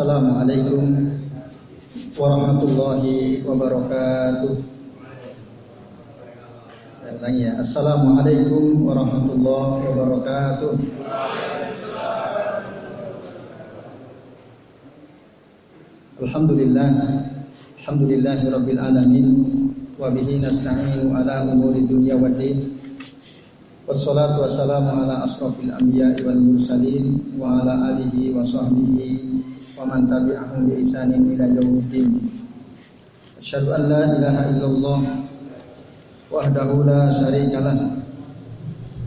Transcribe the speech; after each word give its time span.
Assalamualaikum 0.00 1.12
warahmatullahi 2.16 3.44
wabarakatuh. 3.44 4.56
Saya 6.88 7.20
ulangi 7.20 7.44
ya. 7.44 7.60
Assalamualaikum 7.60 8.80
warahmatullahi 8.80 9.84
wabarakatuh. 9.92 10.72
Alhamdulillah. 16.24 16.88
Alhamdulillahi 17.84 18.48
rabbil 18.56 18.80
alamin 18.80 19.26
wa 20.00 20.08
bihi 20.08 20.40
nasta'inu 20.40 21.12
ala 21.12 21.44
umuri 21.44 21.84
dunya 21.84 22.16
waddin. 22.16 22.72
Wassalatu 23.84 24.48
wassalamu 24.48 24.96
ala 24.96 25.28
asrafil 25.28 25.68
anbiya'i 25.68 26.24
wal 26.24 26.40
mursalin 26.40 27.36
wa 27.36 27.60
ala 27.60 27.92
alihi 27.92 28.32
wa 28.32 28.48
sahbihi 28.48 29.40
wa 29.80 29.88
man 29.96 30.04
tabi'ahum 30.04 30.68
bi 30.68 30.84
ihsanin 30.84 31.24
ila 31.32 31.48
yaumiddin. 31.56 32.20
Asyhadu 33.40 33.72
wahdahu 36.28 36.84
la 36.84 37.08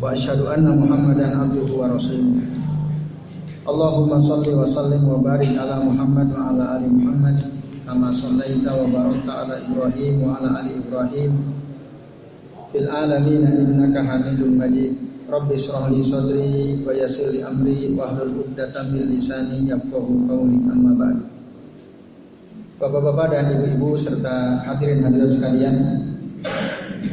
wa 0.02 0.18
asyhadu 0.18 0.50
Muhammadan 0.74 1.46
abduhu 1.46 1.78
wa 1.78 1.94
rasuluh. 1.94 2.42
Allahumma 3.70 4.18
salli 4.18 4.50
wa 4.50 4.66
sallim 4.66 5.06
wa 5.06 5.22
barik 5.22 5.54
ala 5.54 5.78
Muhammad 5.78 6.34
wa 6.34 6.50
ala 6.50 6.82
ali 6.82 6.90
Muhammad 6.90 7.38
kama 7.86 8.10
sallaita 8.10 8.74
wa 8.74 8.90
Ibrahim 9.62 10.26
wa 10.26 10.42
ala 10.42 10.66
ali 10.66 10.74
Rabbi 15.34 15.58
shrah 15.58 15.90
li 15.90 16.06
sadri 16.06 16.78
wa 16.86 16.94
yassir 16.94 17.34
li 17.34 17.42
amri 17.42 17.90
wa 17.98 18.06
hlul 18.14 18.46
'uqdatam 18.46 18.94
min 18.94 19.18
lisani 19.18 19.66
yafqahu 19.66 20.30
qawli 20.30 20.62
amma 20.70 20.94
ba'd. 20.94 21.18
Bapak-bapak 22.78 23.34
dan 23.34 23.50
ibu-ibu 23.58 23.98
serta 23.98 24.62
hadirin 24.62 25.02
hadirat 25.02 25.34
sekalian, 25.34 26.06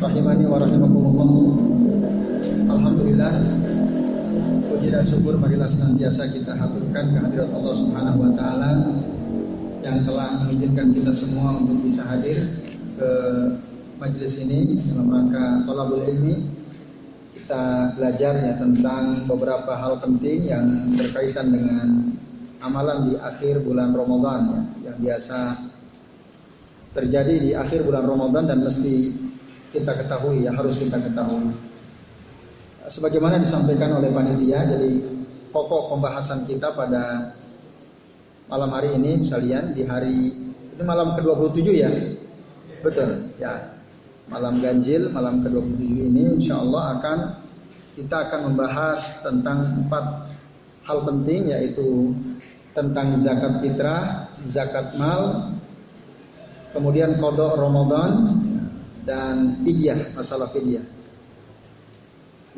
rahimani 0.04 0.44
wa 0.44 0.60
rahimakumullah. 0.60 1.30
Alhamdulillah 2.68 3.32
puji 4.68 4.92
dan 4.92 5.04
syukur 5.08 5.40
marilah 5.40 5.72
senantiasa 5.72 6.28
kita 6.28 6.60
haturkan 6.60 7.16
kehadirat 7.16 7.48
Allah 7.56 7.72
Subhanahu 7.72 8.20
wa 8.20 8.30
taala 8.36 8.84
yang 9.80 10.04
telah 10.04 10.44
mengizinkan 10.44 10.92
kita 10.92 11.08
semua 11.16 11.56
untuk 11.56 11.80
bisa 11.88 12.04
hadir 12.04 12.44
ke 13.00 13.10
majelis 13.96 14.36
ini 14.44 14.76
dalam 14.92 15.08
rangka 15.08 15.64
tolabul 15.64 16.04
ilmi 16.04 16.59
kita 17.50 17.98
belajar 17.98 18.46
ya 18.46 18.54
tentang 18.62 19.26
beberapa 19.26 19.74
hal 19.74 19.98
penting 19.98 20.54
yang 20.54 20.94
berkaitan 20.94 21.50
dengan 21.50 22.14
amalan 22.62 23.10
di 23.10 23.18
akhir 23.18 23.66
bulan 23.66 23.90
Ramadan 23.90 24.40
ya, 24.46 24.62
yang 24.86 24.96
biasa 25.02 25.58
terjadi 26.94 27.34
di 27.42 27.50
akhir 27.58 27.82
bulan 27.82 28.06
Ramadan 28.06 28.54
dan 28.54 28.62
mesti 28.62 29.10
kita 29.74 29.98
ketahui 29.98 30.46
ya 30.46 30.54
harus 30.54 30.78
kita 30.78 31.02
ketahui. 31.02 31.50
Sebagaimana 32.86 33.42
disampaikan 33.42 33.98
oleh 33.98 34.14
panitia 34.14 34.70
jadi 34.70 35.02
pokok 35.50 35.90
pembahasan 35.90 36.46
kita 36.46 36.70
pada 36.78 37.34
malam 38.46 38.70
hari 38.70 38.94
ini 38.94 39.26
sekalian 39.26 39.74
di 39.74 39.82
hari 39.90 40.38
ini 40.70 40.82
malam 40.86 41.18
ke-27 41.18 41.66
ya? 41.74 41.90
Betul 42.78 43.34
ya. 43.42 43.74
Malam 44.30 44.62
ganjil 44.62 45.10
malam 45.10 45.42
ke-27 45.42 46.14
ini 46.14 46.38
insya 46.38 46.62
Allah 46.62 46.94
akan 46.94 47.39
kita 47.98 48.30
akan 48.30 48.52
membahas 48.52 49.22
tentang 49.22 49.86
empat 49.86 50.34
hal 50.86 50.98
penting 51.06 51.50
yaitu 51.50 52.14
tentang 52.74 53.14
zakat 53.18 53.62
fitrah 53.62 54.30
zakat 54.42 54.94
mal 54.94 55.54
kemudian 56.70 57.18
kodok 57.18 57.58
Ramadan 57.58 58.40
dan 59.02 59.60
fidyah 59.66 60.14
masalah 60.14 60.50
fidyah 60.54 60.86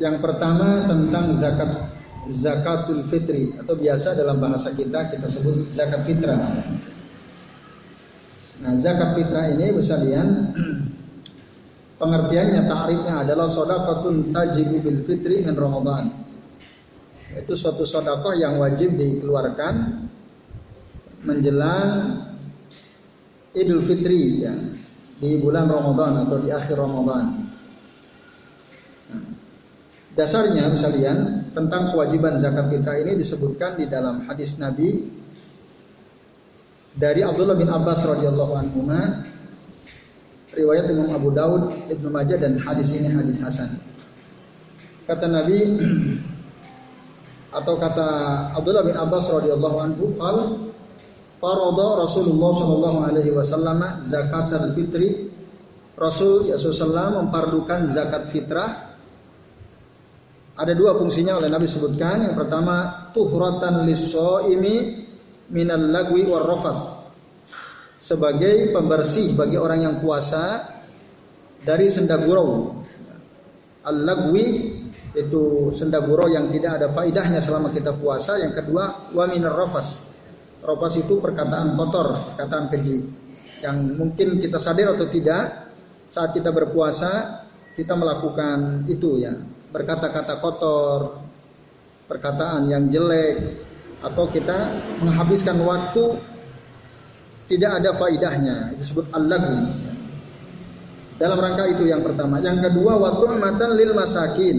yang 0.01 0.21
pertama 0.21 0.89
tentang 0.89 1.33
zakat 1.37 1.93
zakatul 2.29 3.03
fitri 3.11 3.51
atau 3.59 3.75
biasa 3.75 4.15
dalam 4.15 4.39
bahasa 4.39 4.71
kita 4.71 5.11
kita 5.11 5.27
sebut 5.27 5.67
zakat 5.75 6.07
fitrah. 6.07 6.39
Nah, 8.63 8.73
zakat 8.79 9.19
fitrah 9.19 9.51
ini 9.51 9.75
sekalian 9.75 10.27
pengertiannya 12.03 12.67
ta'rifnya 12.67 13.15
adalah 13.23 13.47
shadaqatun 13.47 14.35
tajibu 14.35 14.83
bil 14.83 14.99
fitri 15.07 15.39
min 15.39 15.55
Ramadan. 15.55 16.11
Itu 17.33 17.55
suatu 17.55 17.87
sedekah 17.87 18.35
yang 18.35 18.59
wajib 18.59 18.99
dikeluarkan 18.99 20.05
menjelang 21.23 22.19
Idul 23.53 23.85
Fitri 23.85 24.43
ya, 24.43 24.53
di 25.21 25.37
bulan 25.39 25.69
Ramadan 25.69 26.27
atau 26.27 26.37
di 26.41 26.49
akhir 26.51 26.75
Ramadan. 26.77 27.47
Dasarnya 30.13 30.69
misalnya 30.69 31.41
tentang 31.57 31.89
kewajiban 31.89 32.37
zakat 32.37 32.69
fitrah 32.69 33.01
ini 33.01 33.17
disebutkan 33.17 33.81
di 33.81 33.89
dalam 33.89 34.29
hadis 34.29 34.61
Nabi 34.61 35.09
dari 36.93 37.25
Abdullah 37.25 37.57
bin 37.57 37.65
Abbas 37.65 38.05
radhiyallahu 38.05 38.53
anhu 38.53 38.85
riwayat 40.53 40.89
Imam 40.89 41.09
Abu 41.13 41.33
Daud, 41.33 41.89
Ibnu 41.89 42.07
Majah 42.09 42.37
dan 42.39 42.61
hadis 42.61 42.93
ini 42.93 43.09
hadis 43.09 43.41
hasan. 43.41 43.77
Kata 45.03 45.27
Nabi 45.27 45.59
atau 47.59 47.75
kata 47.77 48.07
Abdullah 48.57 48.85
bin 48.87 48.95
Abbas 48.97 49.29
radhiyallahu 49.29 49.77
anhu 49.77 50.03
qal 50.17 50.37
farada 51.37 51.87
Rasulullah 52.01 52.51
sallallahu 52.55 52.99
alaihi 53.11 53.35
wasallam 53.35 53.99
zakat 53.99 54.49
al-fitri 54.55 55.29
Rasul 55.93 56.49
ya 56.49 56.57
mempardukan 57.13 57.85
zakat 57.85 58.33
fitrah 58.33 58.93
ada 60.53 60.73
dua 60.77 60.93
fungsinya 60.93 61.41
oleh 61.41 61.49
Nabi 61.49 61.65
sebutkan. 61.65 62.29
Yang 62.29 62.45
pertama, 62.45 63.09
tuhratan 63.09 63.89
lis-shaimi 63.89 65.05
minal 65.49 65.81
lagwi 65.89 66.29
war 66.29 66.45
rafas. 66.45 67.02
Sebagai 68.03 68.75
pembersih 68.75 69.31
bagi 69.31 69.55
orang 69.55 69.87
yang 69.87 69.95
puasa 70.03 70.67
dari 71.63 71.87
senda 71.87 72.19
gurau. 72.19 72.83
Al-lagwi 73.87 74.75
itu 75.15 75.71
senda 75.71 76.03
gurau 76.03 76.27
yang 76.27 76.51
tidak 76.51 76.83
ada 76.83 76.91
faidahnya 76.91 77.39
selama 77.39 77.71
kita 77.71 77.95
puasa. 77.95 78.43
Yang 78.43 78.59
kedua, 78.59 79.15
wa 79.15 79.23
minar 79.31 79.55
rafas. 79.55 80.03
Rafas 80.59 80.99
itu 80.99 81.23
perkataan 81.23 81.79
kotor, 81.79 82.35
perkataan 82.35 82.67
keji. 82.67 83.07
Yang 83.63 83.77
mungkin 83.95 84.27
kita 84.35 84.59
sadar 84.59 84.99
atau 84.99 85.07
tidak 85.07 85.71
saat 86.11 86.35
kita 86.35 86.51
berpuasa 86.51 87.43
kita 87.73 87.95
melakukan 87.95 88.85
itu 88.85 89.23
ya 89.23 89.33
berkata-kata 89.73 90.37
kotor, 90.43 91.23
perkataan 92.05 92.69
yang 92.69 92.85
jelek, 92.93 93.57
atau 94.05 94.29
kita 94.29 94.69
menghabiskan 95.01 95.57
waktu 95.65 96.21
tidak 97.47 97.71
ada 97.83 97.91
faidahnya. 97.95 98.71
Itu 98.75 98.79
disebut 98.79 99.05
al-lagu. 99.11 99.55
Dalam 101.19 101.37
rangka 101.37 101.63
itu 101.69 101.87
yang 101.87 102.01
pertama. 102.01 102.39
Yang 102.39 102.71
kedua, 102.71 102.97
waktu 102.99 103.23
matan 103.37 103.69
lil 103.77 103.91
masakin 103.93 104.57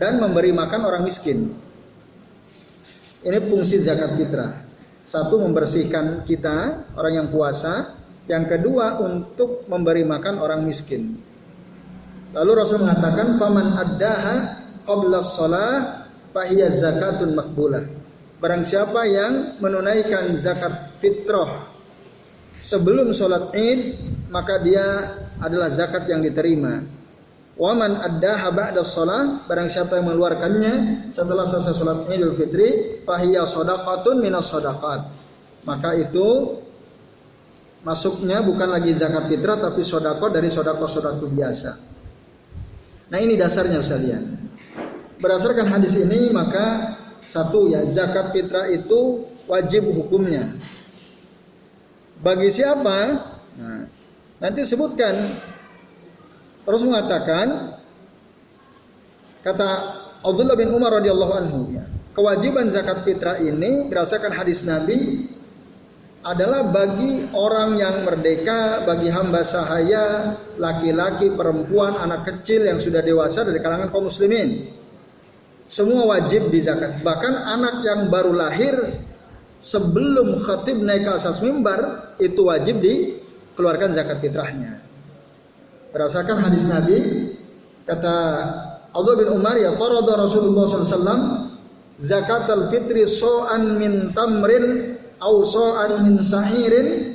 dan 0.00 0.18
memberi 0.18 0.50
makan 0.50 0.80
orang 0.84 1.02
miskin. 1.04 1.52
Ini 3.20 3.38
fungsi 3.52 3.76
zakat 3.84 4.16
fitrah. 4.16 4.64
Satu 5.04 5.40
membersihkan 5.40 6.24
kita 6.24 6.88
orang 6.96 7.14
yang 7.14 7.28
puasa. 7.28 8.00
Yang 8.30 8.56
kedua 8.56 9.02
untuk 9.02 9.66
memberi 9.66 10.06
makan 10.06 10.38
orang 10.38 10.62
miskin. 10.62 11.18
Lalu 12.30 12.62
Rasul 12.62 12.86
mengatakan 12.86 13.34
faman 13.42 13.74
addaha 13.74 14.36
qabla 14.86 15.18
shalah 15.18 16.06
fahiya 16.30 16.70
zakatun 16.70 17.34
makbulah. 17.34 17.99
Barang 18.40 18.64
siapa 18.64 19.04
yang 19.04 19.60
menunaikan 19.60 20.32
zakat 20.32 20.96
fitrah 20.96 21.68
sebelum 22.56 23.12
sholat 23.12 23.52
id 23.52 24.00
maka 24.32 24.56
dia 24.64 24.86
adalah 25.36 25.68
zakat 25.68 26.08
yang 26.08 26.24
diterima. 26.24 26.80
Waman 27.60 28.00
addaha 28.00 28.48
ba'da 28.56 28.80
shalah 28.80 29.44
barang 29.44 29.68
siapa 29.68 30.00
yang 30.00 30.08
mengeluarkannya 30.08 30.74
setelah 31.12 31.44
selesai 31.44 31.76
sholat 31.76 32.08
Idul 32.08 32.32
Fitri 32.32 33.04
fahiya 33.04 33.44
shadaqatun 33.44 34.24
minas 34.24 34.48
shadaqat. 34.48 35.12
Maka 35.68 35.92
itu 36.00 36.56
masuknya 37.84 38.40
bukan 38.40 38.68
lagi 38.72 38.96
zakat 38.96 39.28
fitrah 39.28 39.60
tapi 39.60 39.84
sodako 39.84 40.32
dari 40.32 40.48
sodako-sodako 40.48 41.28
biasa. 41.28 41.70
Nah 43.12 43.18
ini 43.20 43.36
dasarnya 43.36 43.84
sekalian. 43.84 44.24
Berdasarkan 45.20 45.68
hadis 45.68 46.00
ini 46.00 46.32
maka 46.32 46.96
satu 47.24 47.70
ya 47.70 47.84
zakat 47.86 48.32
fitrah 48.34 48.66
itu 48.68 49.24
wajib 49.46 49.88
hukumnya. 49.90 50.54
Bagi 52.20 52.52
siapa? 52.52 52.98
Nah, 53.56 53.84
nanti 54.40 54.60
sebutkan. 54.68 55.40
Terus 56.68 56.82
mengatakan 56.84 57.76
kata 59.40 59.68
Abdullah 60.20 60.54
bin 60.54 60.68
Umar 60.70 61.00
radhiyallahu 61.00 61.34
anhu 61.34 61.60
ya. 61.72 61.84
kewajiban 62.12 62.68
zakat 62.68 63.08
fitrah 63.08 63.40
ini 63.40 63.88
berdasarkan 63.88 64.36
hadis 64.36 64.68
Nabi 64.68 65.24
adalah 66.20 66.68
bagi 66.68 67.24
orang 67.32 67.80
yang 67.80 68.04
merdeka, 68.04 68.84
bagi 68.84 69.08
hamba 69.08 69.40
sahaya, 69.40 70.36
laki-laki, 70.60 71.32
perempuan, 71.32 71.96
anak 71.96 72.28
kecil 72.28 72.68
yang 72.68 72.76
sudah 72.76 73.00
dewasa 73.00 73.40
dari 73.40 73.56
kalangan 73.64 73.88
kaum 73.88 74.04
muslimin. 74.04 74.68
Semua 75.70 76.02
wajib 76.10 76.50
di 76.50 76.58
zakat. 76.58 76.98
Bahkan 77.06 77.34
anak 77.46 77.86
yang 77.86 78.00
baru 78.10 78.34
lahir 78.34 79.06
sebelum 79.62 80.42
khatib 80.42 80.82
naik 80.82 81.06
ke 81.06 81.10
atas 81.14 81.38
mimbar 81.40 82.12
itu 82.18 82.42
wajib 82.42 82.82
dikeluarkan 82.82 83.94
zakat 83.94 84.18
fitrahnya. 84.18 84.82
Berdasarkan 85.94 86.42
hadis 86.42 86.66
Nabi 86.66 86.98
kata 87.86 88.14
Abdullah 88.90 89.18
bin 89.22 89.30
Umar 89.30 89.54
ya 89.54 89.78
farada 89.78 90.18
Rasulullah 90.18 90.66
SAW 90.66 91.54
zakat 92.02 92.50
al-fitri 92.50 93.06
so'an 93.06 93.78
min 93.78 94.10
tamrin 94.10 94.98
au 95.22 95.46
so'an 95.46 96.02
min 96.02 96.18
sahirin 96.18 97.14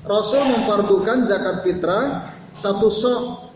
Rasul 0.00 0.42
memfardukan 0.48 1.22
zakat 1.22 1.60
fitrah 1.60 2.24
satu 2.56 2.88
sok 2.88 3.52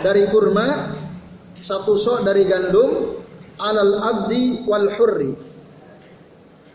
dari 0.00 0.30
kurma, 0.30 0.94
satu 1.60 1.96
sok 1.96 2.24
dari 2.24 2.48
gandum, 2.48 3.20
alal 3.60 3.94
abdi 4.00 4.64
wal 4.64 4.88
hurri. 4.96 5.32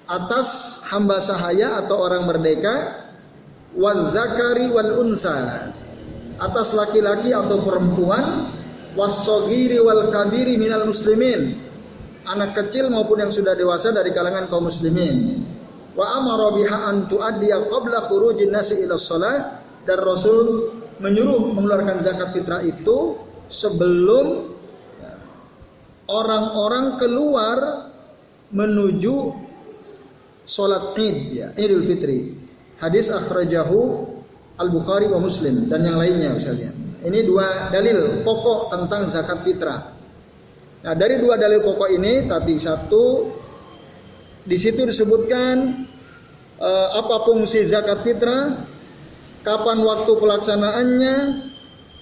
Atas 0.05 0.81
hamba 0.93 1.17
sahaya 1.17 1.81
atau 1.81 1.97
orang 2.05 2.29
merdeka, 2.29 3.05
wal 3.73 4.13
zakari 4.13 4.69
wal 4.69 5.01
unsa. 5.01 5.69
Atas 6.37 6.77
laki-laki 6.77 7.33
atau 7.33 7.65
perempuan, 7.65 8.53
wasogiri 8.93 9.81
wal 9.81 10.13
kabiri 10.13 10.61
minal 10.61 10.85
muslimin 10.85 11.65
anak 12.25 12.57
kecil 12.57 12.89
maupun 12.89 13.21
yang 13.21 13.31
sudah 13.31 13.53
dewasa 13.53 13.93
dari 13.93 14.09
kalangan 14.11 14.49
kaum 14.49 14.65
muslimin. 14.65 15.45
Wa 15.95 16.19
amara 16.19 16.51
biha 16.57 16.77
an 16.91 17.07
tuaddiya 17.07 17.69
qabla 17.71 18.09
khurujin 18.09 18.51
nasi 18.51 18.83
ila 18.83 18.99
shalah 18.99 19.63
dan 19.87 19.99
Rasul 20.01 20.69
menyuruh 20.99 21.55
mengeluarkan 21.55 22.01
zakat 22.01 22.35
fitrah 22.35 22.65
itu 22.65 23.19
sebelum 23.47 24.54
orang-orang 26.09 27.01
keluar 27.01 27.89
menuju 28.53 29.33
sholat 30.45 30.93
id 30.97 31.17
ya 31.33 31.47
idul 31.57 31.85
fitri. 31.85 32.37
Hadis 32.77 33.09
akhrajahu 33.09 34.05
al 34.61 34.69
bukhari 34.69 35.09
wa 35.09 35.19
muslim 35.19 35.67
dan 35.67 35.83
yang 35.83 35.97
lainnya 35.97 36.35
misalnya. 36.35 36.71
Ini 37.05 37.19
dua 37.21 37.69
dalil 37.69 38.25
pokok 38.25 38.73
tentang 38.73 39.05
zakat 39.05 39.45
fitrah. 39.45 39.93
Nah, 40.85 40.93
dari 40.93 41.17
dua 41.21 41.37
dalil 41.37 41.61
pokok 41.61 41.89
ini 41.93 42.25
tadi 42.25 42.55
satu 42.57 43.05
di 44.45 44.57
situ 44.57 44.85
disebutkan 44.85 45.85
uh, 46.61 46.89
apa 46.97 47.25
fungsi 47.25 47.65
zakat 47.65 48.05
fitrah, 48.05 48.61
kapan 49.41 49.81
waktu 49.81 50.11
pelaksanaannya, 50.17 51.17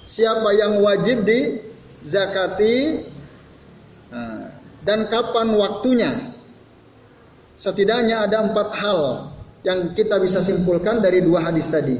siapa 0.03 0.50
yang 0.55 0.83
wajib 0.83 1.23
di 1.23 1.63
zakati, 2.03 3.07
dan 4.83 5.07
kapan 5.07 5.56
waktunya. 5.56 6.12
Setidaknya 7.56 8.27
ada 8.27 8.44
empat 8.50 8.69
hal 8.75 9.00
yang 9.63 9.95
kita 9.95 10.19
bisa 10.19 10.44
simpulkan 10.44 11.00
dari 11.00 11.24
dua 11.24 11.47
hadis 11.47 11.71
tadi. 11.71 11.95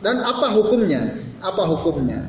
Dan 0.00 0.20
apa 0.20 0.52
hukumnya? 0.52 1.00
Apa 1.40 1.64
hukumnya? 1.68 2.28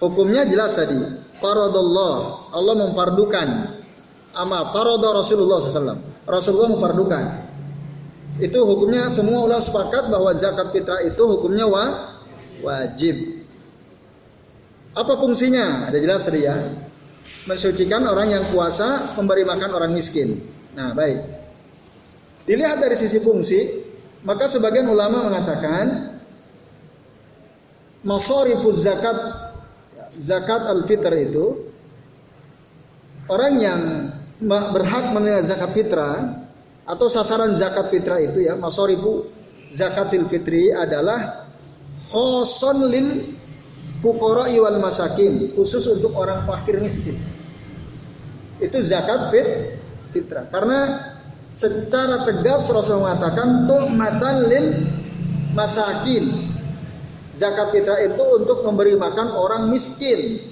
Hukumnya 0.00 0.44
jelas 0.48 0.76
tadi. 0.76 0.96
Faradallah. 1.40 2.48
Allah 2.52 2.74
memfardukan. 2.88 3.48
Ama 4.36 4.72
farada 4.72 5.08
Rasulullah 5.16 5.60
SAW. 5.60 6.00
Rasulullah 6.28 6.70
memfardukan. 6.72 7.24
Itu 8.38 8.62
hukumnya 8.64 9.10
semua 9.10 9.42
ulama 9.42 9.58
sepakat 9.58 10.12
bahwa 10.14 10.30
zakat 10.36 10.70
fitrah 10.70 11.02
itu 11.02 11.18
hukumnya 11.26 11.66
wa, 11.66 11.84
wajib. 12.62 13.44
Apa 14.94 15.18
fungsinya? 15.18 15.90
Ada 15.90 15.98
jelas 15.98 16.22
tadi 16.22 16.46
ya. 16.46 16.87
Mensucikan 17.48 18.04
orang 18.04 18.28
yang 18.36 18.44
puasa, 18.52 19.16
memberi 19.16 19.48
makan 19.48 19.72
orang 19.72 19.96
miskin. 19.96 20.36
Nah, 20.76 20.92
baik. 20.92 21.18
Dilihat 22.44 22.76
dari 22.80 22.92
sisi 22.92 23.24
fungsi, 23.24 23.88
maka 24.20 24.52
sebagian 24.52 24.88
ulama 24.92 25.24
mengatakan 25.32 26.16
masorifuz 28.04 28.84
zakat 28.84 29.18
zakat 30.16 30.62
al-fitr 30.66 31.12
itu 31.18 31.46
orang 33.30 33.54
yang 33.60 33.80
berhak 34.46 35.14
menerima 35.14 35.46
zakat 35.46 35.70
fitrah 35.74 36.46
atau 36.88 37.06
sasaran 37.10 37.52
zakat 37.58 37.90
fitrah 37.92 38.22
itu 38.22 38.48
ya 38.48 38.56
masorifu 38.56 39.28
zakatil 39.68 40.24
fitri 40.32 40.72
adalah 40.72 41.50
khoson 42.08 42.88
lil 42.88 43.08
fukara 44.00 44.48
wal 44.56 44.78
masakin 44.80 45.52
khusus 45.52 45.84
untuk 45.90 46.16
orang 46.16 46.48
fakir 46.48 46.80
miskin 46.80 47.18
itu 48.58 48.78
zakat 48.82 49.30
fit 49.30 49.48
fitrah 50.10 50.46
karena 50.50 50.78
secara 51.54 52.26
tegas 52.26 52.70
Rasul 52.70 53.02
mengatakan 53.02 53.66
tuhmatan 53.66 54.36
lil 54.46 54.66
masakin 55.54 56.54
zakat 57.38 57.70
fitrah 57.70 58.02
itu 58.02 58.24
untuk 58.42 58.66
memberi 58.66 58.98
makan 58.98 59.30
orang 59.32 59.70
miskin. 59.70 60.42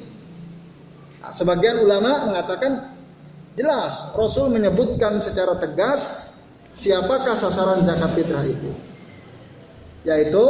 Nah, 1.20 1.34
sebagian 1.34 1.82
ulama 1.82 2.30
mengatakan 2.30 2.94
jelas 3.58 4.14
Rasul 4.14 4.54
menyebutkan 4.54 5.18
secara 5.18 5.58
tegas 5.58 6.06
siapakah 6.70 7.34
sasaran 7.34 7.82
zakat 7.82 8.14
fitrah 8.14 8.46
itu. 8.46 8.70
Yaitu 10.06 10.46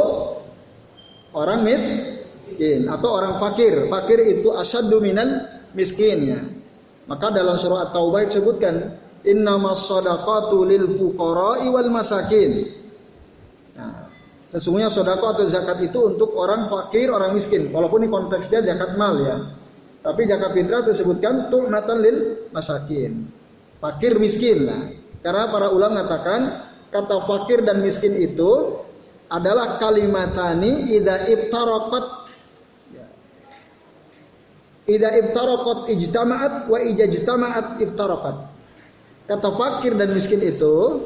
orang 1.33 1.65
miskin 1.65 2.85
atau 2.85 3.09
orang 3.17 3.41
fakir. 3.41 3.89
Fakir 3.89 4.21
itu 4.37 4.53
asyaddu 4.53 5.01
minal 5.01 5.49
miskinnya. 5.73 6.56
Maka 7.07 7.31
dalam 7.31 7.55
surah 7.55 7.89
At-Taubah 7.89 8.27
disebutkan 8.27 8.75
innamas 9.23 9.87
sadaqatu 9.87 10.67
lil 10.67 10.91
fuqara'i 10.91 11.71
wal 11.71 11.89
masakin. 11.91 12.67
Sesungguhnya 14.47 14.87
sodako 14.87 15.35
atau 15.35 15.43
zakat 15.43 15.83
itu 15.83 16.15
untuk 16.15 16.31
orang 16.39 16.71
fakir, 16.71 17.11
orang 17.11 17.35
miskin. 17.35 17.67
Walaupun 17.67 18.07
ini 18.07 18.09
konteksnya 18.11 18.63
zakat 18.63 18.95
mal 18.95 19.19
ya. 19.19 19.35
Tapi 20.07 20.23
zakat 20.23 20.55
fitrah 20.55 20.87
disebutkan 20.87 21.51
tu'natan 21.51 21.97
lil 21.99 22.17
masakin. 22.55 23.27
Fakir 23.83 24.15
miskin 24.15 24.63
lah. 24.63 24.87
Karena 25.19 25.51
para 25.51 25.67
ulama 25.75 25.99
mengatakan 25.99 26.63
kata 26.95 27.27
fakir 27.27 27.67
dan 27.67 27.83
miskin 27.83 28.15
itu 28.15 28.79
adalah 29.27 29.75
kalimatani 29.75 30.95
ida 30.95 31.27
ibtaraqat 31.27 32.05
ida 34.87 35.11
ibtaraqat 35.19 35.91
ijtama'at 35.91 36.71
wa 36.71 36.79
ija 36.79 37.05
ijtama'at 37.11 37.83
ibtaraqat. 37.83 38.37
Kata 39.27 39.49
fakir 39.59 39.99
dan 39.99 40.15
miskin 40.15 40.39
itu 40.39 41.03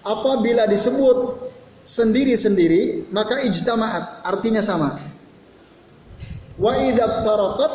apabila 0.00 0.64
disebut 0.64 1.44
sendiri-sendiri 1.84 3.12
maka 3.12 3.44
ijtama'at 3.44 4.24
artinya 4.24 4.64
sama. 4.64 4.96
Wa 6.56 6.72
idza 6.80 7.20
taraqat 7.20 7.74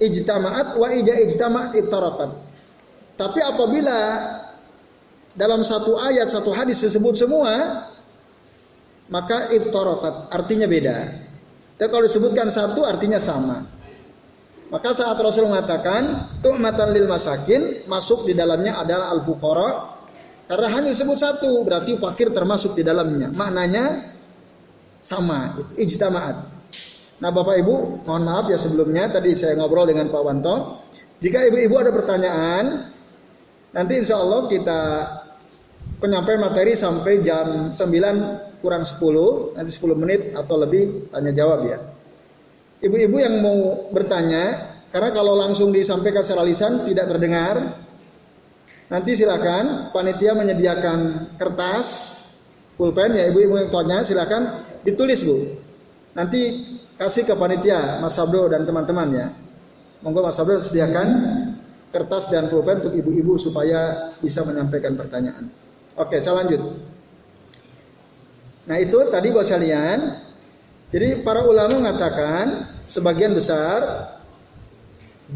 ijtama'at 0.00 0.80
wa 0.80 0.88
idza 0.88 1.14
ijtama'at 1.28 1.72
ittarakat. 1.76 2.30
Tapi 3.20 3.40
apabila 3.44 3.98
dalam 5.36 5.60
satu 5.60 6.00
ayat 6.00 6.32
satu 6.32 6.50
hadis 6.56 6.80
disebut 6.80 7.14
semua 7.20 7.84
maka 9.12 9.52
ittarakat 9.52 10.32
artinya 10.32 10.64
beda. 10.64 11.28
Tapi 11.76 11.88
kalau 11.92 12.04
disebutkan 12.08 12.48
satu 12.48 12.88
artinya 12.88 13.20
sama. 13.20 13.77
Maka 14.68 14.92
saat 14.92 15.16
Rasul 15.16 15.48
mengatakan 15.48 16.28
tu'matan 16.44 16.92
lil 16.92 17.08
masakin 17.08 17.88
masuk 17.88 18.28
di 18.28 18.36
dalamnya 18.36 18.76
adalah 18.76 19.08
al 19.16 19.24
fuqara 19.24 19.98
karena 20.48 20.68
hanya 20.72 20.88
disebut 20.96 21.18
satu, 21.20 21.60
berarti 21.68 22.00
fakir 22.00 22.32
termasuk 22.32 22.72
di 22.72 22.80
dalamnya. 22.80 23.28
Maknanya 23.28 24.16
sama, 25.04 25.60
ijtama'at. 25.76 26.36
Nah 27.20 27.30
Bapak 27.34 27.60
Ibu, 27.60 28.08
mohon 28.08 28.24
maaf 28.24 28.48
ya 28.48 28.56
sebelumnya, 28.56 29.12
tadi 29.12 29.36
saya 29.36 29.60
ngobrol 29.60 29.84
dengan 29.84 30.08
Pak 30.08 30.22
Wanto. 30.24 30.56
Jika 31.20 31.44
ibu-ibu 31.52 31.76
ada 31.76 31.92
pertanyaan, 31.92 32.64
nanti 33.76 34.00
insya 34.00 34.24
Allah 34.24 34.48
kita 34.48 34.80
penyampaian 36.00 36.40
materi 36.40 36.72
sampai 36.72 37.20
jam 37.20 37.68
9 37.76 38.64
kurang 38.64 38.88
10, 38.88 39.52
nanti 39.52 39.70
10 39.76 40.00
menit 40.00 40.32
atau 40.32 40.56
lebih 40.56 41.12
tanya 41.12 41.32
jawab 41.36 41.68
ya. 41.68 41.78
Ibu-ibu 42.78 43.16
yang 43.18 43.42
mau 43.42 43.90
bertanya, 43.90 44.76
karena 44.94 45.10
kalau 45.10 45.34
langsung 45.34 45.74
disampaikan 45.74 46.22
secara 46.22 46.46
lisan 46.46 46.86
tidak 46.86 47.10
terdengar, 47.10 47.74
Nanti 48.88 49.12
silakan 49.12 49.92
panitia 49.92 50.32
menyediakan 50.32 50.98
kertas 51.36 51.86
pulpen 52.80 53.12
ya 53.20 53.28
ibu-ibu 53.28 53.60
yang 53.60 53.68
tanya 53.68 54.00
silakan 54.00 54.64
ditulis 54.80 55.28
bu. 55.28 55.60
Nanti 56.16 56.64
kasih 56.96 57.28
ke 57.28 57.36
panitia 57.36 58.00
Mas 58.00 58.16
Sabdo 58.16 58.48
dan 58.48 58.64
teman-teman 58.64 59.08
ya. 59.12 59.28
Monggo 60.00 60.24
Mas 60.24 60.40
Abdul 60.40 60.64
sediakan 60.64 61.08
kertas 61.92 62.32
dan 62.32 62.48
pulpen 62.48 62.80
untuk 62.80 62.96
ibu-ibu 62.96 63.36
supaya 63.36 64.12
bisa 64.24 64.40
menyampaikan 64.48 64.96
pertanyaan. 64.96 65.52
Oke, 66.00 66.16
saya 66.24 66.40
lanjut. 66.40 66.64
Nah 68.72 68.76
itu 68.80 68.98
tadi 69.12 69.28
buat 69.36 69.44
kalian. 69.44 70.27
Jadi 70.88 71.20
para 71.20 71.44
ulama 71.44 71.84
mengatakan 71.84 72.64
sebagian 72.88 73.36
besar 73.36 74.08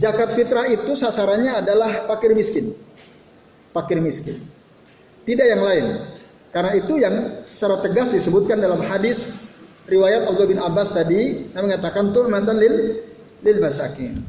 zakat 0.01 0.33
fitrah 0.33 0.65
itu 0.73 0.97
sasarannya 0.97 1.61
adalah 1.61 2.09
fakir 2.09 2.33
miskin. 2.33 2.73
Fakir 3.77 4.01
miskin. 4.01 4.41
Tidak 5.29 5.47
yang 5.47 5.61
lain. 5.61 5.87
Karena 6.53 6.73
itu 6.77 7.01
yang 7.01 7.45
secara 7.49 7.81
tegas 7.85 8.13
disebutkan 8.13 8.61
dalam 8.61 8.81
hadis 8.85 9.33
riwayat 9.89 10.29
Abdullah 10.29 10.51
bin 10.53 10.61
Abbas 10.61 10.93
tadi 10.93 11.49
yang 11.53 11.69
mengatakan 11.69 12.13
mantan 12.29 12.57
lil 12.61 13.05
lil 13.45 13.59
masakin. 13.61 14.21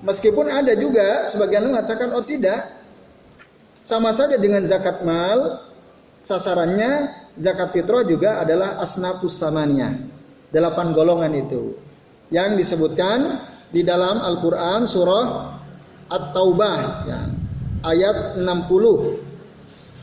Meskipun 0.00 0.48
ada 0.48 0.72
juga 0.76 1.28
sebagian 1.28 1.68
mengatakan 1.68 2.12
oh 2.16 2.24
tidak 2.24 2.72
sama 3.84 4.16
saja 4.16 4.40
dengan 4.40 4.64
zakat 4.64 5.04
mal 5.04 5.69
sasarannya 6.20 7.12
zakat 7.36 7.72
fitrah 7.72 8.04
juga 8.04 8.40
adalah 8.40 8.80
asnafus 8.80 9.36
samania 9.40 9.96
delapan 10.52 10.92
golongan 10.92 11.32
itu 11.36 11.76
yang 12.30 12.54
disebutkan 12.54 13.42
di 13.70 13.82
dalam 13.86 14.18
Al-Qur'an 14.18 14.86
surah 14.86 15.26
At-Taubah 16.10 16.78
ya, 17.06 17.20
ayat 17.86 18.40
60 18.42 19.30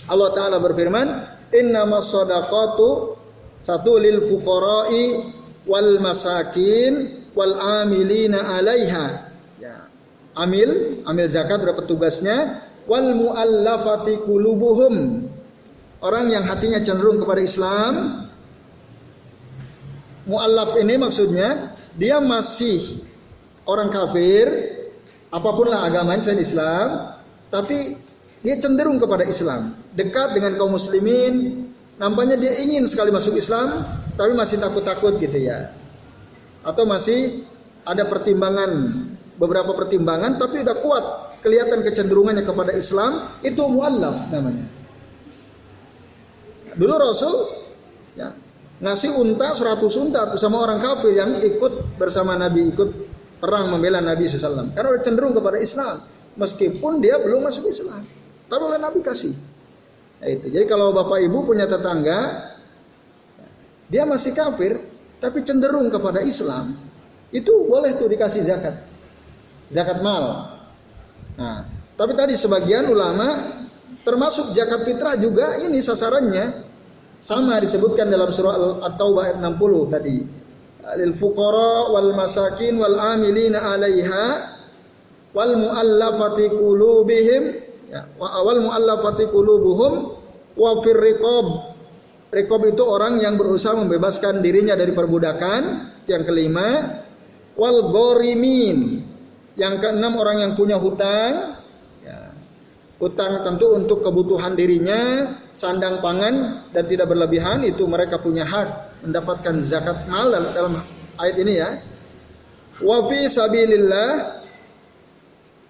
Allah 0.07 0.29
Ta'ala 0.31 0.57
berfirman, 0.63 1.07
Innama 1.51 2.00
sadaqatu 2.00 3.15
satu 3.59 4.00
lil 4.00 4.24
fuqara'i 4.24 5.31
wal 5.67 6.00
masakin 6.00 7.24
wal 7.36 7.55
amilina 7.83 8.55
alaiha. 8.59 9.31
Ya. 9.59 9.88
Amil, 10.36 11.03
amil 11.03 11.27
zakat 11.27 11.59
berapa 11.59 11.83
tugasnya? 11.83 12.63
Wal 12.88 13.15
muallafati 13.19 14.24
kulubuhum. 14.24 15.26
Orang 15.98 16.30
yang 16.30 16.46
hatinya 16.46 16.77
cenderung 16.77 17.18
kepada 17.18 17.42
Islam. 17.42 18.25
Muallaf 20.27 20.77
ini 20.77 21.00
maksudnya 21.00 21.74
dia 21.96 22.20
masih 22.22 23.01
orang 23.66 23.89
kafir, 23.89 24.46
apa 25.34 25.50
pun 25.56 25.72
lah 25.72 25.88
agamanya 25.88 26.20
selain 26.20 26.44
Islam, 26.44 26.88
tapi 27.48 27.96
dia 28.44 28.56
cenderung 28.60 29.00
kepada 29.01 29.24
Islam, 29.24 29.74
dekat 29.96 30.38
dengan 30.38 30.60
kaum 30.60 30.75
muslimin, 30.75 31.68
nampaknya 31.98 32.38
dia 32.38 32.54
ingin 32.60 32.86
sekali 32.86 33.10
masuk 33.10 33.39
Islam, 33.39 33.88
tapi 34.20 34.36
masih 34.38 34.62
takut-takut 34.62 35.18
gitu 35.18 35.39
ya. 35.39 35.72
Atau 36.62 36.84
masih 36.84 37.48
ada 37.88 38.04
pertimbangan, 38.06 39.00
beberapa 39.39 39.74
pertimbangan, 39.74 40.38
tapi 40.38 40.62
udah 40.62 40.77
kuat 40.84 41.06
kelihatan 41.39 41.82
kecenderungannya 41.88 42.44
kepada 42.44 42.75
Islam, 42.75 43.32
itu 43.42 43.63
muallaf 43.66 44.27
namanya. 44.27 44.76
Dulu 46.77 46.93
Rasul 46.93 47.36
ya, 48.13 48.29
ngasih 48.77 49.17
unta 49.17 49.57
100 49.57 49.81
unta 49.98 50.22
sama 50.38 50.62
orang 50.62 50.77
kafir 50.77 51.17
yang 51.17 51.41
ikut 51.41 51.98
bersama 51.98 52.38
Nabi 52.38 52.69
ikut 52.69 52.89
perang 53.41 53.74
membela 53.74 54.01
Nabi 54.01 54.29
SAW. 54.29 54.74
Karena 54.77 55.01
cenderung 55.01 55.34
kepada 55.34 55.57
Islam, 55.57 56.05
meskipun 56.38 57.01
dia 57.01 57.17
belum 57.17 57.46
masuk 57.50 57.69
Islam. 57.69 58.05
Tapi 58.48 58.62
oleh 58.62 58.79
Nabi 58.79 59.01
kasih. 59.01 59.34
Nah, 60.17 60.27
itu. 60.29 60.50
Jadi 60.50 60.65
kalau 60.65 60.93
bapak 60.93 61.22
ibu 61.22 61.46
punya 61.46 61.69
tetangga, 61.69 62.53
dia 63.89 64.03
masih 64.05 64.34
kafir, 64.34 64.81
tapi 65.22 65.46
cenderung 65.46 65.89
kepada 65.93 66.22
Islam, 66.25 66.77
itu 67.34 67.51
boleh 67.69 67.98
tuh 67.98 68.10
dikasih 68.10 68.41
zakat, 68.46 68.75
zakat 69.69 70.01
mal. 70.01 70.57
Nah, 71.38 71.69
tapi 71.93 72.17
tadi 72.17 72.34
sebagian 72.34 72.89
ulama, 72.89 73.62
termasuk 74.01 74.57
zakat 74.57 74.89
fitrah 74.89 75.15
juga 75.22 75.62
ini 75.62 75.77
sasarannya 75.77 76.66
sama 77.21 77.57
disebutkan 77.62 78.09
dalam 78.09 78.29
surah 78.29 78.83
At-Taubah 78.86 79.33
ayat 79.33 79.38
60 79.41 79.93
tadi. 79.93 80.17
Lil 80.97 81.13
fuqara 81.17 81.91
wal 81.91 82.15
masakin 82.15 82.79
wal 82.79 82.95
amilina 82.95 83.59
'alaiha 83.59 84.25
wal 85.36 85.53
muallafati 85.59 86.47
qulubihim 86.55 87.67
Ya, 87.88 88.03
wa 88.19 88.27
awal 88.36 88.67
muallafati 88.67 89.31
qulubuhum 89.31 89.93
wa 90.59 90.71
fir 90.83 91.00
riqab. 91.00 91.47
Riqab 92.36 92.62
itu 92.67 92.83
orang 92.83 93.24
yang 93.24 93.39
berusaha 93.39 93.79
membebaskan 93.79 94.43
dirinya 94.43 94.75
dari 94.75 94.91
perbudakan. 94.91 95.62
Yang 96.03 96.24
kelima, 96.27 96.67
wal 97.55 97.88
gorimin. 97.95 99.07
Yang 99.55 99.88
keenam 99.88 100.19
orang 100.19 100.43
yang 100.43 100.51
punya 100.59 100.75
hutang. 100.75 101.57
Hutang 102.98 103.46
tentu 103.46 103.77
untuk 103.77 104.01
kebutuhan 104.01 104.58
dirinya, 104.58 105.30
sandang 105.54 106.01
pangan 106.01 106.66
dan 106.74 106.84
tidak 106.89 107.06
berlebihan 107.13 107.62
itu 107.62 107.86
mereka 107.86 108.18
punya 108.18 108.42
hak 108.42 109.01
mendapatkan 109.06 109.62
zakat 109.62 110.10
mal 110.10 110.34
dalam 110.34 110.82
ayat 111.22 111.38
ini 111.38 111.54
ya. 111.62 111.70
Wa 112.82 113.06
fi 113.06 113.30
sabilillah 113.30 114.42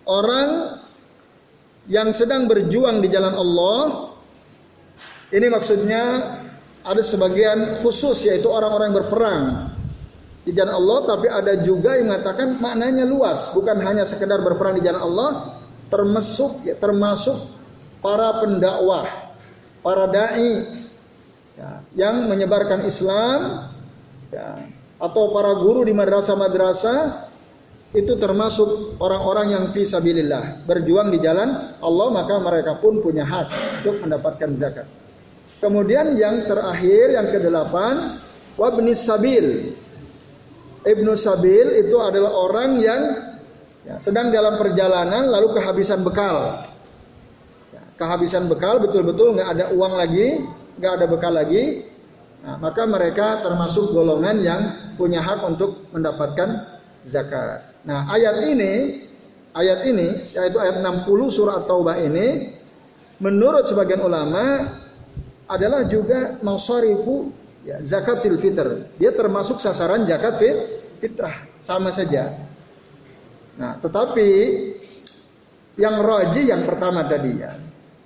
orang 0.07 0.79
yang 1.91 2.15
sedang 2.15 2.47
berjuang 2.47 3.03
di 3.03 3.11
jalan 3.11 3.35
Allah 3.35 4.11
ini 5.35 5.47
maksudnya 5.51 6.03
ada 6.87 7.03
sebagian 7.03 7.75
khusus 7.83 8.23
yaitu 8.27 8.47
orang-orang 8.47 8.95
berperang 8.95 9.43
di 10.47 10.55
jalan 10.55 10.79
Allah 10.79 10.99
tapi 11.03 11.27
ada 11.27 11.59
juga 11.59 11.99
yang 11.99 12.07
mengatakan 12.07 12.55
maknanya 12.63 13.03
luas 13.03 13.51
bukan 13.51 13.83
hanya 13.83 14.07
sekedar 14.07 14.39
berperang 14.39 14.79
di 14.79 14.83
jalan 14.87 15.03
Allah 15.03 15.31
termasuk 15.87 16.67
ya, 16.67 16.75
termasuk 16.75 17.35
para 18.03 18.43
pendakwah 18.43 19.35
para 19.81 20.05
dai 20.11 20.67
ya, 21.55 21.69
yang 21.95 22.27
menyebarkan 22.27 22.83
Islam 22.83 23.71
ya, 24.29 24.67
atau 24.99 25.31
para 25.31 25.55
guru 25.63 25.87
di 25.87 25.93
madrasah-madrasah 25.95 27.29
itu 27.95 28.19
termasuk 28.19 28.99
orang-orang 28.99 29.47
yang 29.55 29.63
fisabilillah 29.71 30.67
berjuang 30.67 31.07
di 31.07 31.23
jalan 31.23 31.79
Allah 31.79 32.07
maka 32.11 32.35
mereka 32.43 32.83
pun 32.83 32.99
punya 32.99 33.23
hak 33.23 33.47
untuk 33.81 34.03
mendapatkan 34.03 34.51
zakat. 34.51 34.87
Kemudian 35.63 36.19
yang 36.19 36.45
terakhir 36.45 37.15
yang 37.15 37.27
kedelapan 37.31 38.19
wabni 38.59 38.91
sabil. 38.93 39.73
Ibnu 40.87 41.19
Sabil 41.19 41.83
itu 41.83 41.99
adalah 41.99 42.31
orang 42.31 42.79
yang 42.79 43.01
ya, 43.87 43.95
sedang 43.95 44.29
dalam 44.29 44.59
perjalanan 44.59 45.31
lalu 45.31 45.55
kehabisan 45.55 46.03
bekal. 46.03 46.67
Ya, 47.71 47.83
kehabisan 47.95 48.51
bekal 48.51 48.83
betul-betul 48.83 49.39
nggak 49.39 49.49
ada 49.55 49.65
uang 49.71 49.93
lagi, 49.95 50.43
nggak 50.77 50.93
ada 50.99 51.05
bekal 51.07 51.33
lagi. 51.33 51.87
Nah, 52.43 52.59
maka 52.59 52.85
mereka 52.85 53.41
termasuk 53.41 53.95
golongan 53.95 54.43
yang 54.43 54.61
punya 54.99 55.23
hak 55.23 55.41
untuk 55.47 55.89
mendapatkan 55.95 56.79
zakat. 57.07 57.65
Nah, 57.87 58.07
ayat 58.13 58.45
ini, 58.45 59.03
ayat 59.55 59.83
ini, 59.87 60.31
yaitu 60.35 60.59
ayat 60.61 60.83
60 60.83 61.07
surah 61.33 61.65
Taubah 61.65 61.97
ini, 61.97 62.53
menurut 63.17 63.65
sebagian 63.65 64.05
ulama 64.05 64.69
adalah 65.49 65.87
juga 65.89 66.37
masarifu 66.43 67.33
ya, 67.65 67.81
zakatil 67.81 68.37
fitr. 68.37 68.95
Dia 69.01 69.11
termasuk 69.15 69.57
sasaran 69.63 70.05
zakat 70.05 70.37
fitrah, 71.01 71.47
sama 71.63 71.89
saja. 71.89 72.37
Nah, 73.57 73.81
tetapi 73.81 74.29
yang 75.77 76.01
roji 76.01 76.49
yang 76.49 76.65
pertama 76.65 77.05
tadi 77.05 77.31
ya. 77.37 77.53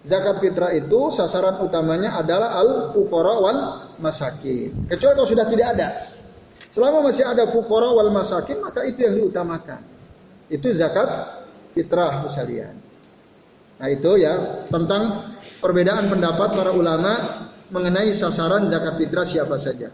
Zakat 0.01 0.41
fitrah 0.41 0.73
itu 0.73 1.13
sasaran 1.13 1.61
utamanya 1.61 2.17
adalah 2.17 2.57
al-fuqara 2.57 3.33
wal 3.37 3.61
masakin. 4.01 4.89
Kecuali 4.89 5.13
kalau 5.13 5.29
sudah 5.29 5.45
tidak 5.45 5.67
ada. 5.77 5.89
Selama 6.71 7.11
masih 7.11 7.27
ada 7.27 7.51
fukara 7.51 7.91
wal 7.91 8.15
masakin 8.15 8.63
maka 8.63 8.87
itu 8.87 9.03
yang 9.03 9.19
diutamakan. 9.19 9.83
Itu 10.47 10.71
zakat 10.71 11.07
fitrah 11.75 12.25
sekalian. 12.31 12.79
Nah 13.77 13.87
itu 13.91 14.11
ya 14.15 14.65
tentang 14.71 15.35
perbedaan 15.59 16.07
pendapat 16.07 16.55
para 16.55 16.71
ulama 16.71 17.13
mengenai 17.75 18.15
sasaran 18.15 18.71
zakat 18.71 18.95
fitrah 18.97 19.27
siapa 19.27 19.59
saja. 19.59 19.91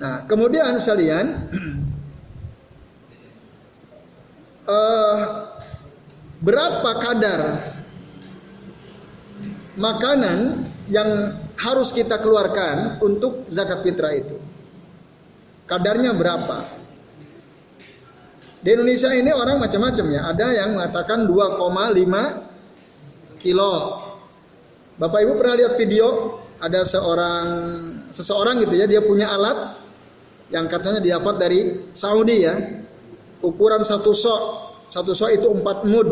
Nah 0.00 0.24
kemudian 0.24 0.80
sekalian 0.80 1.46
uh, 4.66 5.18
berapa 6.42 6.90
kadar 7.00 7.40
makanan 9.78 10.66
yang 10.90 11.38
harus 11.56 11.90
kita 11.90 12.20
keluarkan 12.20 13.00
untuk 13.00 13.48
zakat 13.48 13.82
fitrah 13.86 14.12
itu? 14.12 14.36
Kadarnya 15.66 16.14
berapa? 16.14 16.68
Di 18.62 18.74
Indonesia 18.74 19.10
ini 19.14 19.30
orang 19.30 19.62
macam-macam 19.62 20.06
ya. 20.10 20.20
Ada 20.30 20.46
yang 20.62 20.70
mengatakan 20.78 21.26
2,5 21.26 23.42
kilo. 23.42 23.72
Bapak 24.96 25.18
Ibu 25.22 25.32
pernah 25.38 25.54
lihat 25.54 25.74
video 25.78 26.40
ada 26.56 26.88
seorang 26.88 27.46
seseorang 28.08 28.64
gitu 28.64 28.80
ya, 28.80 28.88
dia 28.88 29.04
punya 29.04 29.28
alat 29.28 29.76
yang 30.48 30.70
katanya 30.70 31.04
didapat 31.04 31.34
dari 31.36 31.60
Saudi 31.92 32.36
ya. 32.42 32.54
Ukuran 33.42 33.82
satu 33.84 34.12
sok, 34.12 34.40
satu 34.88 35.12
sok 35.12 35.30
itu 35.36 35.48
empat 35.50 35.84
mud. 35.84 36.08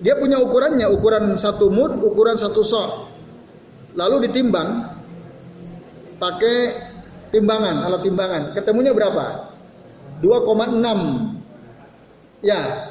Dia 0.00 0.18
punya 0.18 0.40
ukurannya, 0.42 0.90
ukuran 0.90 1.34
satu 1.38 1.70
mud, 1.72 2.02
ukuran 2.02 2.36
satu 2.36 2.60
sok. 2.60 2.88
Lalu 3.94 4.26
ditimbang 4.28 4.90
pakai 6.18 6.56
timbangan, 7.30 7.86
alat 7.86 8.02
timbangan. 8.02 8.42
Ketemunya 8.54 8.94
berapa? 8.94 9.54
2,6. 10.22 11.34
Ya. 12.44 12.90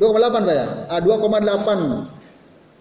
2,8 0.00 0.48
Pak 0.48 0.54
ya? 0.54 0.66
Ah, 0.88 1.00
2,8 1.04 2.08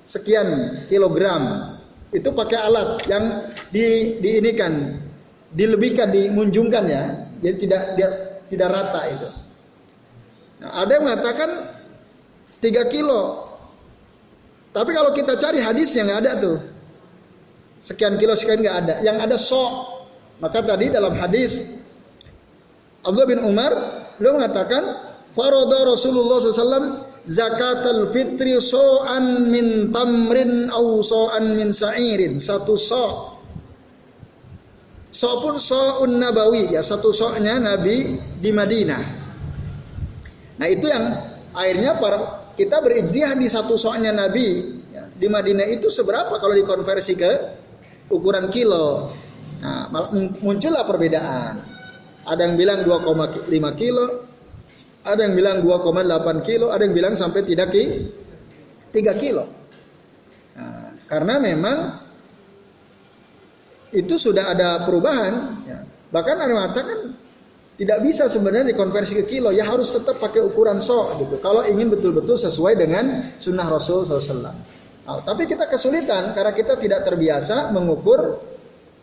sekian 0.08 0.48
kilogram. 0.88 1.76
Itu 2.10 2.34
pakai 2.34 2.58
alat 2.58 3.06
yang 3.06 3.46
di, 3.70 4.18
ini 4.18 4.52
kan 4.58 4.98
dilebihkan, 5.54 6.10
dimunjungkan 6.10 6.86
ya. 6.90 7.04
Jadi 7.44 7.56
tidak 7.68 7.82
dia, 8.00 8.10
tidak 8.50 8.70
rata 8.74 9.02
itu. 9.08 9.30
Nah, 10.60 10.84
ada 10.84 10.92
yang 10.98 11.04
mengatakan 11.08 11.50
3 12.60 12.94
kilo. 12.94 13.48
Tapi 14.76 14.92
kalau 14.92 15.16
kita 15.16 15.40
cari 15.40 15.64
hadis 15.64 15.96
yang 15.96 16.12
ada 16.12 16.36
tuh. 16.38 16.58
Sekian 17.80 18.20
kilo 18.20 18.36
sekian 18.36 18.60
nggak 18.60 18.78
ada. 18.86 18.96
Yang 19.02 19.18
ada 19.24 19.38
sok. 19.40 19.72
Maka 20.44 20.64
tadi 20.64 20.92
dalam 20.92 21.16
hadis 21.16 21.64
Abdullah 23.04 23.28
bin 23.28 23.42
Umar 23.44 23.72
beliau 24.20 24.40
mengatakan 24.40 24.84
Faroda 25.36 25.88
Rasulullah 25.88 26.40
SAW 26.40 27.08
zakatul 27.24 28.12
fitri 28.12 28.56
so'an 28.60 29.52
min 29.52 29.92
tamrin 29.96 30.68
au 30.72 31.00
so'an 31.00 31.56
min 31.56 31.72
sa'irin. 31.72 32.40
Satu 32.40 32.76
so' 32.76 33.39
So 35.10 35.42
pun 35.42 35.58
so'un 35.58 36.22
nabawi 36.22 36.78
ya 36.78 36.86
satu 36.86 37.10
so'nya 37.10 37.58
Nabi 37.58 38.22
di 38.38 38.50
Madinah. 38.54 39.04
Nah 40.62 40.68
itu 40.70 40.86
yang 40.86 41.06
akhirnya 41.50 41.98
para 41.98 42.18
kita 42.54 42.78
berijtihad 42.78 43.42
di 43.42 43.50
satu 43.50 43.74
so'nya 43.74 44.14
Nabi 44.14 44.78
ya, 44.94 45.10
di 45.10 45.26
Madinah 45.26 45.66
itu 45.66 45.90
seberapa 45.90 46.38
kalau 46.38 46.54
dikonversi 46.54 47.14
ke 47.18 47.32
ukuran 48.14 48.54
kilo. 48.54 49.10
Nah, 49.60 49.92
muncullah 50.40 50.86
perbedaan. 50.88 51.60
Ada 52.24 52.46
yang 52.46 52.56
bilang 52.56 52.86
2,5 52.86 53.50
kilo, 53.74 54.06
ada 55.02 55.20
yang 55.26 55.34
bilang 55.34 55.66
2,8 55.66 56.48
kilo, 56.48 56.70
ada 56.70 56.86
yang 56.86 56.94
bilang 56.94 57.14
sampai 57.18 57.42
tidak 57.44 57.74
ki 57.74 57.86
3 58.94 59.18
kilo. 59.18 59.50
Nah, 60.54 60.94
karena 61.10 61.42
memang 61.42 61.78
itu 63.94 64.16
sudah 64.18 64.54
ada 64.54 64.86
perubahan. 64.86 65.34
Ya. 65.66 65.80
Bahkan 66.10 66.36
ada 66.38 66.50
yang 66.50 66.58
mengatakan 66.58 66.98
tidak 67.80 68.00
bisa 68.04 68.28
sebenarnya 68.28 68.76
dikonversi 68.76 69.24
ke 69.24 69.26
kilo, 69.26 69.56
ya 69.56 69.64
harus 69.64 69.96
tetap 69.96 70.20
pakai 70.20 70.44
ukuran 70.44 70.84
so 70.84 71.16
gitu. 71.16 71.40
Kalau 71.40 71.64
ingin 71.64 71.88
betul-betul 71.88 72.36
sesuai 72.36 72.76
dengan 72.76 73.34
sunnah 73.40 73.72
Rasul 73.72 74.04
SAW. 74.04 74.52
Nah, 75.10 75.24
tapi 75.24 75.48
kita 75.48 75.66
kesulitan 75.72 76.36
karena 76.36 76.52
kita 76.52 76.76
tidak 76.76 77.08
terbiasa 77.08 77.72
mengukur 77.72 78.44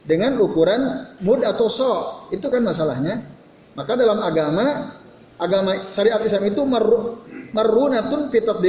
dengan 0.05 0.37
ukuran 0.39 1.09
mud 1.25 1.41
atau 1.41 1.67
so. 1.73 1.93
Itu 2.29 2.53
kan 2.53 2.63
masalahnya. 2.63 3.25
Maka 3.73 3.97
dalam 3.97 4.21
agama 4.21 4.93
agama 5.41 5.89
syariat 5.89 6.21
Islam 6.21 6.53
itu 6.53 6.63
maru, 6.69 7.25
marunatun 7.57 8.29
fitat. 8.29 8.61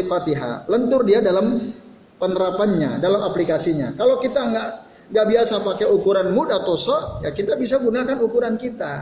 Lentur 0.72 1.04
dia 1.04 1.20
dalam 1.20 1.68
penerapannya, 2.16 3.04
dalam 3.04 3.22
aplikasinya. 3.28 3.92
Kalau 4.00 4.24
kita 4.24 4.40
nggak 4.40 4.70
nggak 5.08 5.26
biasa 5.28 5.64
pakai 5.64 5.88
ukuran 5.88 6.36
mud 6.36 6.52
atau 6.52 6.76
so, 6.76 7.24
ya 7.24 7.32
kita 7.32 7.56
bisa 7.56 7.80
gunakan 7.80 8.20
ukuran 8.20 8.60
kita. 8.60 8.94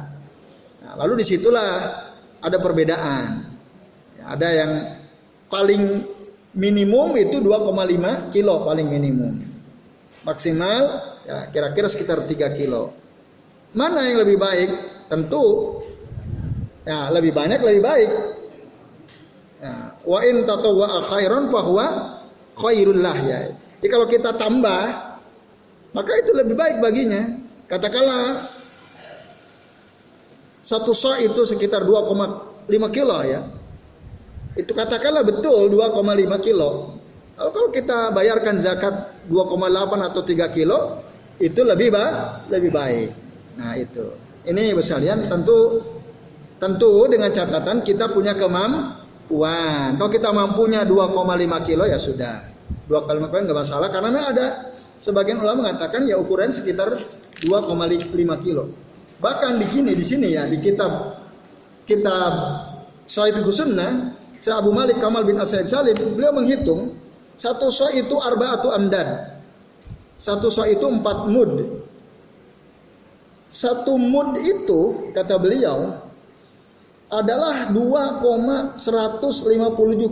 Nah, 0.85 0.93
lalu 1.01 1.25
di 1.25 1.25
situlah 1.25 1.69
ada 2.37 2.57
perbedaan. 2.61 3.29
Ya, 4.21 4.23
ada 4.37 4.49
yang 4.53 4.71
paling 5.49 6.05
minimum 6.53 7.17
itu 7.17 7.41
2,5 7.41 8.29
kilo 8.29 8.61
paling 8.61 8.85
minimum. 8.85 9.33
Maksimal 10.25 10.83
ya 11.25 11.49
kira-kira 11.49 11.89
sekitar 11.89 12.21
3 12.29 12.53
kilo. 12.57 12.93
Mana 13.73 14.05
yang 14.05 14.21
lebih 14.21 14.37
baik? 14.37 14.69
Tentu 15.09 15.81
ya 16.85 17.09
lebih 17.09 17.33
banyak 17.33 17.59
lebih 17.65 17.81
baik. 17.81 18.09
Ya, 19.57 19.73
wa 20.05 20.19
in 20.21 20.45
tatawwa 20.45 21.01
khairan 21.09 21.49
bahwa 21.49 21.85
khairul 22.53 23.01
lah 23.01 23.17
ya. 23.25 23.39
Jadi 23.81 23.87
kalau 23.89 24.05
kita 24.05 24.37
tambah 24.37 25.14
maka 25.95 26.11
itu 26.19 26.35
lebih 26.35 26.59
baik 26.59 26.83
baginya. 26.83 27.39
Katakanlah 27.71 28.51
satu 30.59 30.91
so 30.91 31.15
itu 31.15 31.47
sekitar 31.47 31.87
2,5 31.87 32.67
kilo 32.91 33.17
ya. 33.23 33.47
Itu 34.59 34.75
katakanlah 34.75 35.23
betul 35.23 35.71
2,5 35.71 36.35
kilo. 36.43 36.99
Lalu 37.39 37.49
kalau 37.51 37.69
kita 37.71 37.99
bayarkan 38.11 38.55
zakat 38.59 39.23
2,8 39.31 40.07
atau 40.11 40.21
3 40.23 40.55
kilo, 40.55 40.79
itu 41.39 41.63
lebih 41.63 41.95
ba 41.95 42.05
lebih 42.51 42.75
baik. 42.75 43.09
Nah 43.55 43.79
itu. 43.79 44.11
Ini 44.45 44.75
besalian 44.75 45.31
tentu 45.31 45.79
tentu 46.59 47.07
dengan 47.07 47.31
catatan 47.31 47.87
kita 47.87 48.11
punya 48.11 48.35
kemampuan. 48.35 49.95
Kalau 49.95 50.11
kita 50.11 50.29
mampunya 50.35 50.83
2,5 50.83 51.67
kilo 51.67 51.87
ya 51.87 51.99
sudah. 51.99 52.51
2,5 52.91 53.31
kilo 53.31 53.41
nggak 53.47 53.59
masalah 53.63 53.89
karena 53.89 54.31
ada 54.31 54.74
Sebagian 54.95 55.43
ulama 55.43 55.67
mengatakan 55.67 56.07
ya 56.07 56.15
ukuran 56.15 56.49
sekitar 56.51 56.95
2,5 57.43 58.45
kilo. 58.45 58.71
Bahkan 59.19 59.59
di 59.59 59.67
sini 59.71 59.91
di 59.95 60.05
sini 60.05 60.27
ya 60.35 60.47
di 60.47 60.59
kitab 60.59 61.23
kitab 61.87 62.33
Sahih 63.05 63.37
Sunnah, 63.45 64.17
Syekh 64.41 64.55
Abu 64.57 64.73
Malik 64.73 64.97
Kamal 64.97 65.23
bin 65.29 65.37
Asaid 65.37 65.69
Salim, 65.69 65.93
beliau 66.17 66.33
menghitung 66.33 66.97
satu 67.37 67.69
so 67.69 67.91
itu 67.91 68.17
arba'atu 68.17 68.73
amdad. 68.73 69.37
Satu 70.15 70.47
so 70.47 70.65
itu 70.65 70.87
empat 70.87 71.27
mud. 71.27 71.83
Satu 73.51 73.99
mud 73.99 74.39
itu 74.41 75.11
kata 75.13 75.37
beliau 75.37 76.01
adalah 77.11 77.69
2,157 77.69 78.81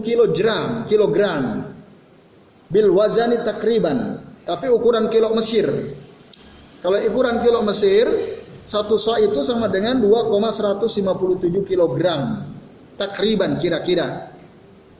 kilogram 0.06 0.86
kilogram 0.86 1.74
bil 2.69 2.89
wazani 2.93 3.41
takriban 3.41 4.12
tapi 4.43 4.67
ukuran 4.67 5.08
kilo 5.08 5.32
Mesir. 5.32 5.67
Kalau 6.84 6.99
ukuran 6.99 7.39
kilo 7.39 7.63
Mesir, 7.63 8.06
satu 8.63 8.99
sa 8.99 9.19
itu 9.19 9.39
sama 9.43 9.71
dengan 9.71 10.03
2,157 10.03 11.63
kilogram. 11.63 12.51
Takriban 12.99 13.56
kira-kira. 13.60 14.32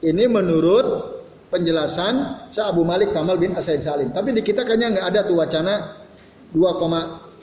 Ini 0.04 0.26
menurut 0.28 1.14
penjelasan 1.48 2.48
Sa 2.52 2.74
Abu 2.74 2.84
Malik 2.84 3.16
Kamal 3.16 3.40
bin 3.40 3.56
Asaid 3.56 3.80
Salim. 3.80 4.10
Tapi 4.12 4.34
di 4.36 4.42
kita 4.44 4.66
kayaknya 4.68 5.00
nggak 5.00 5.08
ada 5.14 5.22
tuh 5.24 5.38
wacana 5.40 5.76
2,1 6.52 7.40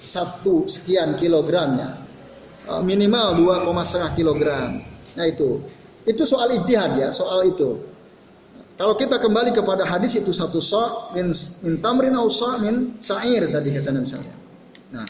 sekian 0.69 1.15
kilogramnya. 1.17 2.01
Eh, 2.69 2.83
minimal 2.85 3.39
2,5 3.39 4.13
kilogram. 4.19 4.83
Nah 5.17 5.27
itu. 5.29 5.65
Itu 6.05 6.25
soal 6.25 6.57
ijtihad 6.61 6.97
ya, 6.97 7.09
soal 7.13 7.49
itu. 7.49 7.90
Kalau 8.81 8.97
kita 8.97 9.21
kembali 9.21 9.53
kepada 9.53 9.85
hadis 9.85 10.17
itu 10.17 10.33
satu 10.33 10.57
sa 10.65 11.13
min, 11.13 11.37
min 11.37 11.85
tamrin 11.85 12.17
au 12.17 12.33
sa 12.33 12.57
min 12.57 12.97
sa'ir 12.97 13.53
tadi 13.53 13.77
kata 13.77 13.93
Nabi. 13.93 14.09
Nah, 14.97 15.05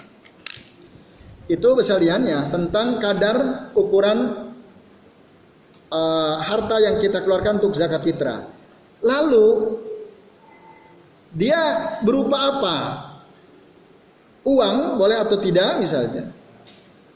itu 1.47 1.69
besalian 1.79 2.27
ya 2.27 2.51
tentang 2.51 2.99
kadar 2.99 3.71
ukuran 3.79 4.51
uh, 5.87 6.35
harta 6.43 6.83
yang 6.83 6.99
kita 6.99 7.23
keluarkan 7.23 7.63
untuk 7.63 7.79
zakat 7.79 8.03
fitrah. 8.03 8.51
Lalu 9.07 9.79
dia 11.31 11.95
berupa 12.03 12.59
apa? 12.59 12.77
Uang 14.51 14.99
boleh 14.99 15.15
atau 15.15 15.39
tidak 15.39 15.79
misalnya? 15.79 16.27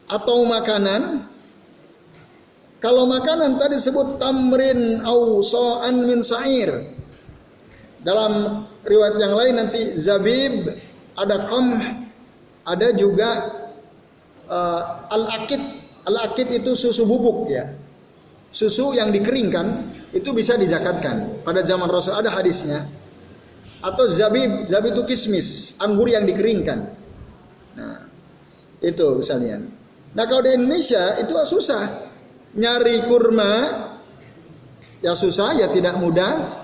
Atau 0.06 0.46
makanan 0.46 1.33
kalau 2.84 3.08
makanan 3.08 3.56
tadi 3.56 3.80
sebut 3.80 4.20
tamrin 4.20 5.00
au 5.08 5.40
so'an 5.40 6.04
min 6.04 6.20
sa'ir. 6.20 6.68
Dalam 8.04 8.60
riwayat 8.84 9.16
yang 9.16 9.32
lain 9.32 9.54
nanti 9.56 9.96
zabib, 9.96 10.68
ada 11.16 11.48
qamh, 11.48 11.80
ada 12.68 12.92
juga 12.92 13.30
uh, 14.52 15.08
al-akid. 15.08 15.64
Al-akid 16.04 16.60
itu 16.60 16.76
susu 16.76 17.08
bubuk 17.08 17.48
ya. 17.48 17.72
Susu 18.52 18.92
yang 18.92 19.16
dikeringkan 19.16 19.88
itu 20.12 20.36
bisa 20.36 20.60
dizakatkan. 20.60 21.40
Pada 21.40 21.64
zaman 21.64 21.88
Rasul 21.88 22.20
ada 22.20 22.28
hadisnya. 22.36 22.84
Atau 23.80 24.12
zabib, 24.12 24.68
zabib 24.68 24.92
itu 24.92 25.08
kismis, 25.08 25.80
anggur 25.80 26.12
yang 26.12 26.28
dikeringkan. 26.28 26.92
Nah, 27.80 28.04
itu 28.84 29.24
misalnya. 29.24 29.64
Nah 30.12 30.24
kalau 30.28 30.44
di 30.44 30.52
Indonesia 30.52 31.16
itu 31.24 31.32
susah 31.32 32.12
nyari 32.54 33.06
kurma 33.10 33.52
ya 35.02 35.12
susah 35.12 35.58
ya 35.58 35.66
tidak 35.70 35.98
mudah. 35.98 36.62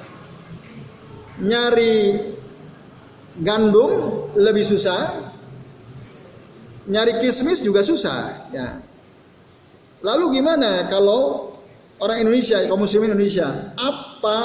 Nyari 1.40 2.20
gandum 3.40 3.90
lebih 4.36 4.64
susah. 4.64 5.32
Nyari 6.90 7.22
kismis 7.22 7.62
juga 7.62 7.84
susah 7.84 8.50
ya. 8.50 8.80
Lalu 10.00 10.40
gimana 10.40 10.88
kalau 10.88 11.52
orang 12.00 12.24
Indonesia, 12.24 12.64
kaum 12.64 12.80
muslimin 12.80 13.12
Indonesia, 13.12 13.76
apa 13.76 14.40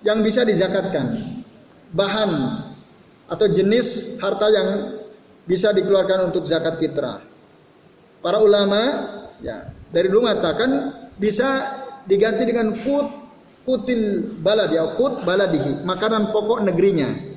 yang 0.00 0.24
bisa 0.24 0.42
dizakatkan? 0.48 1.36
Bahan 1.92 2.30
atau 3.28 3.46
jenis 3.52 4.18
harta 4.18 4.48
yang 4.50 4.68
bisa 5.44 5.70
dikeluarkan 5.76 6.32
untuk 6.32 6.48
zakat 6.48 6.80
fitrah. 6.80 7.20
Para 8.24 8.40
ulama 8.40 8.80
ya 9.42 9.70
dari 9.90 10.06
dulu 10.10 10.26
mengatakan 10.26 10.70
bisa 11.18 11.48
diganti 12.04 12.44
dengan 12.44 12.74
kut 12.84 13.06
kutil 13.64 14.36
balad 14.44 14.70
ya 14.70 14.94
kut 14.94 15.24
baladihi 15.24 15.82
makanan 15.82 16.30
pokok 16.30 16.62
negerinya. 16.68 17.32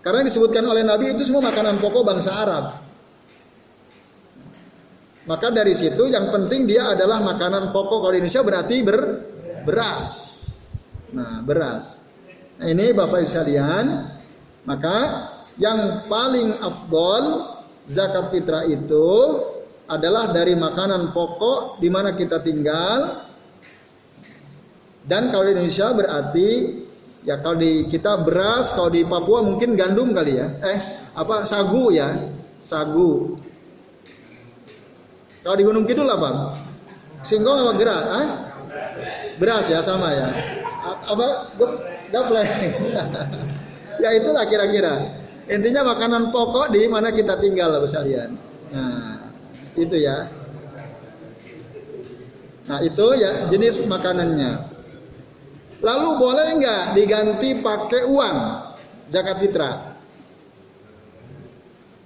Karena 0.00 0.22
disebutkan 0.22 0.62
oleh 0.62 0.86
Nabi 0.86 1.18
itu 1.18 1.26
semua 1.26 1.50
makanan 1.50 1.82
pokok 1.82 2.06
bangsa 2.06 2.30
Arab. 2.30 2.86
Maka 5.26 5.50
dari 5.50 5.74
situ 5.74 6.06
yang 6.06 6.30
penting 6.30 6.70
dia 6.70 6.94
adalah 6.94 7.18
makanan 7.18 7.74
pokok 7.74 8.06
kalau 8.06 8.14
di 8.14 8.22
Indonesia 8.22 8.46
berarti 8.46 8.76
ber, 8.86 8.98
beras. 9.66 10.16
Nah, 11.10 11.42
beras. 11.42 12.06
Nah, 12.62 12.66
ini 12.70 12.94
Bapak 12.94 13.26
Ibu 13.26 13.28
sekalian, 13.28 13.84
maka 14.62 14.98
yang 15.58 16.06
paling 16.06 16.54
afdol 16.62 17.58
zakat 17.90 18.30
fitrah 18.30 18.62
itu 18.70 19.08
adalah 19.86 20.34
dari 20.34 20.58
makanan 20.58 21.14
pokok 21.14 21.78
di 21.78 21.88
mana 21.90 22.14
kita 22.18 22.42
tinggal. 22.42 23.26
Dan 25.06 25.30
kalau 25.30 25.46
di 25.46 25.50
Indonesia 25.54 25.94
berarti 25.94 26.48
ya 27.22 27.38
kalau 27.38 27.62
di 27.62 27.86
kita 27.86 28.26
beras, 28.26 28.74
kalau 28.74 28.90
di 28.90 29.06
Papua 29.06 29.46
mungkin 29.46 29.78
gandum 29.78 30.10
kali 30.10 30.34
ya. 30.34 30.46
Eh, 30.62 30.78
apa 31.14 31.46
sagu 31.46 31.94
ya? 31.94 32.10
Sagu. 32.58 33.38
Kalau 35.46 35.54
di 35.54 35.62
Gunung 35.62 35.86
Kidul 35.86 36.10
apa? 36.10 36.58
Singkong 37.22 37.62
apa 37.62 37.72
gerak? 37.78 38.02
Ah? 38.10 38.26
Beras 39.38 39.70
ya 39.70 39.78
sama 39.78 40.10
ya. 40.10 40.28
Apa? 41.06 41.54
Gaplek. 42.10 42.48
ya 44.02 44.10
itulah 44.10 44.42
kira-kira. 44.50 45.22
Intinya 45.46 45.94
makanan 45.94 46.34
pokok 46.34 46.74
di 46.74 46.90
mana 46.90 47.14
kita 47.14 47.38
tinggal 47.38 47.70
lah 47.70 47.86
sekalian. 47.86 48.34
Nah, 48.74 49.15
itu 49.76 49.96
ya. 49.96 50.28
Nah, 52.66 52.82
itu 52.82 53.06
ya 53.14 53.46
jenis 53.46 53.86
makanannya. 53.86 54.74
Lalu 55.84 56.08
boleh 56.18 56.48
nggak 56.58 56.84
diganti 56.98 57.62
pakai 57.62 58.02
uang 58.08 58.36
zakat 59.06 59.38
fitrah? 59.38 59.76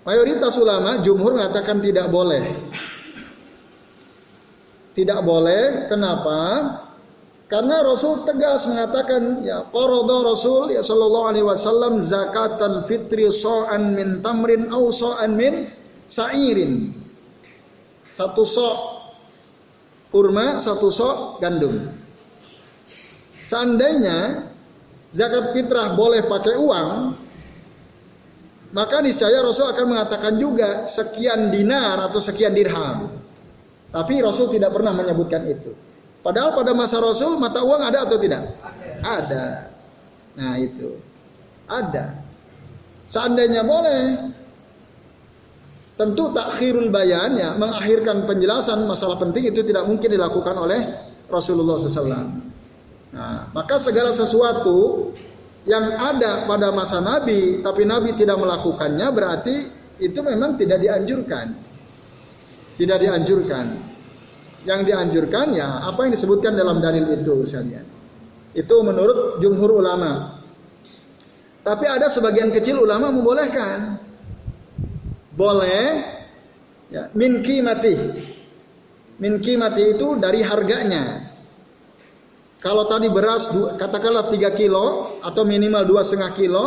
Mayoritas 0.05 0.57
ulama 0.61 1.01
jumhur 1.01 1.39
mengatakan 1.39 1.81
tidak 1.81 2.11
boleh. 2.13 2.45
Tidak 4.91 5.21
boleh. 5.23 5.87
Kenapa? 5.87 6.39
Karena 7.51 7.83
Rasul 7.83 8.23
tegas 8.23 8.71
mengatakan 8.71 9.43
ya 9.43 9.67
qarada 9.75 10.23
Rasul 10.23 10.71
ya 10.71 10.87
sallallahu 10.87 11.27
alaihi 11.35 11.47
wasallam 11.47 11.99
zakatan 11.99 12.87
fitri 12.87 13.27
so'an 13.27 13.91
min 13.91 14.23
tamrin 14.23 14.71
au 14.71 14.95
so'an 14.95 15.35
min 15.35 15.67
sa'irin. 16.07 17.00
Satu 18.11 18.43
sok 18.43 18.77
kurma, 20.11 20.59
satu 20.59 20.91
sok 20.91 21.39
gandum. 21.39 21.95
Seandainya 23.47 24.51
zakat 25.11 25.55
fitrah 25.55 25.95
boleh 25.99 26.27
pakai 26.27 26.55
uang, 26.59 26.91
maka 28.71 29.03
niscaya 29.03 29.43
Rasul 29.43 29.67
akan 29.75 29.87
mengatakan 29.91 30.39
juga 30.39 30.87
sekian 30.87 31.51
dinar 31.51 31.99
atau 32.07 32.23
sekian 32.23 32.55
dirham. 32.55 33.11
Tapi 33.91 34.23
Rasul 34.23 34.55
tidak 34.55 34.71
pernah 34.71 34.95
menyebutkan 34.95 35.43
itu. 35.51 35.75
Padahal 36.23 36.55
pada 36.55 36.71
masa 36.71 37.03
Rasul 37.03 37.43
mata 37.43 37.67
uang 37.67 37.83
ada 37.83 38.07
atau 38.07 38.23
tidak? 38.23 38.55
Ada. 39.03 39.75
Nah 40.39 40.55
itu. 40.63 40.95
Ada. 41.67 42.23
Seandainya 43.11 43.67
boleh. 43.67 44.31
Tentu 46.01 46.33
takhirul 46.33 46.89
bayan 46.89 47.37
ya, 47.37 47.53
mengakhirkan 47.61 48.25
penjelasan 48.25 48.89
masalah 48.89 49.21
penting 49.21 49.53
itu 49.53 49.61
tidak 49.61 49.85
mungkin 49.85 50.09
dilakukan 50.09 50.57
oleh 50.57 50.81
Rasulullah 51.29 51.77
SAW. 51.77 52.41
Nah, 53.13 53.53
maka 53.53 53.77
segala 53.77 54.09
sesuatu 54.17 55.13
yang 55.69 55.85
ada 56.01 56.49
pada 56.49 56.73
masa 56.73 57.05
Nabi, 57.05 57.61
tapi 57.61 57.85
Nabi 57.85 58.17
tidak 58.17 58.41
melakukannya, 58.41 59.13
berarti 59.13 59.57
itu 60.01 60.19
memang 60.25 60.57
tidak 60.57 60.81
dianjurkan. 60.81 61.53
Tidak 62.81 62.97
dianjurkan 62.97 63.91
yang 64.65 64.85
dianjurkan 64.85 65.57
ya 65.57 65.89
apa 65.89 66.05
yang 66.05 66.13
disebutkan 66.13 66.53
dalam 66.53 66.85
dalil 66.85 67.09
itu 67.17 67.45
sekalian. 67.49 67.85
Itu 68.53 68.83
menurut 68.85 69.41
jumhur 69.41 69.81
ulama. 69.81 70.37
Tapi 71.61 71.85
ada 71.87 72.09
sebagian 72.11 72.51
kecil 72.51 72.81
ulama 72.83 73.13
membolehkan. 73.15 74.10
Boleh 75.41 76.05
ya, 76.93 77.09
min 77.17 77.41
kimati. 77.41 77.97
Min 79.17 79.41
kimati 79.41 79.97
itu 79.97 80.21
dari 80.21 80.45
harganya. 80.45 81.33
Kalau 82.61 82.85
tadi 82.85 83.09
beras 83.09 83.49
katakanlah 83.81 84.29
3 84.29 84.53
kilo 84.53 85.17
atau 85.25 85.49
minimal 85.49 85.89
dua 85.89 86.05
setengah 86.05 86.37
kilo, 86.37 86.67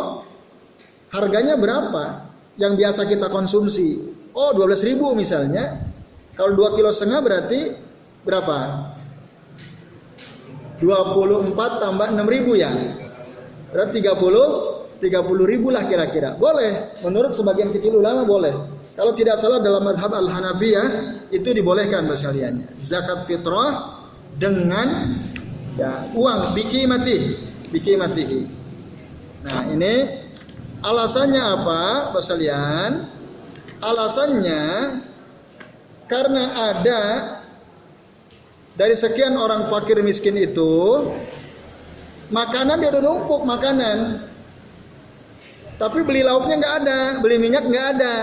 harganya 1.13 1.53
berapa? 1.53 2.33
Yang 2.57 2.73
biasa 2.81 3.01
kita 3.05 3.29
konsumsi. 3.29 4.09
Oh 4.33 4.57
12 4.57 4.89
ribu 4.89 5.13
misalnya. 5.13 5.77
Kalau 6.33 6.57
2 6.57 6.73
kilo 6.73 6.89
setengah 6.89 7.21
berarti 7.21 7.77
berapa? 8.25 8.57
24 10.81 11.53
tambah 11.77 12.07
6 12.09 12.25
ribu 12.25 12.57
ya. 12.57 12.73
Berarti 13.69 14.01
30 14.01 14.72
30 15.03 15.19
ribu 15.43 15.67
lah 15.67 15.83
kira-kira. 15.83 16.39
Boleh. 16.39 16.95
Menurut 17.03 17.35
sebagian 17.35 17.75
kecil 17.75 17.99
ulama 17.99 18.23
boleh. 18.23 18.55
Kalau 18.95 19.11
tidak 19.17 19.35
salah 19.35 19.59
dalam 19.59 19.83
madhab 19.83 20.15
al-Hanafiyah 20.15 20.87
itu 21.33 21.49
dibolehkan 21.51 22.07
sekalian. 22.13 22.63
Zakat 22.79 23.27
fitrah 23.27 23.99
dengan 24.39 25.19
ya, 25.75 26.07
uang 26.15 26.55
biki 26.55 26.85
mati, 26.87 27.35
biki 27.73 27.97
mati. 27.97 28.45
Nah 29.43 29.65
ini 29.67 29.93
alasannya 30.85 31.41
apa, 31.41 31.81
sekalian? 32.21 32.91
Alasannya 33.83 34.63
karena 36.07 36.43
ada 36.71 37.01
dari 38.77 38.93
sekian 38.93 39.37
orang 39.37 39.69
fakir 39.73 40.01
miskin 40.05 40.37
itu 40.37 41.09
makanan 42.29 42.81
dia 42.81 42.89
udah 42.93 43.03
numpuk 43.03 43.41
makanan 43.45 44.29
tapi 45.83 45.99
beli 46.07 46.23
lauknya 46.23 46.55
nggak 46.63 46.75
ada 46.79 46.99
beli 47.19 47.35
minyak 47.43 47.67
nggak 47.67 47.85
ada 47.99 48.15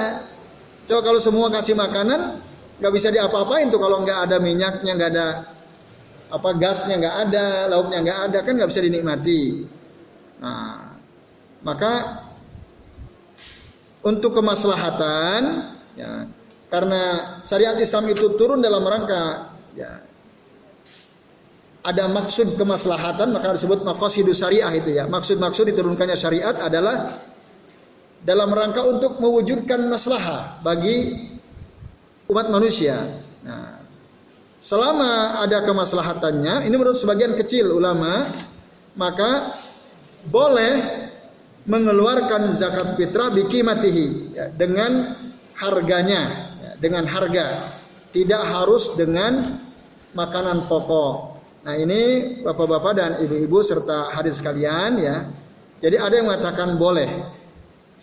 coba 0.88 1.00
kalau 1.04 1.20
semua 1.20 1.52
kasih 1.52 1.76
makanan 1.76 2.40
nggak 2.80 2.92
bisa 2.96 3.12
diapa-apain 3.12 3.68
tuh 3.68 3.76
kalau 3.76 4.00
nggak 4.00 4.24
ada 4.24 4.40
minyaknya 4.40 4.92
nggak 4.96 5.10
ada 5.12 5.28
apa 6.32 6.50
gasnya 6.56 6.96
nggak 6.96 7.16
ada 7.28 7.68
lauknya 7.68 7.98
nggak 8.00 8.20
ada 8.32 8.38
kan 8.40 8.56
nggak 8.56 8.70
bisa 8.72 8.80
dinikmati 8.80 9.68
nah 10.40 10.96
maka 11.60 12.24
untuk 14.08 14.32
kemaslahatan 14.32 15.40
ya 16.00 16.24
karena 16.72 17.02
syariat 17.44 17.76
Islam 17.76 18.08
itu 18.08 18.40
turun 18.40 18.64
dalam 18.64 18.80
rangka 18.80 19.52
ya 19.76 20.00
ada 21.80 22.04
maksud 22.08 22.56
kemaslahatan 22.56 23.36
maka 23.36 23.56
disebut 23.56 23.84
maqasidus 23.88 24.44
syariah 24.44 24.68
itu 24.76 24.92
ya. 24.92 25.08
Maksud-maksud 25.08 25.64
diturunkannya 25.72 26.12
syariat 26.12 26.52
adalah 26.60 27.16
dalam 28.20 28.52
rangka 28.52 28.84
untuk 28.84 29.16
mewujudkan 29.18 29.88
maslahah 29.88 30.60
bagi 30.60 31.28
umat 32.28 32.52
manusia. 32.52 33.00
Nah, 33.40 33.80
selama 34.60 35.40
ada 35.40 35.64
kemaslahatannya, 35.64 36.68
ini 36.68 36.74
menurut 36.76 37.00
sebagian 37.00 37.34
kecil 37.34 37.72
ulama, 37.72 38.28
maka 38.94 39.56
boleh 40.28 41.08
mengeluarkan 41.64 42.52
zakat 42.52 42.96
fitrah 43.00 43.32
bikimatihi 43.32 44.06
ya, 44.36 44.46
dengan 44.52 45.16
harganya, 45.56 46.22
ya, 46.60 46.72
dengan 46.80 47.04
harga, 47.08 47.76
tidak 48.12 48.42
harus 48.44 48.96
dengan 48.96 49.60
makanan 50.12 50.68
pokok. 50.68 51.40
Nah 51.60 51.76
ini 51.76 52.00
bapak-bapak 52.40 52.92
dan 52.96 53.10
ibu-ibu 53.20 53.60
serta 53.60 54.12
hadis 54.16 54.40
sekalian 54.40 54.96
ya. 54.96 55.28
Jadi 55.80 55.96
ada 55.96 56.14
yang 56.16 56.26
mengatakan 56.28 56.76
boleh. 56.80 57.39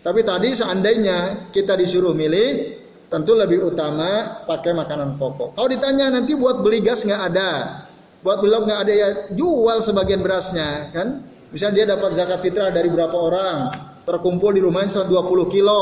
Tapi 0.02 0.20
tadi 0.22 0.54
seandainya 0.54 1.50
kita 1.50 1.74
disuruh 1.74 2.14
milih, 2.14 2.78
tentu 3.10 3.34
lebih 3.34 3.64
utama 3.64 4.44
pakai 4.44 4.76
makanan 4.76 5.16
pokok. 5.16 5.56
Kalau 5.56 5.68
ditanya 5.68 6.12
nanti 6.12 6.36
buat 6.36 6.60
beli 6.62 6.84
gas 6.84 7.02
nggak 7.02 7.22
ada, 7.34 7.82
buat 8.22 8.38
beli 8.44 8.54
nggak 8.54 8.80
ada 8.84 8.92
ya 8.92 9.08
jual 9.32 9.78
sebagian 9.80 10.20
berasnya 10.20 10.92
kan. 10.92 11.24
Misalnya 11.48 11.74
dia 11.80 11.86
dapat 11.96 12.12
zakat 12.12 12.44
fitrah 12.44 12.68
dari 12.68 12.92
berapa 12.92 13.16
orang, 13.16 13.72
terkumpul 14.04 14.52
di 14.52 14.60
rumahnya 14.60 15.08
20 15.08 15.48
kilo, 15.48 15.80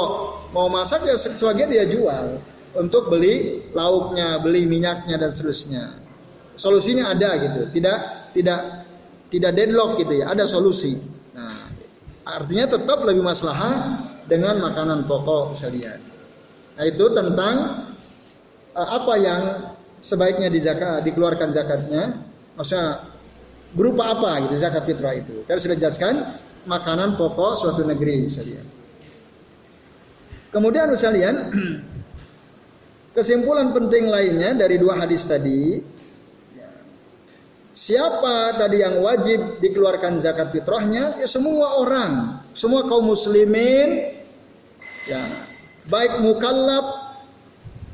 mau 0.55 0.71
masak 0.71 1.11
ya 1.11 1.19
sebagian 1.19 1.75
dia 1.75 1.85
jual. 1.91 2.39
untuk 2.77 3.09
beli 3.09 3.67
lauknya, 3.73 4.39
beli 4.45 4.69
minyaknya 4.69 5.17
dan 5.17 5.33
seterusnya. 5.33 5.97
Solusinya 6.57 7.13
ada 7.13 7.37
gitu, 7.41 7.61
tidak 7.73 7.99
tidak 8.37 8.61
tidak 9.33 9.53
deadlock 9.57 9.97
gitu 10.01 10.21
ya, 10.25 10.33
ada 10.33 10.45
solusi. 10.45 10.97
Nah, 11.37 11.69
artinya 12.25 12.69
tetap 12.77 13.05
lebih 13.05 13.25
maslahah 13.25 14.06
dengan 14.27 14.59
makanan 14.63 15.07
pokok 15.07 15.55
sekalian. 15.55 15.99
Nah, 16.77 16.85
itu 16.85 17.05
tentang 17.15 17.87
uh, 18.77 18.89
apa 19.01 19.15
yang 19.17 19.43
sebaiknya 20.03 20.53
di 20.53 20.61
zakat, 20.61 21.03
dikeluarkan 21.07 21.49
zakatnya. 21.51 22.21
Maksudnya 22.57 23.05
berupa 23.77 24.13
apa 24.17 24.47
gitu 24.47 24.55
zakat 24.61 24.85
fitrah 24.85 25.17
itu. 25.17 25.45
Kita 25.45 25.61
sudah 25.61 25.77
jelaskan 25.77 26.15
makanan 26.69 27.17
pokok 27.17 27.53
suatu 27.57 27.83
negeri 27.85 28.29
misalnya. 28.29 28.63
Kemudian 30.53 30.89
misalnya 30.89 31.53
kesimpulan 33.17 33.77
penting 33.77 34.09
lainnya 34.09 34.57
dari 34.57 34.81
dua 34.81 34.97
hadis 35.05 35.29
tadi 35.29 35.81
ya, 36.57 36.71
Siapa 37.77 38.57
tadi 38.57 38.81
yang 38.81 39.05
wajib 39.05 39.61
dikeluarkan 39.61 40.17
zakat 40.17 40.49
fitrahnya? 40.57 41.21
Ya 41.21 41.29
semua 41.29 41.77
orang, 41.77 42.41
semua 42.57 42.89
kaum 42.89 43.05
muslimin, 43.05 44.16
ya 45.07 45.23
baik 45.87 46.21
mukallaf 46.21 47.17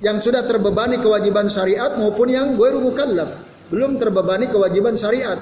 yang 0.03 0.18
sudah 0.18 0.42
terbebani 0.48 0.98
kewajiban 0.98 1.46
syariat 1.46 1.94
maupun 2.01 2.33
yang 2.33 2.59
gue 2.59 2.68
mukallaf 2.81 3.44
belum 3.72 3.96
terbebani 3.96 4.53
kewajiban 4.53 4.98
syariat. 4.98 5.40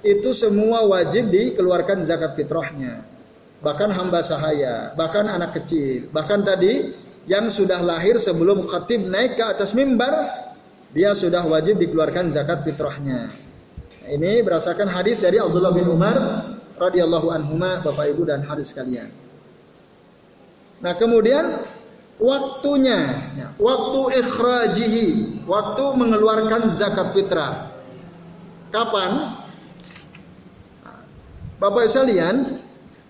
Itu 0.00 0.32
semua 0.32 0.88
wajib 0.88 1.28
dikeluarkan 1.28 2.00
zakat 2.00 2.32
fitrahnya 2.32 3.04
bahkan 3.60 3.92
hamba 3.92 4.24
sahaya, 4.24 4.96
bahkan 4.96 5.28
anak 5.28 5.56
kecil, 5.62 6.08
bahkan 6.10 6.40
tadi 6.40 6.96
yang 7.28 7.52
sudah 7.52 7.84
lahir 7.84 8.16
sebelum 8.16 8.64
khatib 8.66 9.04
naik 9.06 9.36
ke 9.36 9.44
atas 9.44 9.76
mimbar, 9.76 10.12
dia 10.96 11.12
sudah 11.12 11.44
wajib 11.44 11.76
dikeluarkan 11.76 12.32
zakat 12.32 12.64
fitrahnya. 12.64 13.28
Ini 14.08 14.42
berdasarkan 14.42 14.90
hadis 14.90 15.20
dari 15.20 15.38
Abdullah 15.38 15.70
bin 15.76 15.86
Umar 15.86 16.48
radhiyallahu 16.80 17.30
anhuma 17.30 17.84
Bapak 17.84 18.10
Ibu 18.10 18.26
dan 18.26 18.42
hadis 18.48 18.72
sekalian. 18.72 19.12
Nah, 20.80 20.96
kemudian 20.96 21.60
waktunya, 22.16 23.00
ya, 23.36 23.48
waktu 23.60 24.00
ikhrajihi, 24.20 25.08
waktu 25.44 25.84
mengeluarkan 25.96 26.68
zakat 26.72 27.12
fitrah. 27.12 27.68
Kapan? 28.72 29.36
Bapak 31.60 31.84
Ibu 31.84 31.92
sekalian, 31.92 32.36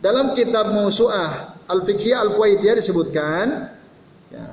dalam 0.03 0.35
kitab 0.35 0.75
Mausu'ah 0.75 1.63
Al-Fiqhiyah 1.71 2.27
Al-Kuwaitiyah 2.27 2.75
disebutkan 2.75 3.71
ya, 4.35 4.47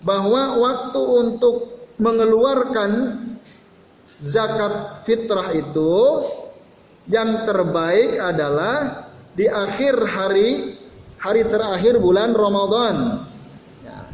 bahwa 0.00 0.56
waktu 0.56 1.02
untuk 1.04 1.84
mengeluarkan 2.00 3.20
zakat 4.16 5.04
fitrah 5.04 5.52
itu 5.52 6.24
yang 7.10 7.44
terbaik 7.44 8.16
adalah 8.16 9.04
di 9.34 9.44
akhir 9.44 9.94
hari 10.06 10.77
hari 11.18 11.42
terakhir 11.46 11.98
bulan 11.98 12.34
Ramadan. 12.34 13.26
Ya. 13.82 14.06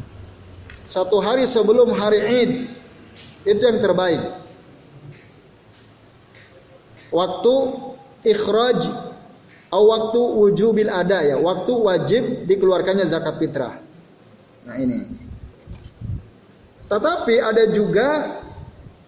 Satu 0.89 1.21
hari 1.21 1.45
sebelum 1.45 1.93
hari 1.93 2.19
Id 2.21 2.51
itu 3.45 3.61
yang 3.61 3.79
terbaik. 3.81 4.21
Waktu 7.13 7.55
ikhraj 8.25 8.81
waktu 9.83 10.19
wujubil 10.19 10.87
ada 10.87 11.19
ya, 11.19 11.35
waktu 11.35 11.71
wajib 11.75 12.23
dikeluarkannya 12.47 13.03
zakat 13.07 13.35
fitrah. 13.41 13.75
Nah 14.63 14.75
ini. 14.79 15.03
Tetapi 16.85 17.35
ada 17.41 17.63
juga 17.73 18.39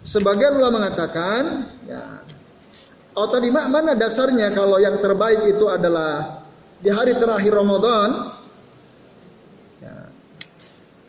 sebagian 0.02 0.58
ulama 0.58 0.82
mengatakan, 0.82 1.72
ya, 1.86 2.26
oh 3.14 3.28
tadi 3.30 3.54
mana 3.54 3.94
dasarnya 3.94 4.52
kalau 4.52 4.82
yang 4.82 4.98
terbaik 5.00 5.46
itu 5.46 5.66
adalah 5.70 6.37
di 6.82 6.90
hari 6.94 7.18
terakhir 7.18 7.54
Ramadan. 7.54 8.34
Ya. 9.82 10.10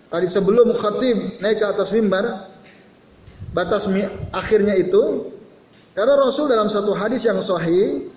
Tadi 0.08 0.26
sebelum 0.28 0.72
khatib 0.72 1.40
naik 1.40 1.60
ke 1.60 1.66
atas 1.68 1.92
mimbar, 1.92 2.48
batas 3.52 3.88
akhirnya 4.32 4.76
itu, 4.76 5.32
karena 5.92 6.14
Rasul 6.16 6.48
dalam 6.48 6.70
satu 6.72 6.96
hadis 6.96 7.24
yang 7.28 7.42
sahih 7.42 8.08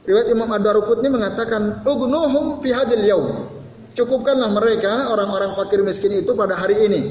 Riwayat 0.00 0.32
Imam 0.32 0.48
Ad-Daruqutni 0.48 1.12
mengatakan, 1.12 1.84
"Ugnuhum 1.84 2.64
fi 2.64 2.72
hadil 2.72 3.04
yaum." 3.04 3.52
Cukupkanlah 3.92 4.48
mereka 4.54 5.12
orang-orang 5.12 5.52
fakir 5.58 5.84
miskin 5.84 6.14
itu 6.14 6.32
pada 6.32 6.56
hari 6.56 6.88
ini. 6.88 7.02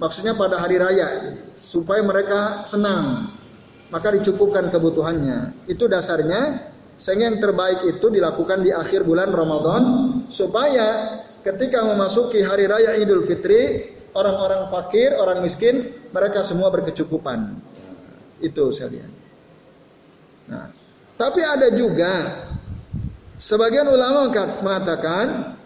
Maksudnya 0.00 0.32
pada 0.34 0.58
hari 0.58 0.80
raya 0.80 1.36
supaya 1.54 2.00
mereka 2.02 2.64
senang. 2.66 3.30
Maka 3.92 4.16
dicukupkan 4.16 4.72
kebutuhannya. 4.72 5.68
Itu 5.68 5.86
dasarnya 5.86 6.72
sehingga 7.00 7.32
yang 7.32 7.40
terbaik 7.40 7.80
itu 7.88 8.12
dilakukan 8.12 8.60
di 8.60 8.76
akhir 8.76 9.08
bulan 9.08 9.32
Ramadan 9.32 9.82
supaya 10.28 11.16
ketika 11.40 11.80
memasuki 11.80 12.44
hari 12.44 12.68
raya 12.68 12.92
Idul 13.00 13.24
Fitri 13.24 13.88
orang-orang 14.12 14.68
fakir, 14.68 15.16
orang 15.16 15.40
miskin 15.40 15.96
mereka 16.12 16.44
semua 16.44 16.68
berkecukupan. 16.68 17.56
Itu 18.44 18.68
saya 18.68 18.92
lihat. 18.92 19.10
Nah, 20.52 20.66
tapi 21.16 21.40
ada 21.40 21.72
juga 21.72 22.12
sebagian 23.40 23.88
ulama 23.88 24.28
mengatakan 24.60 25.56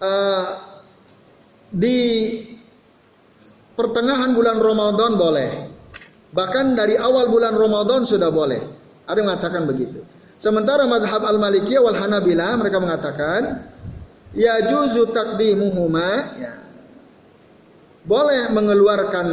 uh, 0.00 0.46
di 1.68 2.00
pertengahan 3.76 4.32
bulan 4.32 4.56
Ramadan 4.56 5.12
boleh. 5.20 5.50
Bahkan 6.32 6.76
dari 6.76 6.96
awal 6.96 7.28
bulan 7.28 7.52
Ramadan 7.56 8.08
sudah 8.08 8.32
boleh. 8.32 8.85
Ada 9.06 9.22
yang 9.22 9.28
mengatakan 9.30 9.62
begitu. 9.70 10.02
Sementara 10.36 10.84
madhab 10.84 11.24
al-Malikiyah 11.24 11.80
wal 11.80 11.96
Hanabila 11.96 12.58
mereka 12.60 12.76
mengatakan 12.76 13.64
ya 14.36 14.60
juzu 14.66 15.08
takdimuhuma 15.14 16.36
ya. 16.36 16.54
Boleh 18.06 18.52
mengeluarkan 18.52 19.26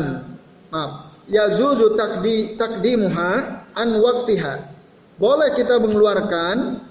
maaf 0.72 1.14
ya 1.28 1.52
juzu 1.52 1.98
takdi 2.00 2.56
takdimuha 2.56 3.32
an 3.76 3.90
waktiha. 4.00 4.72
Boleh 5.20 5.52
kita 5.54 5.78
mengeluarkan 5.78 6.82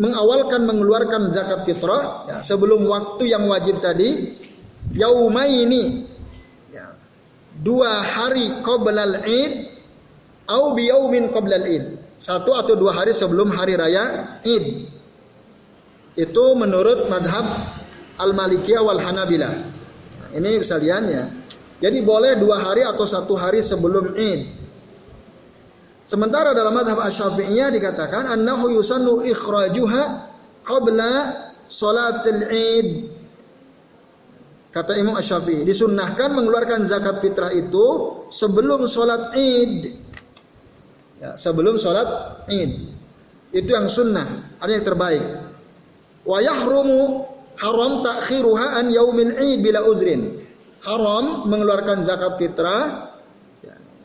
mengawalkan 0.00 0.64
mengeluarkan 0.64 1.32
zakat 1.36 1.68
fitrah 1.68 2.24
ya, 2.28 2.36
sebelum 2.40 2.88
waktu 2.88 3.28
yang 3.28 3.44
wajib 3.44 3.76
tadi 3.84 4.32
yaumaini 4.96 6.08
ya, 6.72 6.96
dua 7.60 8.00
hari 8.00 8.64
qoblal 8.64 9.20
id 9.28 9.68
au 10.48 10.72
biyaumin 10.72 11.28
qoblal 11.28 11.68
id 11.68 12.01
satu 12.22 12.54
atau 12.54 12.78
dua 12.78 12.94
hari 12.94 13.10
sebelum 13.10 13.50
hari 13.50 13.74
raya 13.74 14.38
id 14.46 14.86
itu 16.14 16.44
menurut 16.54 17.10
madhab 17.10 17.42
al 18.22 18.30
malikiyah 18.30 18.86
wal 18.86 19.02
hanabila 19.02 19.50
nah, 19.50 20.28
ini 20.30 20.62
sekalian 20.62 21.02
ya 21.10 21.24
jadi 21.82 21.98
boleh 22.06 22.38
dua 22.38 22.62
hari 22.62 22.86
atau 22.86 23.02
satu 23.02 23.34
hari 23.34 23.58
sebelum 23.58 24.14
id 24.14 24.62
Sementara 26.02 26.50
dalam 26.50 26.74
madhab 26.74 26.98
asyafi'iyah 26.98 27.70
dikatakan 27.70 28.26
annahu 28.26 28.74
yusannu 28.74 29.22
ikhrajuha 29.22 30.02
qabla 30.66 31.14
salatil 31.70 32.42
id. 32.50 32.90
Kata 34.72 34.96
Imam 34.96 35.14
Asyafi'i, 35.20 35.68
disunnahkan 35.68 36.32
mengeluarkan 36.32 36.88
zakat 36.88 37.20
fitrah 37.20 37.52
itu 37.52 38.18
sebelum 38.32 38.88
sholat 38.88 39.36
id. 39.36 40.00
Ya, 41.22 41.38
sebelum 41.38 41.78
sholat 41.78 42.42
id. 42.50 42.90
Itu 43.54 43.70
yang 43.70 43.86
sunnah, 43.86 44.58
ada 44.58 44.70
yang 44.74 44.82
terbaik. 44.82 45.22
Wa 46.26 46.42
yahrumu 46.42 47.22
haram 47.62 48.02
takhiruha 48.02 48.82
an 48.82 48.90
yaumil 48.90 49.38
id 49.38 49.62
bila 49.62 49.86
udrin. 49.86 50.42
Haram 50.82 51.46
mengeluarkan 51.46 52.02
zakat 52.02 52.42
fitrah 52.42 53.12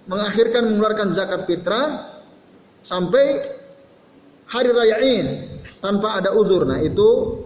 mengakhirkan 0.07 0.63
mengeluarkan 0.71 1.11
zakat 1.11 1.43
fitrah 1.45 2.15
sampai 2.79 3.43
hari 4.47 4.71
raya 4.71 4.97
Id 5.03 5.27
tanpa 5.83 6.17
ada 6.17 6.31
uzur. 6.33 6.63
Nah, 6.63 6.79
itu 6.79 7.43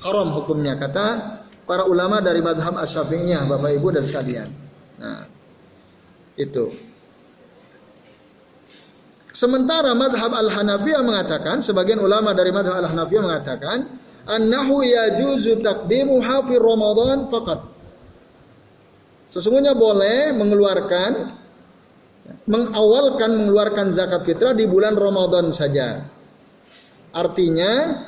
haram 0.00 0.32
hukumnya 0.32 0.80
kata 0.80 1.06
para 1.68 1.84
ulama 1.86 2.24
dari 2.24 2.40
madhab 2.40 2.80
asy-syafi'iyah, 2.80 3.44
Bapak 3.46 3.70
Ibu 3.76 3.88
dan 3.92 4.04
sekalian. 4.04 4.48
Nah, 4.98 5.28
itu. 6.40 6.91
Sementara 9.32 9.96
madhab 9.96 10.36
al-Hanafiyah 10.36 11.00
mengatakan, 11.00 11.64
sebagian 11.64 12.00
ulama 12.04 12.36
dari 12.36 12.52
madhab 12.52 12.76
al-Hanafiyah 12.84 13.22
mengatakan, 13.24 13.88
annahu 14.28 14.84
yajuzu 14.84 15.64
taqdimuha 15.64 16.44
fi 16.44 16.54
Ramadan 16.60 17.32
faqat. 17.32 17.60
Sesungguhnya 19.32 19.72
boleh 19.72 20.36
mengeluarkan 20.36 21.40
mengawalkan 22.46 23.30
mengeluarkan 23.34 23.88
zakat 23.90 24.28
fitrah 24.28 24.52
di 24.52 24.68
bulan 24.68 24.94
Ramadan 24.94 25.48
saja. 25.50 26.04
Artinya 27.12 28.04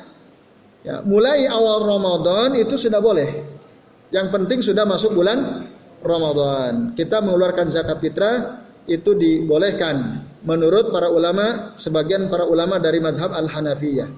ya, 0.85 1.01
mulai 1.01 1.49
awal 1.49 1.83
Ramadan 1.83 2.53
itu 2.57 2.77
sudah 2.77 3.01
boleh. 3.01 3.29
Yang 4.13 4.27
penting 4.29 4.59
sudah 4.61 4.85
masuk 4.85 5.17
bulan 5.17 5.65
Ramadan. 6.05 6.93
Kita 6.93 7.25
mengeluarkan 7.25 7.67
zakat 7.73 7.97
fitrah 7.99 8.61
itu 8.85 9.17
dibolehkan 9.17 10.24
menurut 10.45 10.93
para 10.93 11.09
ulama, 11.09 11.73
sebagian 11.75 12.29
para 12.29 12.45
ulama 12.45 12.77
dari 12.77 13.01
madhab 13.01 13.33
Al-Hanafiyah. 13.33 14.09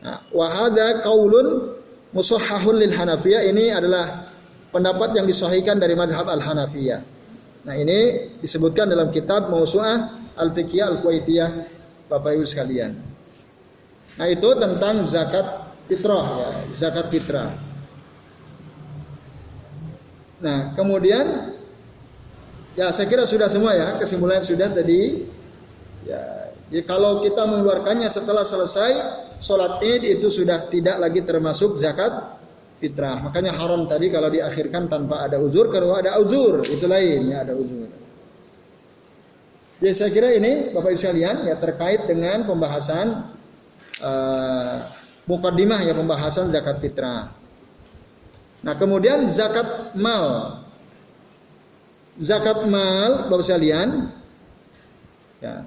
Nah, 0.00 0.18
wahada 0.34 1.00
kaulun 1.06 1.78
musahhahun 2.10 2.76
lil 2.82 2.92
Hanafiyah 2.92 3.46
ini 3.46 3.70
adalah 3.70 4.26
pendapat 4.74 5.14
yang 5.14 5.26
disahihkan 5.30 5.78
dari 5.78 5.94
madhab 5.94 6.26
Al-Hanafiyah. 6.26 7.00
Nah 7.60 7.74
ini 7.76 8.32
disebutkan 8.40 8.88
dalam 8.88 9.12
kitab 9.12 9.52
Mausu'ah 9.52 10.32
Al-Fiqhiyah 10.40 10.86
Al-Kuwaitiyah 10.96 11.50
Bapak 12.08 12.40
Ibu 12.40 12.44
sekalian. 12.48 12.96
Nah 14.16 14.26
itu 14.26 14.48
tentang 14.56 15.04
zakat 15.04 15.70
fitrah 15.86 16.26
ya, 16.40 16.50
zakat 16.72 17.12
fitrah. 17.12 17.52
Nah, 20.40 20.72
kemudian 20.72 21.52
ya 22.78 22.90
saya 22.94 23.06
kira 23.06 23.24
sudah 23.26 23.48
semua 23.50 23.72
ya, 23.74 23.98
kesimpulan 23.98 24.42
sudah 24.42 24.70
tadi. 24.70 25.26
Ya, 26.06 26.50
jadi 26.70 26.82
kalau 26.86 27.20
kita 27.20 27.44
mengeluarkannya 27.44 28.08
setelah 28.08 28.46
selesai 28.46 28.92
sholat 29.42 29.82
id 29.82 30.20
itu 30.20 30.30
sudah 30.30 30.70
tidak 30.70 30.96
lagi 31.02 31.26
termasuk 31.26 31.76
zakat 31.76 32.40
fitrah. 32.80 33.20
Makanya 33.20 33.52
haram 33.58 33.84
tadi 33.90 34.08
kalau 34.08 34.32
diakhirkan 34.32 34.88
tanpa 34.88 35.28
ada 35.28 35.36
uzur, 35.42 35.68
kalau 35.68 35.92
ada 35.98 36.16
uzur 36.16 36.64
itu 36.64 36.86
lain 36.88 37.28
ya 37.28 37.44
ada 37.44 37.52
uzur. 37.58 37.90
Jadi 39.80 39.92
saya 39.96 40.10
kira 40.12 40.28
ini 40.36 40.76
Bapak 40.76 40.92
Ibu 40.92 41.00
sekalian 41.00 41.36
ya 41.48 41.56
terkait 41.56 42.04
dengan 42.04 42.44
pembahasan 42.44 43.32
uh, 44.04 44.76
mukadimah 45.24 45.80
ya 45.80 45.96
pembahasan 45.96 46.52
zakat 46.52 46.84
fitrah. 46.84 47.32
Nah 48.60 48.74
kemudian 48.76 49.24
zakat 49.24 49.96
mal. 49.96 50.59
Zakat 52.18 52.66
mal, 52.66 53.30
Bapak 53.30 53.46
sekalian, 53.46 54.10
ya, 55.38 55.62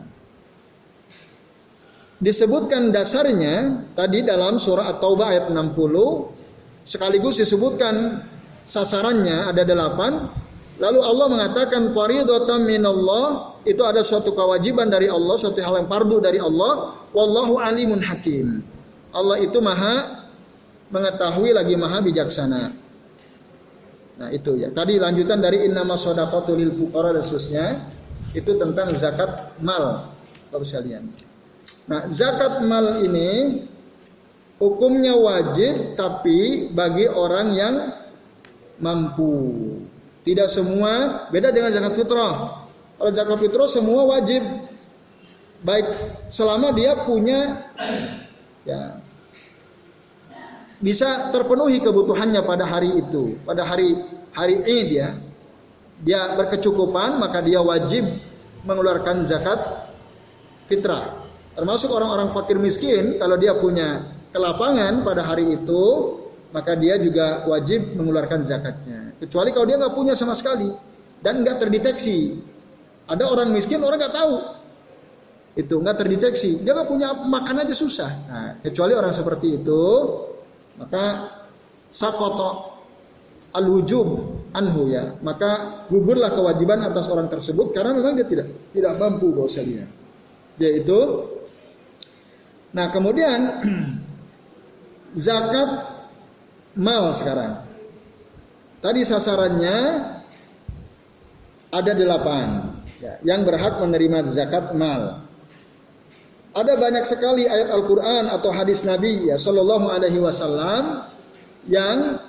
disebutkan 2.20 2.92
dasarnya 2.92 3.84
tadi 3.96 4.24
dalam 4.24 4.60
surah 4.60 4.96
At-Taubah 4.96 5.28
ayat 5.32 5.46
60 5.52 5.76
sekaligus 6.88 7.40
disebutkan 7.40 8.24
sasarannya 8.64 9.52
ada 9.52 9.64
delapan. 9.64 10.32
Lalu 10.82 11.00
Allah 11.06 11.28
mengatakan 11.30 11.94
faridatan 11.94 12.66
minallah 12.66 13.60
itu 13.64 13.80
ada 13.86 14.02
suatu 14.02 14.34
kewajiban 14.34 14.90
dari 14.90 15.08
Allah 15.08 15.38
suatu 15.38 15.62
hal 15.62 15.86
yang 15.86 15.90
fardu 15.92 16.18
dari 16.20 16.42
Allah. 16.42 16.98
Wallahu 17.14 17.62
alimun 17.62 18.02
hakim. 18.02 18.66
Allah 19.14 19.38
itu 19.38 19.62
maha 19.62 20.26
mengetahui 20.90 21.54
lagi 21.54 21.78
maha 21.78 22.02
bijaksana 22.02 22.83
Nah 24.18 24.30
itu 24.30 24.58
ya. 24.62 24.70
Tadi 24.70 25.02
lanjutan 25.02 25.42
dari 25.42 25.66
innama 25.66 25.98
sodaqatu 25.98 26.54
lil 26.54 26.74
fuqara 26.74 27.14
dan 27.14 27.24
seterusnya 27.26 27.66
itu 28.34 28.52
tentang 28.58 28.94
zakat 28.94 29.58
mal, 29.62 30.14
Bapak 30.54 30.66
sekalian. 30.66 31.10
Nah 31.90 32.08
zakat 32.14 32.62
mal 32.66 33.02
ini 33.02 33.62
hukumnya 34.62 35.18
wajib 35.18 35.98
tapi 35.98 36.70
bagi 36.70 37.10
orang 37.10 37.48
yang 37.58 37.76
mampu. 38.80 39.34
Tidak 40.24 40.48
semua 40.48 41.28
beda 41.34 41.52
dengan 41.52 41.76
zakat 41.76 42.00
fitrah. 42.00 42.64
Kalau 42.96 43.12
zakat 43.12 43.38
fitrah 43.44 43.68
semua 43.68 44.08
wajib. 44.08 44.46
Baik 45.64 45.88
selama 46.28 46.76
dia 46.76 46.92
punya 47.08 47.72
ya 48.68 49.03
bisa 50.84 51.32
terpenuhi 51.32 51.80
kebutuhannya 51.80 52.44
pada 52.44 52.68
hari 52.68 53.00
itu, 53.00 53.40
pada 53.48 53.64
hari 53.64 53.96
hari 54.36 54.60
ini 54.68 54.82
dia 54.92 55.16
dia 56.04 56.36
berkecukupan 56.36 57.24
maka 57.24 57.40
dia 57.40 57.64
wajib 57.64 58.04
mengeluarkan 58.68 59.24
zakat 59.24 59.88
fitrah. 60.68 61.24
Termasuk 61.56 61.88
orang-orang 61.88 62.36
fakir 62.36 62.60
miskin 62.60 63.16
kalau 63.16 63.40
dia 63.40 63.56
punya 63.56 64.12
kelapangan 64.36 65.08
pada 65.08 65.24
hari 65.24 65.56
itu 65.56 65.84
maka 66.52 66.76
dia 66.76 67.00
juga 67.00 67.48
wajib 67.48 67.96
mengeluarkan 67.96 68.44
zakatnya. 68.44 69.16
Kecuali 69.24 69.56
kalau 69.56 69.66
dia 69.70 69.80
nggak 69.80 69.96
punya 69.96 70.14
sama 70.20 70.36
sekali 70.36 70.68
dan 71.24 71.48
nggak 71.48 71.64
terdeteksi. 71.64 72.36
Ada 73.08 73.24
orang 73.32 73.56
miskin 73.56 73.80
orang 73.80 74.04
nggak 74.04 74.16
tahu 74.16 74.36
itu 75.54 75.76
nggak 75.78 75.98
terdeteksi 76.02 76.66
dia 76.66 76.74
nggak 76.76 76.90
punya 76.90 77.16
makan 77.24 77.64
aja 77.64 77.72
susah. 77.72 78.12
Nah, 78.28 78.52
kecuali 78.60 78.98
orang 78.98 79.14
seperti 79.16 79.62
itu 79.62 79.82
maka 80.78 81.30
sakoto 81.94 82.74
al 83.54 83.66
wujub 83.70 84.10
anhu 84.54 84.90
ya. 84.90 85.18
Maka 85.22 85.86
gugurlah 85.88 86.34
kewajiban 86.34 86.82
atas 86.82 87.08
orang 87.10 87.30
tersebut 87.30 87.72
karena 87.72 87.94
memang 87.94 88.18
dia 88.18 88.28
tidak 88.28 88.48
tidak 88.74 88.94
mampu 88.98 89.30
bahwasanya. 89.32 89.86
Yaitu 90.58 91.00
nah 92.74 92.90
kemudian 92.90 93.40
zakat 95.26 95.70
mal 96.78 97.14
sekarang. 97.14 97.70
Tadi 98.84 99.02
sasarannya 99.08 99.78
ada 101.72 101.92
delapan 101.96 102.48
ya, 103.00 103.18
yang 103.24 103.48
berhak 103.48 103.80
menerima 103.80 104.28
zakat 104.28 104.76
mal 104.76 105.23
ada 106.54 106.74
banyak 106.78 107.02
sekali 107.02 107.50
ayat 107.50 107.74
Al-Quran 107.74 108.30
atau 108.30 108.54
hadis 108.54 108.86
Nabi 108.86 109.30
ya 109.30 109.42
Shallallahu 109.42 109.90
Alaihi 109.90 110.22
Wasallam 110.22 111.10
yang 111.66 112.22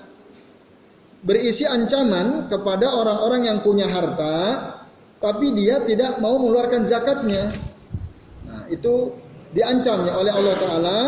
berisi 1.24 1.68
ancaman 1.68 2.48
kepada 2.48 2.88
orang-orang 2.92 3.48
yang 3.48 3.58
punya 3.60 3.88
harta, 3.88 4.36
tapi 5.20 5.52
dia 5.56 5.80
tidak 5.84 6.20
mau 6.20 6.36
mengeluarkan 6.40 6.84
zakatnya. 6.84 7.52
Nah, 8.44 8.64
itu 8.68 9.12
diancamnya 9.56 10.12
oleh 10.16 10.32
Allah 10.32 10.56
Taala 10.60 11.00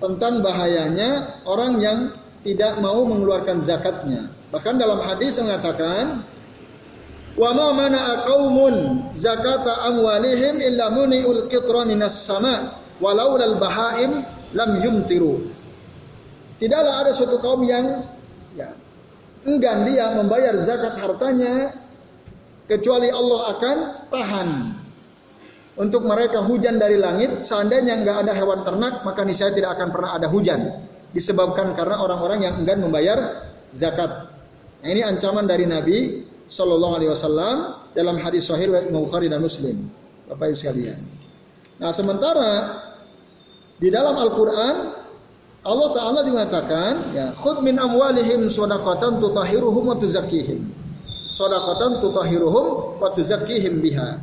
tentang 0.00 0.40
bahayanya 0.40 1.40
orang 1.44 1.80
yang 1.80 1.98
tidak 2.44 2.80
mau 2.84 3.04
mengeluarkan 3.04 3.60
zakatnya. 3.60 4.28
Bahkan 4.52 4.76
dalam 4.80 5.00
hadis 5.04 5.36
mengatakan, 5.40 6.24
Wa 7.36 7.52
ma 7.52 7.68
mana 7.76 8.24
qaumun 8.24 8.74
zakata 9.12 9.84
amwalihim 9.92 10.56
illa 10.64 10.88
muni'ul 10.88 11.52
qitra 11.52 11.84
minas 11.84 12.16
sama 12.24 12.80
walau 12.96 13.36
lal 13.36 13.60
bahaim 13.60 14.24
lam 14.56 14.70
yumtiru. 14.80 15.52
Tidaklah 16.56 17.04
ada 17.04 17.12
suatu 17.12 17.36
kaum 17.44 17.60
yang 17.68 18.08
ya, 18.56 18.72
enggan 19.44 19.84
dia 19.84 20.16
membayar 20.16 20.56
zakat 20.56 20.96
hartanya 20.96 21.76
kecuali 22.64 23.12
Allah 23.12 23.40
akan 23.52 23.76
tahan 24.08 24.48
untuk 25.76 26.08
mereka 26.08 26.40
hujan 26.40 26.80
dari 26.80 26.96
langit. 26.96 27.44
Seandainya 27.44 28.00
nggak 28.00 28.16
ada 28.24 28.32
hewan 28.32 28.64
ternak, 28.64 29.04
maka 29.04 29.28
niscaya 29.28 29.52
tidak 29.52 29.76
akan 29.76 29.92
pernah 29.92 30.10
ada 30.16 30.26
hujan. 30.32 30.88
Disebabkan 31.12 31.76
karena 31.76 32.00
orang-orang 32.00 32.48
yang 32.48 32.54
enggan 32.64 32.80
membayar 32.80 33.44
zakat. 33.76 34.32
Nah, 34.80 34.88
ini 34.88 35.04
ancaman 35.04 35.44
dari 35.44 35.64
Nabi 35.68 36.25
Shallallahu 36.46 36.94
Alaihi 37.02 37.10
Wasallam 37.10 37.56
dalam 37.92 38.16
hadis 38.22 38.46
Sahih 38.46 38.70
Bukhari 38.90 39.26
dan 39.26 39.42
Muslim. 39.42 39.90
Bapak 40.30 40.54
Ibu 40.54 40.56
sekalian. 40.58 41.00
Nah 41.78 41.90
sementara 41.90 42.82
di 43.76 43.92
dalam 43.92 44.16
Al-Quran 44.16 44.76
Allah 45.66 45.88
Taala 45.90 46.20
mengatakan 46.22 47.10
ya 47.10 47.34
khud 47.34 47.66
min 47.66 47.76
amwalihim 47.76 48.46
sodakatan 48.46 49.18
tutahiruhum 49.18 49.90
wa 49.90 49.98
tuzakihim 49.98 50.62
sodakatan 51.34 51.98
tutahiruhum 51.98 52.96
wa 53.02 53.10
tuzakihim 53.10 53.82
biha 53.82 54.22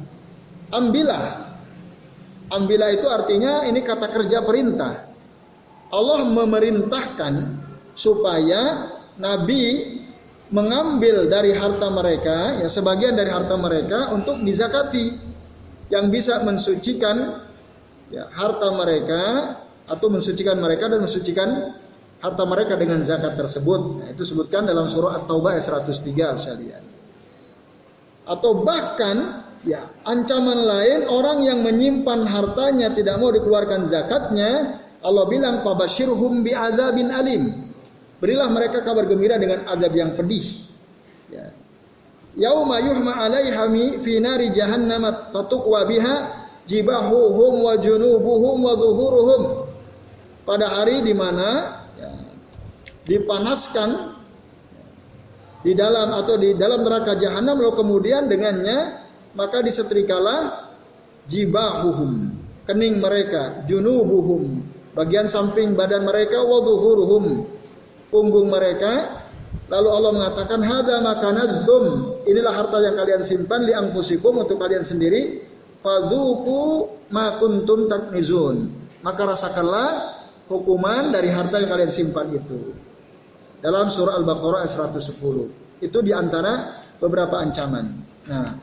ambillah 0.71 1.53
ambillah 2.47 2.89
itu 2.95 3.05
artinya 3.11 3.67
ini 3.67 3.83
kata 3.83 4.07
kerja 4.07 4.41
perintah 4.47 5.11
Allah 5.93 6.25
memerintahkan 6.25 7.33
supaya 7.93 8.89
Nabi 9.19 9.99
mengambil 10.53 11.25
dari 11.25 11.49
harta 11.57 11.89
mereka, 11.89 12.61
ya 12.61 12.69
sebagian 12.69 13.17
dari 13.17 13.33
harta 13.33 13.57
mereka 13.57 14.13
untuk 14.13 14.37
dizakati 14.45 15.17
yang 15.89 16.13
bisa 16.13 16.45
mensucikan 16.45 17.41
ya, 18.13 18.29
harta 18.29 18.69
mereka 18.77 19.21
atau 19.89 20.07
mensucikan 20.13 20.61
mereka 20.61 20.93
dan 20.93 21.01
mensucikan 21.01 21.73
harta 22.21 22.43
mereka 22.45 22.77
dengan 22.77 23.01
zakat 23.01 23.33
tersebut. 23.33 23.81
Nah, 23.99 24.07
itu 24.13 24.23
sebutkan 24.23 24.69
dalam 24.69 24.87
surah 24.93 25.25
At-Taubah 25.25 25.57
ayat 25.57 25.65
103 25.89 26.37
sekalian. 26.37 26.83
Atau 28.29 28.63
bahkan 28.63 29.43
ya 29.65 29.89
ancaman 30.05 30.59
lain 30.69 31.09
orang 31.09 31.43
yang 31.43 31.65
menyimpan 31.65 32.29
hartanya 32.29 32.93
tidak 32.93 33.17
mau 33.17 33.33
dikeluarkan 33.33 33.89
zakatnya, 33.89 34.79
Allah 35.01 35.25
bilang 35.27 35.65
pabashirhum 35.65 36.45
bi'adzabin 36.45 37.09
alim. 37.09 37.62
Berilah 38.23 38.47
mereka 38.47 38.87
kabar 38.87 39.03
gembira 39.03 39.35
dengan 39.35 39.67
adab 39.67 39.91
yang 39.91 40.15
pedih. 40.15 40.63
Ya. 41.27 41.51
Yauma 42.39 42.79
yuhma 42.79 43.19
'alaiha 43.19 43.67
fi 43.99 44.13
nari 44.23 44.55
jahannam 44.55 45.03
fatuqwa 45.35 45.83
biha 45.83 46.15
jibahuhum 46.63 47.67
wa 47.67 47.75
junubuhum 47.75 48.63
wa 48.63 48.73
zuhuruhum. 48.79 49.41
Pada 50.47 50.71
hari 50.71 51.03
di 51.03 51.11
mana 51.11 51.83
ya, 51.99 52.11
dipanaskan 53.11 54.15
di 55.67 55.75
dalam 55.75 56.15
atau 56.15 56.39
di 56.39 56.55
dalam 56.55 56.79
neraka 56.87 57.19
jahanam 57.19 57.59
lalu 57.59 57.75
kemudian 57.75 58.31
dengannya 58.31 59.03
maka 59.35 59.59
disetrikalah 59.59 60.71
jibahuhum 61.27 62.35
kening 62.67 62.99
mereka 63.03 63.63
junubuhum 63.67 64.63
bagian 64.91 65.31
samping 65.31 65.75
badan 65.75 66.03
mereka 66.03 66.43
wadhuhuruhum 66.43 67.52
punggung 68.13 68.53
mereka 68.53 69.25
lalu 69.73 69.89
Allah 69.89 70.11
mengatakan 70.13 70.61
hadza 70.61 71.01
makanazum 71.01 71.83
inilah 72.29 72.53
harta 72.53 72.77
yang 72.85 72.93
kalian 72.93 73.25
simpan 73.25 73.65
li 73.65 73.73
angfusikum 73.73 74.37
untuk 74.37 74.61
kalian 74.61 74.85
sendiri 74.85 75.41
fadzuku 75.81 76.93
ma 77.09 77.41
kuntum 77.41 77.89
taknizun 77.89 78.69
maka 79.01 79.25
rasakanlah 79.25 80.13
hukuman 80.45 81.09
dari 81.09 81.33
harta 81.33 81.57
yang 81.57 81.73
kalian 81.73 81.89
simpan 81.89 82.29
itu 82.29 82.77
dalam 83.63 83.87
surah 83.87 84.19
Al-Baqarah 84.19 84.67
ayat 84.67 84.75
110. 84.75 85.79
Itu 85.79 86.03
di 86.03 86.11
antara 86.11 86.83
beberapa 86.99 87.39
ancaman. 87.39 87.87
Nah, 88.27 88.59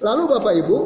lalu 0.00 0.22
Bapak 0.24 0.54
Ibu, 0.64 0.78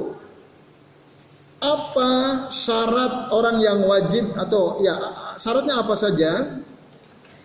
apa 1.63 2.11
syarat 2.51 3.31
orang 3.31 3.63
yang 3.63 3.87
wajib 3.87 4.35
atau 4.35 4.83
ya 4.83 4.99
syaratnya 5.39 5.79
apa 5.79 5.95
saja? 5.95 6.59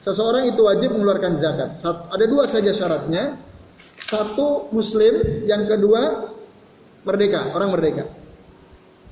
Seseorang 0.01 0.47
itu 0.47 0.61
wajib 0.63 0.93
mengeluarkan 0.93 1.35
zakat. 1.35 1.77
Ada 1.83 2.25
dua 2.29 2.45
saja 2.45 2.71
syaratnya. 2.71 3.37
Satu 3.97 4.71
muslim, 4.71 5.43
yang 5.49 5.67
kedua 5.67 6.31
merdeka, 7.03 7.51
orang 7.51 7.73
merdeka. 7.73 8.05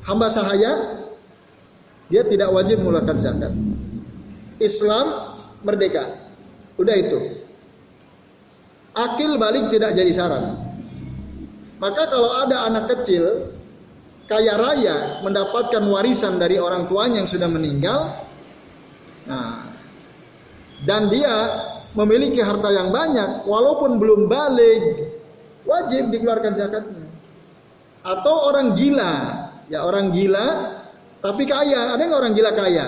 Hamba 0.05 0.29
sahaya 0.29 1.01
dia 2.07 2.21
tidak 2.23 2.53
wajib 2.53 2.79
mengeluarkan 2.79 3.17
zakat. 3.17 3.53
Islam 4.61 5.36
merdeka. 5.65 6.15
Udah 6.77 6.95
itu. 6.95 7.19
Akil 8.95 9.36
balik 9.36 9.73
tidak 9.73 9.97
jadi 9.97 10.11
syarat. 10.13 10.43
Maka 11.81 12.07
kalau 12.07 12.31
ada 12.45 12.63
anak 12.71 12.88
kecil 12.88 13.51
kaya 14.31 14.55
raya 14.55 15.19
mendapatkan 15.21 15.83
warisan 15.86 16.39
dari 16.39 16.55
orang 16.57 16.88
tuanya 16.88 17.21
yang 17.21 17.29
sudah 17.29 17.51
meninggal, 17.51 18.15
nah, 19.27 19.74
dan 20.86 21.09
dia 21.09 21.33
memiliki 21.97 22.39
harta 22.39 22.69
yang 22.69 22.93
banyak, 22.93 23.49
walaupun 23.49 23.97
belum 23.97 24.29
balik, 24.29 25.09
wajib 25.65 26.13
dikeluarkan 26.13 26.53
zakatnya. 26.53 27.05
Atau 28.05 28.53
orang 28.53 28.77
gila, 28.77 29.13
ya 29.71 29.81
orang 29.81 30.13
gila, 30.13 30.77
tapi 31.25 31.49
kaya, 31.49 31.97
ada 31.97 32.01
nggak 32.05 32.21
orang 32.21 32.36
gila 32.38 32.51
kaya? 32.53 32.88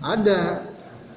Ada. 0.00 0.70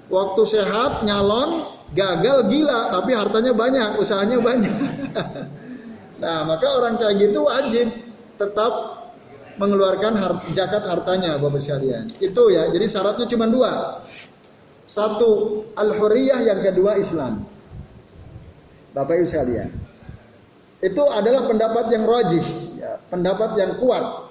Waktu 0.10 0.42
sehat 0.50 1.06
nyalon, 1.06 1.70
gagal 1.94 2.50
gila 2.50 2.90
tapi 2.90 3.14
hartanya 3.14 3.54
banyak, 3.54 4.02
usahanya 4.02 4.42
banyak. 4.42 4.76
nah, 6.24 6.42
maka 6.50 6.68
orang 6.74 6.98
kayak 6.98 7.16
gitu 7.22 7.46
wajib 7.46 7.88
tetap 8.42 8.74
mengeluarkan 9.62 10.18
hart, 10.18 10.40
zakat 10.58 10.84
hartanya 10.90 11.38
Bapak 11.38 11.62
sekalian. 11.62 12.10
Itu 12.18 12.50
ya. 12.50 12.74
Jadi 12.74 12.86
syaratnya 12.90 13.26
cuma 13.30 13.46
dua. 13.46 14.02
Satu 14.94 15.66
al-huriyah, 15.74 16.46
yang 16.46 16.62
kedua 16.62 17.02
Islam. 17.02 17.50
Bapak 18.94 19.18
Ibu 19.18 19.26
sekalian. 19.26 19.74
Itu 20.86 21.10
adalah 21.10 21.50
pendapat 21.50 21.90
yang 21.90 22.06
rajih, 22.06 22.46
ya, 22.78 23.02
pendapat 23.10 23.58
yang 23.58 23.82
kuat. 23.82 24.30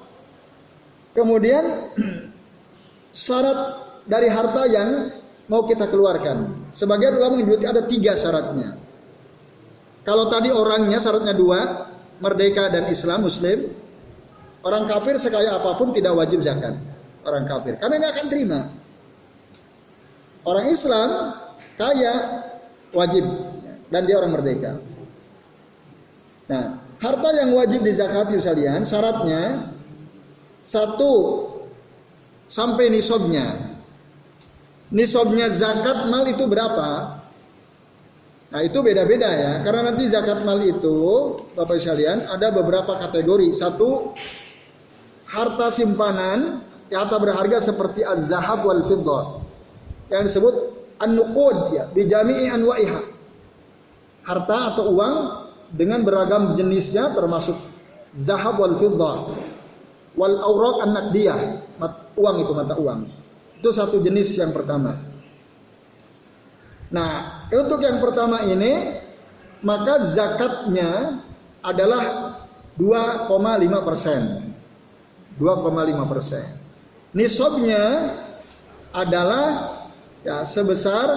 Kemudian 1.19 1.91
syarat 3.27 3.59
dari 4.07 4.31
harta 4.31 4.63
yang 4.71 5.11
mau 5.51 5.67
kita 5.67 5.91
keluarkan. 5.91 6.71
Sebagian 6.71 7.19
ulama 7.19 7.43
menyebut 7.43 7.67
ada 7.67 7.83
tiga 7.83 8.15
syaratnya. 8.15 8.79
Kalau 10.07 10.31
tadi 10.31 10.55
orangnya 10.55 11.03
syaratnya 11.03 11.35
dua, 11.35 11.91
merdeka 12.23 12.71
dan 12.71 12.87
Islam 12.87 13.27
Muslim. 13.27 13.67
Orang 14.63 14.87
kafir 14.87 15.19
sekaya 15.19 15.59
apa 15.59 15.75
pun 15.75 15.91
tidak 15.91 16.15
wajib 16.15 16.39
zakat. 16.39 16.79
Orang 17.27 17.51
kafir, 17.51 17.83
karena 17.83 17.99
nggak 17.99 18.13
akan 18.15 18.27
terima. 18.31 18.61
Orang 20.43 20.67
Islam 20.67 21.39
kaya 21.79 22.15
wajib 22.91 23.25
dan 23.89 24.03
dia 24.09 24.19
orang 24.19 24.33
merdeka. 24.35 24.79
Nah, 26.51 26.83
harta 26.99 27.29
yang 27.39 27.55
wajib 27.55 27.87
dizakati 27.87 28.37
sekalian 28.43 28.83
syaratnya 28.83 29.73
satu 30.63 31.15
sampai 32.51 32.91
nisabnya 32.91 33.73
nisabnya 34.93 35.49
zakat 35.49 36.13
mal 36.13 36.29
itu 36.29 36.45
berapa? 36.47 37.19
Nah 38.53 38.61
itu 38.61 38.85
beda-beda 38.85 39.33
ya, 39.33 39.53
karena 39.65 39.91
nanti 39.91 40.05
zakat 40.13 40.45
mal 40.45 40.61
itu, 40.61 41.01
Bapak 41.57 41.81
sekalian, 41.81 42.29
ada 42.29 42.53
beberapa 42.53 43.01
kategori. 43.01 43.49
Satu, 43.57 44.13
harta 45.25 45.73
simpanan, 45.73 46.61
harta 46.93 47.17
berharga 47.17 47.65
seperti 47.65 48.05
az-zahab 48.05 48.69
wal 48.69 48.85
fiddah. 48.85 49.42
Yang 50.13 50.25
disebut 50.29 50.55
an-nuqud 51.01 51.59
ya, 51.73 51.89
bijami'i 51.91 52.53
anwa'iha. 52.53 53.01
Harta 54.29 54.59
atau 54.77 54.93
uang 54.93 55.15
dengan 55.73 56.05
beragam 56.05 56.55
jenisnya 56.55 57.17
termasuk 57.17 57.57
zahab 58.15 58.61
wal 58.61 58.77
fiddah. 58.77 59.17
Wal 60.13 60.37
awraq 60.37 60.85
an-naqdiyah, 60.85 61.39
uang 62.21 62.37
itu 62.45 62.53
mata 62.53 62.77
uang. 62.77 63.09
Itu 63.59 63.73
satu 63.73 63.99
jenis 64.05 64.37
yang 64.37 64.53
pertama. 64.53 65.01
Nah, 66.93 67.11
untuk 67.49 67.81
yang 67.81 68.05
pertama 68.05 68.45
ini 68.45 69.01
maka 69.65 70.03
zakatnya 70.05 71.23
adalah 71.65 72.37
2,5 72.77 73.89
persen. 73.89 74.53
2,5 75.41 76.13
persen. 76.13 76.47
Nisabnya 77.17 77.85
adalah 78.93 79.81
ya 80.23 80.43
sebesar 80.47 81.09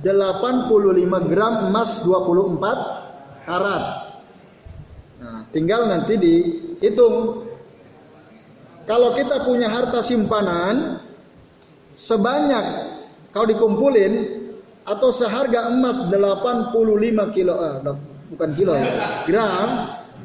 85 0.00 1.30
gram 1.30 1.70
emas 1.70 2.02
24 2.02 3.46
karat. 3.46 3.84
Nah, 5.22 5.40
tinggal 5.54 5.86
nanti 5.86 6.18
dihitung. 6.18 7.46
Kalau 8.82 9.14
kita 9.14 9.46
punya 9.46 9.70
harta 9.70 10.02
simpanan 10.02 10.98
sebanyak 11.94 12.64
kau 13.30 13.46
dikumpulin 13.46 14.42
atau 14.82 15.14
seharga 15.14 15.70
emas 15.70 16.02
85 16.10 16.74
kilo 17.30 17.54
eh, 17.62 17.78
bukan 18.34 18.50
kilo 18.58 18.74
ya 18.74 19.22
gram 19.28 19.68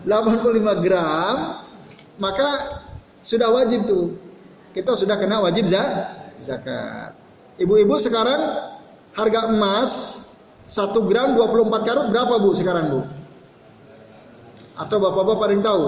85 0.02 0.86
gram 0.86 1.36
maka 2.18 2.82
sudah 3.22 3.54
wajib 3.54 3.86
tuh 3.86 4.18
kita 4.74 4.98
sudah 4.98 5.22
kena 5.22 5.44
wajib 5.46 5.70
zakat 5.70 7.14
ibu-ibu 7.62 7.96
sekarang 8.02 8.42
harga 9.14 9.50
emas 9.50 10.24
1 10.70 10.94
gram 11.10 11.34
24 11.34 11.88
karat 11.88 12.06
berapa 12.14 12.34
bu 12.42 12.50
sekarang 12.54 12.86
bu 12.94 13.02
atau 14.78 14.98
bapak-bapak 15.02 15.48
yang 15.58 15.64
tahu 15.66 15.86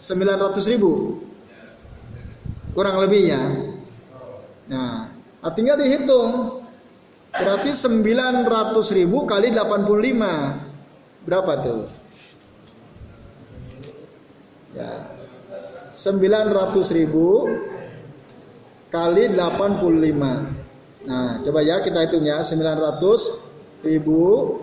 900 0.00 0.72
ribu 0.72 1.20
kurang 2.72 3.00
lebihnya 3.04 3.68
Nah, 4.68 5.08
nah 5.40 5.52
tinggal 5.56 5.80
dihitung. 5.80 6.60
Berarti 7.32 7.72
900 7.72 8.44
ribu 8.96 9.24
kali 9.24 9.52
85. 9.52 11.24
Berapa 11.24 11.52
tuh? 11.60 11.82
Ya. 14.76 15.08
900 15.92 16.94
ribu 16.94 17.48
kali 18.88 19.32
85. 19.32 21.08
Nah, 21.08 21.40
coba 21.40 21.60
ya 21.64 21.80
kita 21.80 22.04
hitung 22.04 22.24
ya. 22.24 22.44
900 22.44 23.84
ribu 23.84 24.56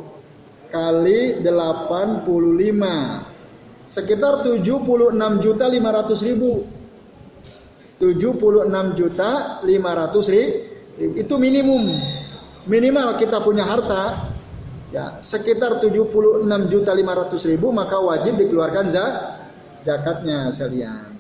kali 0.70 1.42
85. 1.42 2.30
Sekitar 3.86 4.42
76 4.42 5.42
juta 5.42 5.66
500 5.70 6.28
ribu. 6.28 6.66
76 8.02 8.98
juta 8.98 9.62
500 9.64 10.34
ribu. 10.34 10.54
Itu 10.96 11.36
minimum. 11.38 11.92
Minimal 12.66 13.14
kita 13.22 13.46
punya 13.46 13.62
harta 13.68 14.34
ya 14.90 15.20
sekitar 15.22 15.78
76 15.84 16.72
juta 16.72 16.96
500 16.96 17.52
ribu 17.52 17.70
maka 17.70 18.00
wajib 18.00 18.42
dikeluarkan 18.42 18.90
zakatnya 19.84 20.50
sekalian. 20.50 21.14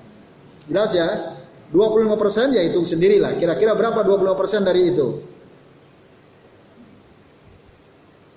Jelas 0.65 0.95
ya? 0.95 1.34
25 1.73 2.21
persen 2.21 2.53
ya 2.53 2.61
itu 2.61 2.81
sendirilah. 2.85 3.37
Kira-kira 3.41 3.73
berapa 3.73 4.05
25 4.05 4.39
persen 4.39 4.61
dari 4.61 4.93
itu? 4.93 5.21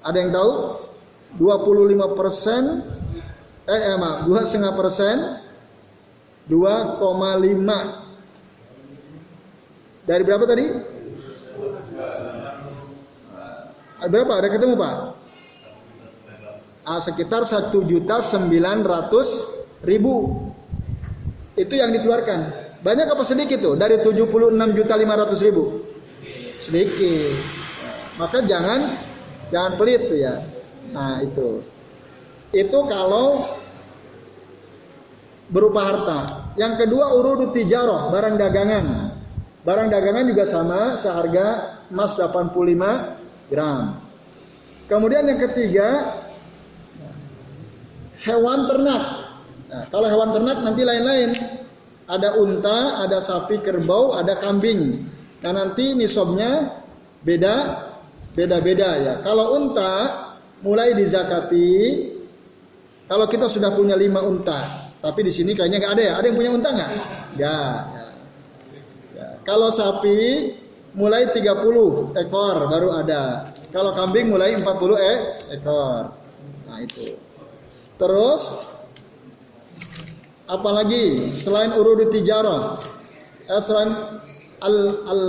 Ada 0.05 0.17
yang 0.17 0.33
tahu? 0.33 0.53
25 1.37 2.17
persen 2.17 2.63
eh, 3.69 3.81
eh 3.93 3.97
maaf, 4.01 4.25
dua 4.25 4.49
setengah 4.49 4.73
persen 4.73 5.17
2,5 6.49 7.05
dari 10.09 10.23
berapa 10.25 10.45
tadi? 10.49 10.67
Berapa? 14.09 14.33
Ada 14.41 14.49
ketemu 14.49 14.81
Pak? 14.81 15.19
ah, 16.89 17.01
sekitar 17.05 17.45
satu 17.45 17.85
juta 17.85 18.25
sembilan 18.25 18.81
ratus 18.81 19.29
ribu 19.85 20.49
itu 21.61 21.75
yang 21.77 21.93
dikeluarkan 21.93 22.68
banyak 22.79 23.07
apa 23.11 23.23
sedikit 23.27 23.59
tuh? 23.59 23.75
Dari 23.75 23.99
76 23.99 24.77
juta 24.79 24.95
500 24.95 25.47
ribu. 25.51 25.83
Sedikit. 26.63 27.35
Maka 28.19 28.43
jangan 28.47 28.99
jangan 29.51 29.73
pelit 29.79 30.07
tuh 30.07 30.19
ya. 30.19 30.43
Nah 30.95 31.23
itu. 31.23 31.63
Itu 32.55 32.79
kalau 32.87 33.59
berupa 35.51 35.81
harta. 35.85 36.19
Yang 36.59 36.87
kedua 36.87 37.15
urudu 37.15 37.51
tijaroh 37.55 38.11
barang 38.15 38.37
dagangan. 38.39 38.87
Barang 39.67 39.91
dagangan 39.91 40.25
juga 40.31 40.45
sama 40.49 40.95
seharga 40.95 41.79
emas 41.91 42.15
85 42.17 43.51
gram. 43.53 44.01
Kemudian 44.89 45.29
yang 45.29 45.37
ketiga 45.37 46.17
hewan 48.25 48.65
ternak. 48.65 49.03
Nah, 49.69 49.85
kalau 49.93 50.09
hewan 50.09 50.33
ternak 50.33 50.59
nanti 50.65 50.83
lain-lain. 50.83 51.37
Ada 52.09 52.41
unta, 52.41 53.05
ada 53.05 53.21
sapi 53.21 53.61
kerbau, 53.61 54.17
ada 54.17 54.41
kambing. 54.41 55.05
Nah 55.45 55.53
nanti 55.53 55.93
nisabnya 55.93 56.81
beda, 57.21 57.57
beda-beda 58.33 58.91
ya. 58.97 59.15
Kalau 59.21 59.61
unta 59.61 59.93
mulai 60.65 60.97
dizakati. 60.97 61.71
Kalau 63.09 63.25
kita 63.25 63.49
sudah 63.49 63.73
punya 63.73 63.97
lima 63.97 64.21
unta, 64.21 64.93
tapi 65.01 65.25
di 65.25 65.33
sini 65.33 65.57
kayaknya 65.57 65.81
nggak 65.81 65.95
ada 65.97 66.03
ya. 66.05 66.13
Ada 66.21 66.27
yang 66.29 66.37
punya 66.37 66.51
unta 66.53 66.69
nggak? 66.77 66.93
Ya, 67.41 67.59
ya. 69.17 69.29
Kalau 69.49 69.73
sapi 69.73 70.53
mulai 70.93 71.33
30 71.33 72.13
ekor 72.21 72.57
baru 72.69 72.89
ada. 72.93 73.53
Kalau 73.73 73.97
kambing 73.97 74.29
mulai 74.29 74.57
40 74.61 74.65
eh, 74.97 75.19
ekor. 75.57 76.13
Nah 76.69 76.79
itu. 76.85 77.17
Terus 77.97 78.43
apalagi 80.49 81.37
selain 81.37 81.77
urud 81.77 82.09
tijarah, 82.09 82.81
eh, 83.47 83.61
selain 83.61 83.93
al 84.59 84.77
al 85.07 85.25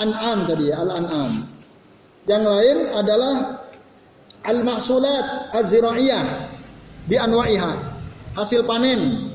an'am 0.00 0.38
tadi 0.48 0.72
al 0.72 0.90
an'am. 0.90 1.32
Yang 2.24 2.44
lain 2.48 2.78
adalah 2.96 3.34
al 4.48 4.58
mahsulat 4.64 5.54
az-ziraiyah 5.54 6.24
bi 7.06 7.20
anwa'iha. 7.20 7.72
Hasil 8.34 8.64
panen, 8.64 9.30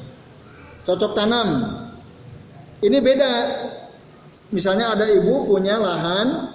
cocok 0.83 1.13
tanam. 1.13 1.79
Ini 2.81 2.97
beda. 2.99 3.33
Misalnya 4.53 4.93
ada 4.93 5.09
ibu 5.09 5.49
punya 5.49 5.75
lahan 5.81 6.53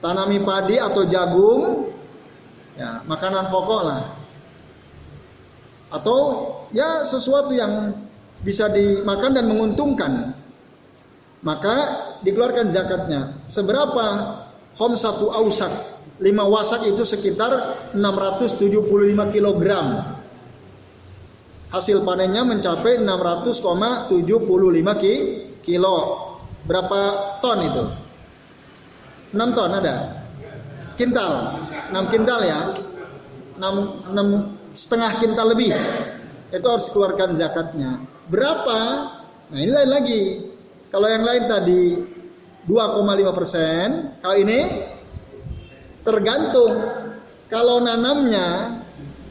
tanami 0.00 0.40
padi 0.40 0.80
atau 0.80 1.04
jagung, 1.04 1.92
ya 2.78 3.04
makanan 3.04 3.52
pokok 3.52 3.82
lah 3.84 4.19
atau 5.90 6.18
ya 6.70 7.02
sesuatu 7.02 7.50
yang 7.50 7.98
bisa 8.40 8.70
dimakan 8.70 9.36
dan 9.36 9.44
menguntungkan. 9.50 10.38
Maka 11.40 11.76
dikeluarkan 12.22 12.68
zakatnya. 12.68 13.40
Seberapa? 13.48 14.36
Hom 14.76 14.92
satu 14.94 15.34
ausak. 15.34 15.72
Lima 16.20 16.44
wasak 16.44 16.84
itu 16.84 17.00
sekitar 17.02 17.74
675 17.96 19.32
kg 19.32 19.64
hasil 21.70 22.02
panennya 22.02 22.42
mencapai 22.44 22.98
600,75 23.00 25.64
kilo. 25.64 25.96
Berapa 26.66 27.00
ton 27.40 27.58
itu? 27.64 27.84
6 29.32 29.56
ton 29.56 29.72
ada? 29.72 30.26
Kintal. 30.98 31.32
6 31.88 32.12
kintal 32.12 32.40
ya? 32.44 32.76
6, 33.56 34.12
6 34.12 34.59
setengah 34.70 35.18
kintal 35.18 35.54
lebih 35.54 35.74
itu 36.50 36.66
harus 36.66 36.86
keluarkan 36.90 37.34
zakatnya. 37.34 38.02
Berapa? 38.30 38.80
Nah 39.50 39.58
ini 39.58 39.70
lain 39.70 39.90
lagi. 39.90 40.22
Kalau 40.90 41.06
yang 41.06 41.22
lain 41.22 41.44
tadi 41.46 41.84
2,5 42.66 43.38
persen, 43.38 43.86
kalau 44.18 44.36
ini 44.38 44.60
tergantung. 46.02 46.74
Kalau 47.50 47.82
nanamnya 47.82 48.78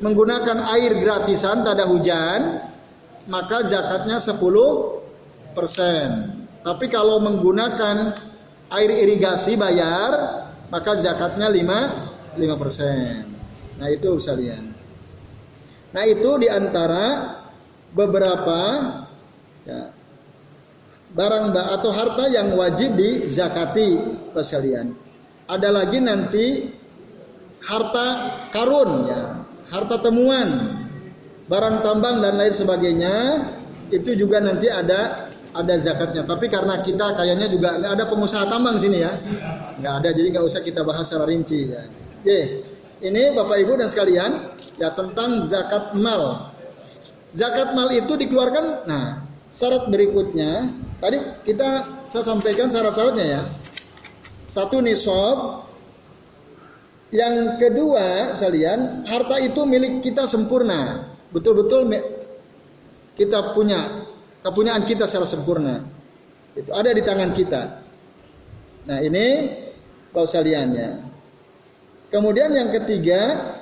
menggunakan 0.03 0.67
air 0.75 0.99
gratisan, 0.99 1.63
tak 1.63 1.79
ada 1.79 1.87
hujan, 1.87 2.63
maka 3.31 3.63
zakatnya 3.63 4.19
10 4.19 4.39
persen. 5.55 6.07
Tapi 6.63 6.91
kalau 6.91 7.23
menggunakan 7.23 8.15
air 8.75 8.91
irigasi 8.91 9.55
bayar, 9.55 10.43
maka 10.67 10.99
zakatnya 10.99 11.47
5 11.47 12.35
5 12.39 12.61
persen. 12.61 13.23
Nah 13.79 13.87
itu 13.87 14.19
sekalian. 14.19 14.78
Nah 15.89 16.03
itu 16.05 16.29
di 16.37 16.47
antara 16.49 17.37
beberapa 17.93 18.61
ya, 19.65 19.89
barang 21.13 21.45
atau 21.53 21.89
harta 21.89 22.29
yang 22.29 22.53
wajib 22.53 22.93
dizakati 22.93 23.97
sekalian. 24.37 24.93
Ada 25.49 25.69
lagi 25.73 25.97
nanti 25.97 26.45
harta 27.65 28.07
karun 28.53 29.09
ya, 29.09 29.41
harta 29.73 29.97
temuan, 29.97 30.77
barang 31.49 31.81
tambang 31.81 32.21
dan 32.21 32.37
lain 32.37 32.53
sebagainya 32.53 33.15
itu 33.89 34.13
juga 34.13 34.37
nanti 34.37 34.69
ada 34.69 35.33
ada 35.57 35.75
zakatnya. 35.81 36.21
Tapi 36.29 36.45
karena 36.53 36.85
kita 36.85 37.17
kayaknya 37.17 37.49
juga 37.49 37.81
ada 37.81 38.05
pengusaha 38.05 38.45
tambang 38.45 38.77
sini 38.77 39.01
ya, 39.01 39.17
nggak 39.81 39.93
ada 40.05 40.09
jadi 40.13 40.37
nggak 40.37 40.45
usah 40.45 40.61
kita 40.61 40.85
bahas 40.85 41.09
secara 41.09 41.25
rinci 41.25 41.73
ya. 41.73 41.81
Oke, 42.21 42.61
ini 42.99 43.31
Bapak 43.31 43.57
Ibu 43.63 43.79
dan 43.79 43.87
sekalian 43.87 44.31
ya 44.75 44.91
tentang 44.91 45.39
zakat 45.43 45.95
mal. 45.95 46.51
Zakat 47.31 47.71
mal 47.71 47.87
itu 47.95 48.15
dikeluarkan. 48.19 48.89
Nah, 48.89 49.23
syarat 49.53 49.87
berikutnya 49.87 50.73
tadi 50.99 51.19
kita 51.47 52.03
saya 52.09 52.23
sampaikan 52.25 52.67
syarat-syaratnya 52.67 53.25
ya. 53.25 53.41
Satu 54.49 54.81
nisab. 54.83 55.69
Yang 57.09 57.57
kedua, 57.57 58.37
sekalian, 58.37 59.01
harta 59.09 59.41
itu 59.41 59.65
milik 59.65 60.05
kita 60.05 60.29
sempurna. 60.29 61.09
Betul-betul 61.33 61.89
kita 63.17 63.57
punya 63.57 64.05
kepunyaan 64.45 64.85
kita 64.85 65.09
secara 65.09 65.25
sempurna. 65.25 65.81
Itu 66.53 66.69
ada 66.69 66.93
di 66.93 67.01
tangan 67.01 67.33
kita. 67.33 67.61
Nah, 68.85 69.01
ini 69.01 69.25
kalau 70.13 70.29
sekalian 70.29 70.69
ya. 70.77 71.08
Kemudian 72.09 72.49
yang 72.49 72.73
ketiga, 72.73 73.53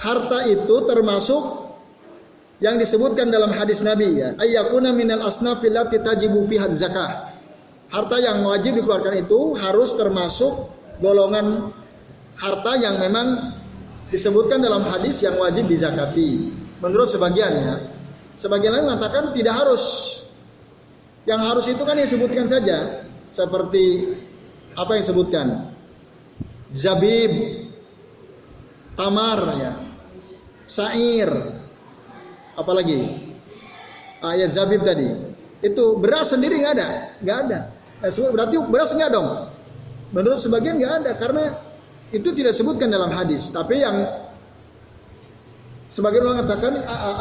harta 0.00 0.48
itu 0.48 0.76
termasuk 0.88 1.42
yang 2.64 2.80
disebutkan 2.80 3.28
dalam 3.28 3.52
hadis 3.52 3.84
Nabi 3.84 4.16
ya. 4.16 4.32
Ayyakuna 4.40 4.96
minal 4.96 5.28
tajibu 5.28 6.48
fiha 6.48 6.68
zakah. 6.72 7.36
Harta 7.92 8.16
yang 8.18 8.42
wajib 8.48 8.80
dikeluarkan 8.80 9.28
itu 9.28 9.54
harus 9.60 9.94
termasuk 9.94 10.72
golongan 10.98 11.70
harta 12.40 12.72
yang 12.80 12.98
memang 12.98 13.52
disebutkan 14.08 14.64
dalam 14.64 14.88
hadis 14.88 15.20
yang 15.20 15.36
wajib 15.36 15.68
dizakati. 15.68 16.50
Menurut 16.80 17.12
sebagiannya 17.12 17.92
sebagian 18.40 18.72
lain 18.72 18.84
mengatakan 18.88 19.36
tidak 19.36 19.60
harus. 19.60 20.16
Yang 21.28 21.40
harus 21.42 21.66
itu 21.68 21.82
kan 21.82 21.98
disebutkan 21.98 22.46
saja 22.48 23.04
seperti 23.28 24.14
apa 24.78 24.94
yang 24.94 25.02
disebutkan 25.02 25.75
zabib 26.76 27.32
tamar 29.00 29.40
ya 29.56 29.72
sair, 30.68 31.30
apalagi 32.58 33.32
ayat 34.20 34.50
zabib 34.52 34.82
tadi. 34.82 35.08
Itu 35.64 35.96
beras 35.96 36.36
sendiri 36.36 36.60
nggak 36.60 36.74
ada, 36.76 36.88
nggak 37.24 37.38
ada. 37.48 37.58
Eh, 38.04 38.12
berarti 38.12 38.56
beras 38.68 38.92
nggak 38.92 39.10
dong. 39.14 39.48
Menurut 40.12 40.38
sebagian 40.38 40.76
nggak 40.76 40.94
ada 41.02 41.10
karena 41.16 41.44
itu 42.12 42.28
tidak 42.36 42.52
sebutkan 42.52 42.92
dalam 42.92 43.08
hadis. 43.08 43.48
Tapi 43.50 43.80
yang 43.80 44.04
sebagian 45.88 46.28
orang 46.28 46.44
mengatakan 46.44 46.72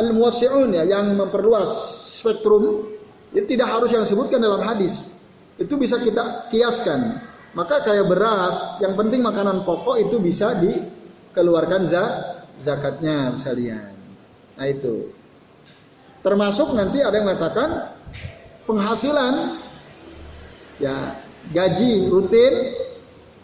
al 0.01 0.09
muwasiun 0.11 0.75
ya 0.75 0.83
yang 0.83 1.15
memperluas 1.15 1.71
spektrum 2.19 2.91
itu 3.31 3.45
tidak 3.55 3.71
harus 3.71 3.89
yang 3.93 4.03
disebutkan 4.03 4.41
dalam 4.43 4.61
hadis. 4.67 5.15
Itu 5.55 5.79
bisa 5.79 6.01
kita 6.01 6.51
kiaskan. 6.51 7.23
Maka 7.55 7.87
kayak 7.87 8.11
beras, 8.11 8.83
yang 8.83 8.99
penting 8.99 9.23
makanan 9.23 9.63
pokok 9.63 9.95
itu 10.03 10.19
bisa 10.19 10.59
dikeluarkan 10.59 11.87
za 11.87 12.03
zakatnya 12.59 13.35
sekalian. 13.39 13.95
Nah 14.59 14.67
itu. 14.67 15.11
Termasuk 16.19 16.75
nanti 16.75 16.99
ada 16.99 17.15
yang 17.15 17.31
mengatakan 17.31 17.95
penghasilan 18.67 19.61
ya 20.81 21.15
gaji 21.53 22.09
rutin 22.09 22.75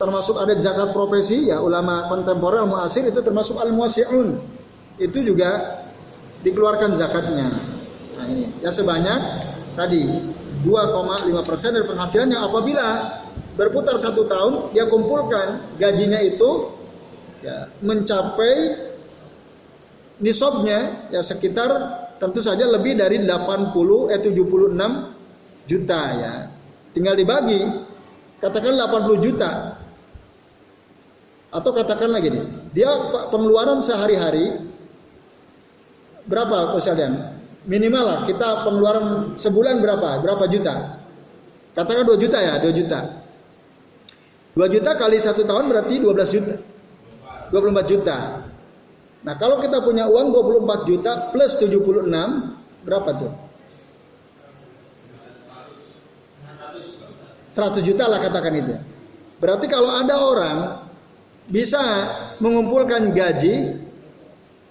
termasuk 0.02 0.34
ada 0.42 0.58
zakat 0.58 0.90
profesi 0.92 1.54
ya 1.54 1.62
ulama 1.62 2.10
kontemporer 2.10 2.66
muasir 2.66 3.06
itu 3.06 3.22
termasuk 3.22 3.62
al 3.62 3.70
muasiun 3.70 4.42
itu 4.98 5.20
juga 5.22 5.86
dikeluarkan 6.42 6.98
zakatnya. 6.98 7.54
Nah 8.18 8.26
ini 8.26 8.50
ya 8.66 8.74
sebanyak 8.74 9.20
tadi 9.78 10.02
2,5 10.66 11.48
persen 11.48 11.78
dari 11.78 11.86
penghasilan 11.86 12.34
yang 12.34 12.50
apabila 12.50 13.21
berputar 13.56 14.00
satu 14.00 14.28
tahun 14.28 14.72
dia 14.72 14.88
kumpulkan 14.88 15.76
gajinya 15.76 16.20
itu 16.24 16.72
ya 17.44 17.68
mencapai 17.84 18.90
nisabnya 20.22 21.10
ya 21.10 21.22
sekitar 21.26 21.70
tentu 22.22 22.38
saja 22.38 22.70
lebih 22.70 22.94
dari 23.02 23.18
80 23.26 24.14
eh 24.14 24.22
76 24.22 25.22
juta 25.66 26.02
ya. 26.14 26.34
Tinggal 26.94 27.18
dibagi 27.18 27.62
katakan 28.38 28.78
80 28.78 29.26
juta. 29.26 29.52
Atau 31.52 31.76
katakan 31.76 32.16
lagi 32.16 32.32
nih, 32.32 32.48
dia 32.72 32.88
pengeluaran 33.28 33.84
sehari-hari 33.84 34.56
berapa 36.24 36.80
kalian? 36.80 37.44
Minimal 37.68 38.04
lah 38.08 38.20
kita 38.24 38.64
pengeluaran 38.64 39.36
sebulan 39.36 39.84
berapa? 39.84 40.24
Berapa 40.24 40.48
juta? 40.48 41.04
Katakan 41.76 42.08
2 42.08 42.24
juta 42.24 42.40
ya, 42.40 42.56
2 42.64 42.72
juta. 42.72 43.00
2 44.52 44.68
juta 44.68 44.92
kali 45.00 45.18
satu 45.20 45.48
tahun 45.48 45.72
berarti 45.72 46.04
12 46.04 46.36
juta. 46.36 46.56
24 47.52 47.92
juta. 47.92 48.18
Nah 49.22 49.36
kalau 49.38 49.60
kita 49.60 49.84
punya 49.84 50.08
uang 50.08 50.32
24 50.34 50.90
juta 50.90 51.12
plus 51.32 51.60
76 51.60 52.08
berapa 52.84 53.10
tuh? 53.16 53.32
100 57.52 57.84
juta 57.84 58.08
lah 58.08 58.20
katakan 58.24 58.54
itu. 58.56 58.76
Berarti 59.44 59.66
kalau 59.68 59.92
ada 59.92 60.16
orang 60.24 60.58
bisa 61.52 61.84
mengumpulkan 62.40 63.12
gaji 63.12 63.76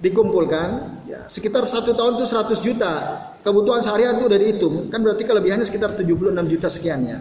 dikumpulkan 0.01 0.68
ya, 1.05 1.28
sekitar 1.28 1.68
satu 1.68 1.93
tahun 1.93 2.16
itu 2.16 2.24
100 2.24 2.64
juta 2.64 2.93
kebutuhan 3.45 3.85
seharian 3.85 4.16
itu 4.16 4.24
udah 4.33 4.41
dihitung 4.41 4.74
kan 4.89 5.05
berarti 5.05 5.28
kelebihannya 5.28 5.68
sekitar 5.68 5.93
76 5.93 6.33
juta 6.49 6.68
sekian 6.72 7.01
ya 7.05 7.20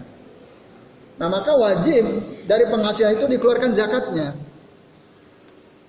nah 1.20 1.28
maka 1.28 1.54
wajib 1.54 2.08
dari 2.48 2.66
penghasilan 2.66 3.20
itu 3.20 3.28
dikeluarkan 3.28 3.76
zakatnya 3.76 4.40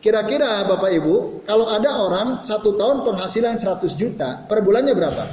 kira-kira 0.03 0.67
bapak 0.67 0.91
ibu 0.91 1.45
kalau 1.47 1.71
ada 1.71 2.03
orang 2.03 2.29
satu 2.43 2.75
tahun 2.75 3.07
penghasilan 3.07 3.57
100 3.57 3.95
juta 3.95 4.43
per 4.51 4.61
bulannya 4.67 4.93
berapa 4.93 5.25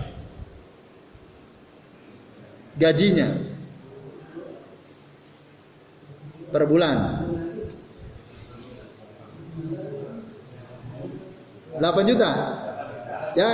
gajinya 2.77 3.29
per 6.53 6.63
bulan 6.69 6.97
8 11.77 12.09
juta. 12.09 12.31
Ya, 13.37 13.53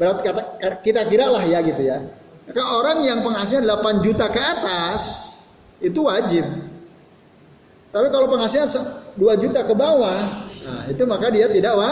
berarti 0.00 0.32
kita 0.80 1.04
kira 1.12 1.28
lah 1.28 1.44
ya 1.44 1.60
gitu 1.60 1.82
ya. 1.84 2.00
Maka 2.48 2.62
orang 2.72 3.04
yang 3.04 3.20
penghasilan 3.20 3.68
8 3.68 4.00
juta 4.04 4.32
ke 4.32 4.40
atas 4.40 5.29
itu 5.80 6.00
wajib. 6.04 6.44
Tapi 7.90 8.06
kalau 8.14 8.30
penghasilan 8.30 8.70
2 9.18 9.42
juta 9.42 9.66
ke 9.66 9.74
bawah, 9.74 10.46
nah 10.46 10.82
itu 10.86 11.02
maka 11.08 11.26
dia 11.34 11.50
tidak 11.50 11.74
wa, 11.74 11.90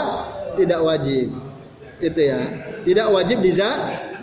tidak 0.55 0.79
wajib. 0.79 1.27
Itu 1.99 2.21
ya. 2.23 2.39
Tidak 2.87 3.07
wajib 3.11 3.43
di 3.43 3.51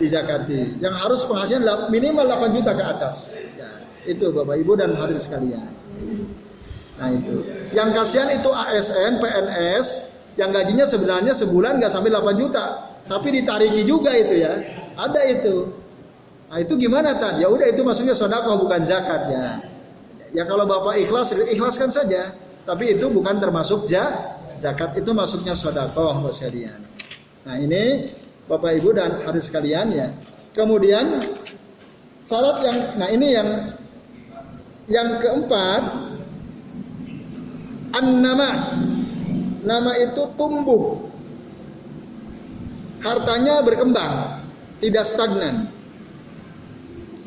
zakati. 0.09 0.81
Yang 0.81 0.95
harus 0.97 1.21
penghasilan 1.29 1.93
minimal 1.93 2.25
8 2.25 2.57
juta 2.57 2.73
ke 2.73 2.81
atas. 2.81 3.37
Ya, 3.53 3.69
itu 4.09 4.33
Bapak 4.33 4.57
Ibu 4.57 4.73
dan 4.73 4.97
hadirin 4.97 5.21
sekalian. 5.21 5.69
Nah 6.97 7.09
itu. 7.13 7.45
Yang 7.77 7.89
kasihan 7.93 8.33
itu 8.33 8.49
ASN, 8.49 9.21
PNS, 9.21 9.87
yang 10.41 10.49
gajinya 10.49 10.89
sebenarnya 10.89 11.37
sebulan 11.37 11.77
nggak 11.77 11.93
sampai 11.93 12.09
8 12.09 12.41
juta, 12.41 12.65
tapi 13.05 13.37
ditariki 13.37 13.85
juga 13.85 14.17
itu 14.17 14.41
ya. 14.41 14.57
Ada 14.97 15.21
itu. 15.29 15.76
Nah 16.47 16.57
itu 16.63 16.79
gimana 16.79 17.19
tan? 17.19 17.43
Ya 17.43 17.51
udah 17.51 17.67
itu 17.67 17.83
maksudnya 17.83 18.15
sodako 18.15 18.63
bukan 18.63 18.81
zakat 18.87 19.27
ya. 19.27 19.47
Ya 20.31 20.43
kalau 20.47 20.63
bapak 20.63 20.99
ikhlas 21.03 21.35
ikhlaskan 21.35 21.91
saja. 21.91 22.35
Tapi 22.67 22.99
itu 22.99 23.07
bukan 23.07 23.39
termasuk 23.39 23.87
ja, 23.87 24.35
zakat 24.59 24.95
itu 24.99 25.11
masuknya 25.15 25.55
sodako 25.55 26.11
sekalian. 26.35 26.83
Nah 27.47 27.55
ini 27.59 28.11
bapak 28.47 28.79
ibu 28.79 28.91
dan 28.95 29.23
adik 29.23 29.43
sekalian 29.43 29.91
ya. 29.91 30.07
Kemudian 30.51 31.23
syarat 32.23 32.63
yang, 32.63 32.77
nah 32.99 33.07
ini 33.11 33.27
yang 33.31 33.49
yang 34.87 35.19
keempat 35.19 35.83
an-nama 37.91 38.49
nama 39.63 39.91
itu 39.99 40.23
tumbuh. 40.39 41.07
Hartanya 43.03 43.61
berkembang, 43.61 44.43
tidak 44.81 45.05
stagnan. 45.05 45.76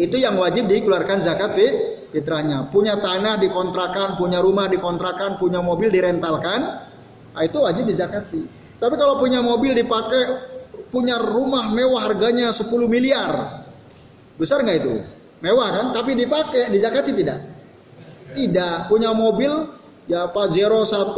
Itu 0.00 0.16
yang 0.16 0.40
wajib 0.40 0.64
dikeluarkan 0.64 1.20
zakat 1.20 1.60
fitrahnya. 2.08 2.72
Punya 2.72 2.96
tanah 2.96 3.36
dikontrakan, 3.36 4.16
punya 4.16 4.40
rumah 4.40 4.64
dikontrakan, 4.72 5.36
punya 5.36 5.60
mobil 5.60 5.92
direntalkan, 5.92 6.60
nah 7.36 7.42
itu 7.44 7.60
wajib 7.60 7.84
dizakati. 7.84 8.40
Tapi 8.80 8.94
kalau 8.96 9.20
punya 9.20 9.44
mobil 9.44 9.76
dipakai, 9.76 10.22
punya 10.88 11.20
rumah 11.20 11.68
mewah 11.68 12.08
harganya 12.08 12.48
10 12.48 12.66
miliar, 12.88 13.62
besar 14.40 14.64
nggak 14.64 14.78
itu? 14.80 14.94
Mewah 15.44 15.68
kan? 15.68 15.86
Tapi 15.92 16.16
dipakai, 16.16 16.72
dizakati 16.72 17.12
tidak? 17.12 17.38
Tidak. 18.32 18.88
Punya 18.88 19.12
mobil 19.12 19.52
ya 20.08 20.32
Pajero 20.32 20.80
1 20.80 21.12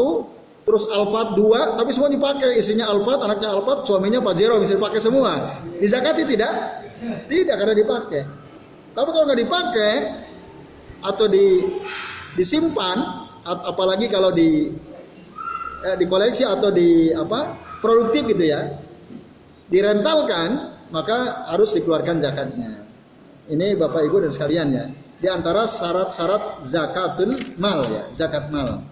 terus 0.62 0.86
Alphard 0.90 1.34
dua, 1.34 1.74
tapi 1.74 1.90
semua 1.90 2.10
dipakai. 2.10 2.54
Istrinya 2.58 2.86
Alphard, 2.86 3.22
anaknya 3.26 3.50
Alphard, 3.50 3.82
suaminya 3.86 4.22
Pajero, 4.22 4.62
bisa 4.62 4.78
dipakai 4.78 5.02
semua. 5.02 5.58
Dizakati 5.78 6.22
tidak? 6.22 6.54
Tidak, 7.26 7.54
karena 7.58 7.74
dipakai. 7.74 8.22
Tapi 8.92 9.08
kalau 9.08 9.24
nggak 9.24 9.40
dipakai 9.40 9.94
atau 11.02 11.26
di 11.26 11.64
disimpan, 12.36 13.28
apalagi 13.44 14.06
kalau 14.12 14.30
di 14.30 14.68
eh, 15.82 15.96
dikoleksi 15.96 16.44
atau 16.44 16.68
di 16.68 17.10
apa 17.12 17.56
produktif 17.80 18.28
gitu 18.28 18.44
ya, 18.44 18.68
direntalkan, 19.72 20.76
maka 20.92 21.48
harus 21.48 21.72
dikeluarkan 21.72 22.20
zakatnya. 22.20 22.84
Ini 23.48 23.74
Bapak 23.74 24.06
Ibu 24.06 24.22
dan 24.22 24.32
sekalian 24.32 24.68
ya. 24.70 24.86
Di 25.22 25.28
antara 25.30 25.66
syarat-syarat 25.66 26.62
zakatul 26.62 27.56
mal 27.56 27.86
ya, 27.88 28.02
zakat 28.12 28.50
mal. 28.52 28.84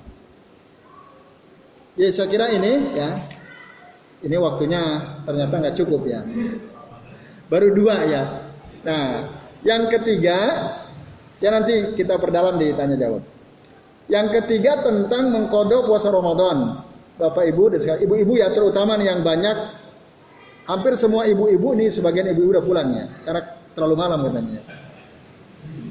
Ya 1.99 2.09
saya 2.15 2.31
kira 2.31 2.49
ini 2.55 2.97
ya, 2.97 3.11
ini 4.25 4.37
waktunya 4.39 4.81
ternyata 5.27 5.55
nggak 5.61 5.77
cukup 5.77 6.07
ya. 6.07 6.23
Baru 7.51 7.75
dua 7.75 8.07
ya. 8.07 8.23
Nah, 8.87 9.40
yang 9.67 9.89
ketiga, 9.93 10.39
ya 11.39 11.49
nanti 11.53 11.97
kita 11.97 12.17
perdalam 12.17 12.57
di 12.57 12.73
tanya 12.77 12.97
jawab. 12.97 13.23
Yang 14.11 14.27
ketiga 14.43 14.83
tentang 14.83 15.31
mengkodok 15.31 15.87
puasa 15.87 16.11
Ramadan. 16.11 16.83
Bapak 17.21 17.45
Ibu, 17.53 17.77
ibu-ibu 18.01 18.33
ya 18.41 18.49
terutama 18.57 18.97
yang 18.97 19.21
banyak, 19.21 19.57
hampir 20.65 20.97
semua 20.97 21.29
ibu-ibu 21.29 21.77
nih 21.77 21.93
sebagian 21.93 22.33
ibu-ibu 22.33 22.57
udah 22.57 22.65
pulang 22.65 22.89
ya, 22.97 23.05
karena 23.29 23.43
terlalu 23.77 23.97
malam 24.01 24.19
katanya. 24.25 24.61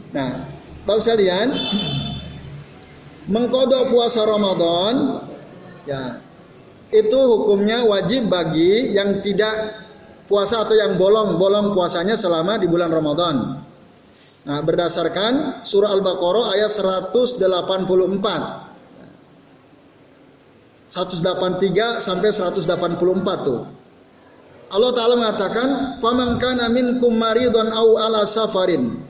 Nah, 0.10 0.30
tahu 0.90 0.98
sekalian, 0.98 1.54
mengkodok 3.30 3.94
puasa 3.94 4.26
Ramadan 4.26 5.22
Ya. 5.90 6.22
Itu 6.90 7.18
hukumnya 7.18 7.86
wajib 7.86 8.30
bagi 8.30 8.94
yang 8.98 9.22
tidak 9.26 9.89
puasa 10.30 10.62
atau 10.62 10.78
yang 10.78 10.96
bolong-bolong 10.96 11.74
puasanya 11.74 12.14
selama 12.14 12.62
di 12.62 12.70
bulan 12.70 12.94
Ramadan. 12.94 13.66
Nah, 14.46 14.60
berdasarkan 14.64 15.66
surah 15.66 15.90
Al-Baqarah 15.90 16.54
ayat 16.54 16.70
184. 16.70 17.42
183 20.90 21.98
sampai 22.02 22.30
184 22.30 23.38
tuh. 23.46 23.66
Allah 24.70 24.92
Ta'ala 24.94 25.18
mengatakan, 25.18 25.98
"Faman 25.98 26.38
kana 26.38 26.70
minkum 26.70 27.18
maridun 27.18 27.74
aw 27.74 27.98
ala 27.98 28.30
safarin." 28.30 29.02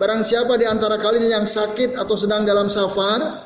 Barang 0.00 0.24
siapa 0.24 0.56
di 0.56 0.64
antara 0.64 0.96
kalian 0.96 1.28
yang 1.28 1.46
sakit 1.46 2.00
atau 2.00 2.16
sedang 2.16 2.48
dalam 2.48 2.72
safar, 2.72 3.44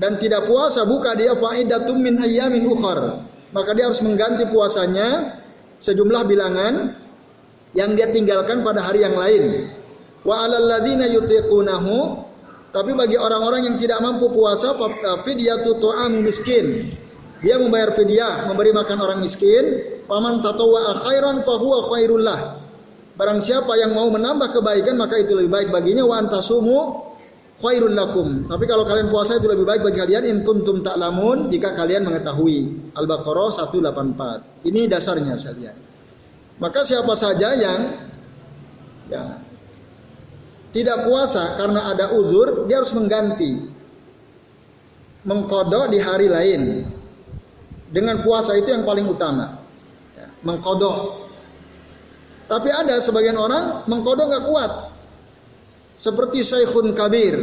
dan 0.00 0.16
tidak 0.16 0.48
puasa 0.48 0.88
buka 0.88 1.12
dia 1.12 1.36
faidatum 1.36 2.00
min 2.00 2.24
ayyamin 2.24 2.64
ukhar 2.64 3.28
maka 3.52 3.70
dia 3.76 3.90
harus 3.90 4.00
mengganti 4.00 4.48
puasanya 4.48 5.36
sejumlah 5.80 6.22
bilangan 6.28 6.94
yang 7.72 7.96
dia 7.96 8.12
tinggalkan 8.12 8.62
pada 8.62 8.84
hari 8.84 9.02
yang 9.02 9.16
lain. 9.16 9.72
Wa 10.22 10.44
alal 10.44 10.68
ladzina 10.68 11.08
yutiqunahu 11.08 12.28
tapi 12.70 12.94
bagi 12.94 13.18
orang-orang 13.18 13.66
yang 13.66 13.76
tidak 13.82 13.98
mampu 13.98 14.30
puasa 14.30 14.78
fidyatu 15.26 15.82
tu'am 15.82 16.22
miskin. 16.22 16.92
Dia 17.40 17.56
membayar 17.56 17.96
fidyah 17.96 18.46
memberi 18.46 18.70
makan 18.70 18.98
orang 19.00 19.18
miskin. 19.24 19.98
Paman 20.06 20.42
tatawwa 20.44 20.94
khairan 21.06 21.42
fa 21.46 21.54
huwa 21.58 21.86
khairul 21.90 22.22
lah 22.22 22.60
barang 23.20 23.40
siapa 23.44 23.76
yang 23.76 23.92
mau 23.92 24.08
menambah 24.08 24.56
kebaikan 24.56 24.96
maka 24.96 25.20
itu 25.20 25.36
lebih 25.36 25.50
baik 25.52 25.68
baginya. 25.68 26.08
Wa 26.08 26.24
antasumu 26.24 27.09
khairun 27.60 27.92
lakum. 27.92 28.48
Tapi 28.48 28.64
kalau 28.64 28.88
kalian 28.88 29.12
puasa 29.12 29.36
itu 29.36 29.46
lebih 29.46 29.68
baik 29.68 29.84
bagi 29.84 30.00
kalian 30.00 30.24
in 30.24 30.36
kuntum 30.40 30.80
ta'lamun 30.80 31.52
jika 31.52 31.76
kalian 31.76 32.08
mengetahui. 32.08 32.90
Al-Baqarah 32.96 33.68
184. 33.68 34.66
Ini 34.66 34.88
dasarnya 34.88 35.36
sekalian. 35.36 35.76
Maka 36.60 36.80
siapa 36.84 37.12
saja 37.16 37.56
yang 37.56 37.80
ya, 39.08 39.40
tidak 40.72 41.08
puasa 41.08 41.56
karena 41.56 41.88
ada 41.92 42.12
uzur, 42.16 42.64
dia 42.66 42.80
harus 42.80 42.92
mengganti. 42.96 43.78
mengkodok 45.20 45.92
di 45.92 46.00
hari 46.00 46.32
lain. 46.32 46.88
Dengan 47.92 48.24
puasa 48.24 48.56
itu 48.56 48.72
yang 48.72 48.88
paling 48.88 49.04
utama. 49.04 49.60
Ya, 50.16 50.32
mengkodok. 50.40 51.28
Tapi 52.48 52.72
ada 52.72 52.96
sebagian 53.04 53.36
orang 53.36 53.84
mengkodok 53.84 54.32
nggak 54.32 54.44
kuat. 54.48 54.72
Seperti 56.00 56.40
Syekhun 56.40 56.96
Kabir, 56.96 57.36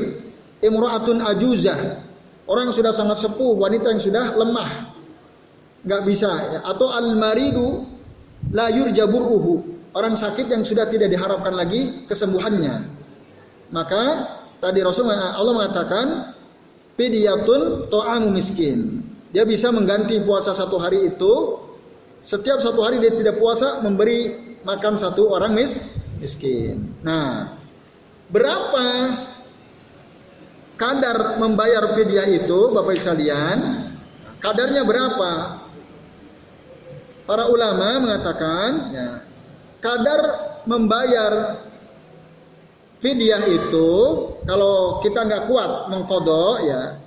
Imra'atun 0.65 1.21
Ajuzah, 1.21 2.01
orang 2.49 2.73
sudah 2.73 2.89
sangat 2.89 3.21
sepuh, 3.21 3.53
wanita 3.53 3.93
yang 3.93 4.01
sudah 4.01 4.33
lemah, 4.33 4.97
nggak 5.85 6.01
bisa. 6.09 6.65
Atau 6.65 6.89
al-maridu 6.89 7.85
la 8.49 8.73
yurjaburuhu, 8.73 9.53
orang 9.93 10.17
sakit 10.17 10.49
yang 10.49 10.65
sudah 10.65 10.89
tidak 10.89 11.13
diharapkan 11.13 11.53
lagi 11.53 12.09
kesembuhannya. 12.09 12.97
Maka 13.69 14.03
tadi 14.57 14.81
Rasul 14.81 15.05
Allah 15.13 15.53
mengatakan 15.53 16.05
fidyatun 16.97 17.93
to'amu 17.93 18.33
miskin. 18.33 19.05
Dia 19.37 19.45
bisa 19.45 19.69
mengganti 19.69 20.17
puasa 20.25 20.57
satu 20.57 20.81
hari 20.81 21.13
itu. 21.13 21.61
Setiap 22.25 22.57
satu 22.57 22.81
hari 22.81 22.97
dia 23.05 23.13
tidak 23.13 23.37
puasa 23.37 23.85
memberi 23.85 24.33
makan 24.65 24.97
satu 24.97 25.29
orang 25.29 25.53
mis 25.53 25.77
miskin. 26.17 26.97
Nah, 27.05 27.53
berapa 28.31 28.87
kadar 30.79 31.41
membayar 31.41 31.95
fidyah 31.97 32.27
itu, 32.31 32.71
Bapak 32.71 32.95
Ibu 32.95 33.01
sekalian? 33.01 33.57
Kadarnya 34.37 34.85
berapa? 34.85 35.31
Para 37.27 37.49
ulama 37.51 38.07
mengatakan, 38.07 38.69
ya, 38.93 39.09
kadar 39.83 40.21
membayar 40.69 41.63
Fidyah 42.97 43.45
itu 43.45 43.89
kalau 44.49 44.97
kita 45.05 45.21
nggak 45.21 45.43
kuat 45.45 45.93
mengkodok 45.93 46.65
ya 46.65 46.97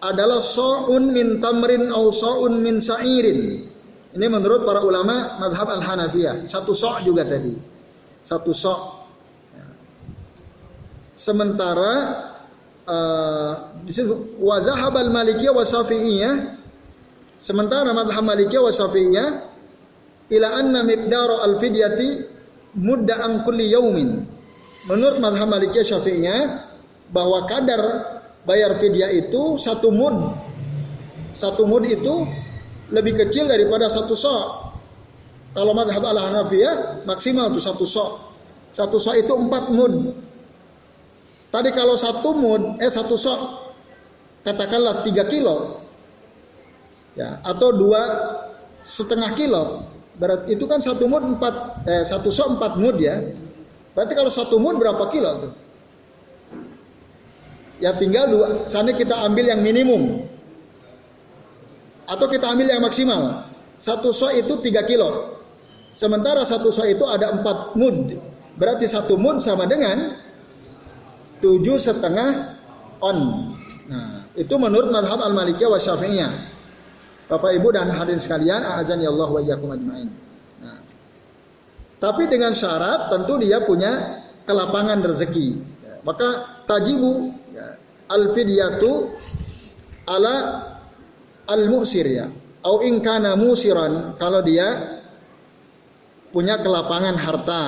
adalah 0.00 0.40
so'un 0.40 1.12
min 1.12 1.40
tamrin 1.40 1.92
au 1.92 2.08
so'un 2.08 2.64
min 2.64 2.80
sa'irin. 2.80 3.68
Ini 4.14 4.26
menurut 4.30 4.64
para 4.64 4.80
ulama 4.80 5.36
madhab 5.42 5.68
al-Hanafiyah. 5.68 6.48
Satu 6.48 6.72
so' 6.72 6.96
juga 7.04 7.28
tadi. 7.28 7.52
Satu 8.24 8.56
so'. 8.56 8.93
Sementara 11.14 11.92
uh, 12.86 13.52
disebut 13.86 14.38
wazahab 14.42 14.98
al-malikiyah 14.98 15.54
wa 15.54 15.62
syafi'iyah. 15.62 16.58
Sementara 17.38 17.94
madhab 17.94 18.26
malikiyah 18.26 18.62
wa 18.66 18.72
syafi'iyah 18.74 19.28
ila 20.34 20.48
anna 20.58 20.82
miqdara 20.82 21.46
al-fidyati 21.46 22.26
mudda'an 22.74 23.46
kulli 23.46 23.70
yaumin 23.70 24.34
menurut 24.88 25.20
madhab 25.20 25.48
Malikiyah 25.48 25.86
Syafi'iyah 25.86 26.40
bahwa 27.12 27.48
kadar 27.48 27.82
bayar 28.44 28.76
fidyah 28.80 29.12
itu 29.12 29.56
satu 29.56 29.88
mud. 29.92 30.36
Satu 31.34 31.66
mud 31.66 31.82
itu 31.88 32.28
lebih 32.92 33.16
kecil 33.16 33.48
daripada 33.48 33.88
satu 33.88 34.14
sok. 34.14 34.44
Kalau 35.54 35.72
madhab 35.72 36.02
al 36.04 36.18
Hanafiyah 36.18 37.06
maksimal 37.08 37.50
itu 37.54 37.60
satu 37.62 37.84
sok. 37.86 38.10
Satu 38.74 38.98
sok 38.98 39.14
itu 39.18 39.32
empat 39.32 39.70
mud. 39.72 40.23
Tadi 41.54 41.70
kalau 41.70 41.94
satu 41.94 42.34
mud, 42.34 42.82
eh 42.82 42.90
satu 42.90 43.14
sok, 43.14 43.38
katakanlah 44.42 45.06
tiga 45.06 45.22
kilo, 45.30 45.86
ya 47.14 47.38
atau 47.46 47.70
dua 47.70 48.02
setengah 48.82 49.38
kilo, 49.38 49.86
berat 50.18 50.50
itu 50.50 50.66
kan 50.66 50.82
satu 50.82 51.06
mud 51.06 51.22
empat, 51.22 51.54
eh 51.86 52.02
satu 52.02 52.34
sok 52.34 52.58
empat 52.58 52.74
mud 52.82 52.98
ya. 52.98 53.22
Berarti 53.94 54.18
kalau 54.18 54.34
satu 54.34 54.58
mud 54.58 54.82
berapa 54.82 55.06
kilo 55.14 55.30
tuh? 55.46 55.52
Ya 57.78 57.94
tinggal 57.94 58.34
dua. 58.34 58.46
Sana 58.66 58.90
kita 58.90 59.14
ambil 59.22 59.54
yang 59.54 59.62
minimum. 59.62 60.26
Atau 62.10 62.26
kita 62.34 62.50
ambil 62.50 62.66
yang 62.66 62.82
maksimal. 62.82 63.46
Satu 63.78 64.10
so 64.10 64.26
itu 64.34 64.58
tiga 64.58 64.82
kilo. 64.82 65.38
Sementara 65.94 66.42
satu 66.42 66.74
so 66.74 66.82
itu 66.82 67.06
ada 67.06 67.30
empat 67.30 67.78
mud. 67.78 68.18
Berarti 68.58 68.90
satu 68.90 69.14
mud 69.14 69.38
sama 69.38 69.70
dengan 69.70 70.23
tujuh 71.44 71.76
setengah 71.76 72.56
on. 73.04 73.52
Nah, 73.84 74.24
itu 74.32 74.56
menurut 74.56 74.88
madhab 74.88 75.20
al-malikiyah 75.20 75.68
wa 75.68 75.76
syafi'iyah. 75.76 76.32
Bapak 77.28 77.52
Ibu 77.60 77.68
dan 77.76 77.92
hadirin 77.92 78.20
sekalian, 78.20 78.64
azan 78.64 79.04
ya 79.04 79.12
Allah 79.12 79.28
wa 79.28 79.40
iyyakum 79.44 79.68
ajma'in. 79.76 80.08
Tapi 82.04 82.28
dengan 82.28 82.52
syarat 82.52 83.08
tentu 83.08 83.40
dia 83.40 83.64
punya 83.64 84.20
kelapangan 84.44 85.00
rezeki. 85.00 85.56
Maka 86.04 86.60
tajibu 86.68 87.32
ya, 87.48 87.80
al 88.12 88.36
fidyatu 88.36 89.08
ala 90.04 90.36
al 91.48 91.64
musir 91.72 92.04
ya. 92.04 92.28
Au 92.60 92.84
in 92.84 93.00
kana 93.00 93.40
musiran 93.40 94.20
kalau 94.20 94.44
dia 94.44 95.00
punya 96.28 96.60
kelapangan 96.60 97.16
harta. 97.16 97.64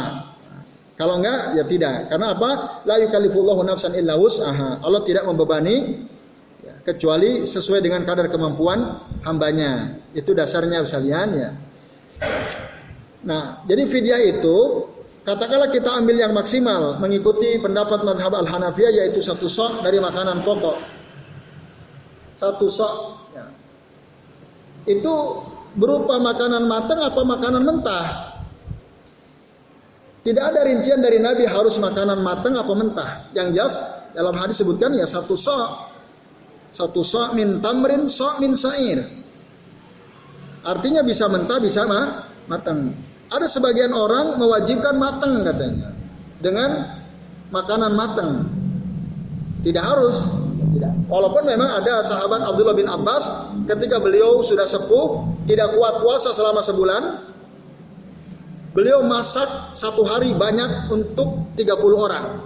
Kalau 0.96 1.20
enggak 1.20 1.60
ya 1.60 1.64
tidak. 1.68 2.08
Karena 2.08 2.32
apa? 2.32 2.82
La 2.88 2.96
yukallifullahu 2.96 3.60
nafsan 3.68 3.92
illa 4.00 4.16
wus'aha. 4.16 4.80
Allah 4.80 5.04
tidak 5.04 5.28
membebani 5.28 6.08
ya, 6.64 6.80
kecuali 6.88 7.44
sesuai 7.44 7.84
dengan 7.84 8.00
kadar 8.08 8.32
kemampuan 8.32 9.04
hambanya. 9.20 10.00
Itu 10.16 10.32
dasarnya 10.32 10.80
sekalian 10.88 11.28
ya. 11.36 11.50
Nah, 13.28 13.60
jadi 13.68 13.84
fidyah 13.84 14.20
itu 14.24 14.88
katakanlah 15.28 15.68
kita 15.68 15.92
ambil 15.92 16.16
yang 16.16 16.32
maksimal 16.32 16.96
mengikuti 16.96 17.60
pendapat 17.60 18.00
mazhab 18.00 18.32
Al-Hanafiyah 18.32 19.04
yaitu 19.04 19.20
satu 19.20 19.52
sok 19.52 19.84
dari 19.84 20.00
makanan 20.00 20.40
pokok. 20.48 20.80
Satu 22.40 22.72
sok 22.72 22.92
ya. 23.36 23.44
Itu 24.88 25.44
berupa 25.76 26.16
makanan 26.16 26.64
matang 26.64 27.04
apa 27.04 27.20
makanan 27.20 27.62
mentah? 27.68 28.25
Tidak 30.26 30.42
ada 30.42 30.66
rincian 30.66 30.98
dari 30.98 31.22
Nabi 31.22 31.46
harus 31.46 31.78
makanan 31.78 32.18
matang 32.18 32.58
apa 32.58 32.72
mentah. 32.74 33.10
Yang 33.30 33.48
jelas 33.54 33.74
dalam 34.10 34.34
hadis 34.34 34.58
sebutkan 34.58 34.90
ya 34.98 35.06
satu 35.06 35.38
sok. 35.38 35.94
Satu 36.74 37.06
sok 37.06 37.38
min 37.38 37.62
tamrin, 37.62 38.10
sok 38.10 38.42
min 38.42 38.58
sair. 38.58 39.06
Artinya 40.66 41.06
bisa 41.06 41.30
mentah, 41.30 41.62
bisa 41.62 41.86
ma 41.86 42.26
matang. 42.50 42.90
Ada 43.30 43.46
sebagian 43.46 43.94
orang 43.94 44.42
mewajibkan 44.42 44.98
matang 44.98 45.46
katanya 45.46 45.94
dengan 46.42 46.98
makanan 47.54 47.94
matang. 47.94 48.30
Tidak 49.62 49.84
harus. 49.86 50.42
Walaupun 51.06 51.46
memang 51.46 51.70
ada 51.70 52.02
sahabat 52.02 52.42
Abdullah 52.42 52.74
bin 52.74 52.90
Abbas 52.90 53.30
ketika 53.70 54.02
beliau 54.02 54.42
sudah 54.42 54.66
sepuh 54.66 55.38
tidak 55.46 55.70
kuat 55.78 56.02
puasa 56.02 56.34
selama 56.34 56.66
sebulan, 56.66 57.02
beliau 58.76 59.00
masak 59.00 59.72
satu 59.72 60.04
hari 60.04 60.36
banyak 60.36 60.92
untuk 60.92 61.48
30 61.56 61.96
orang. 61.96 62.44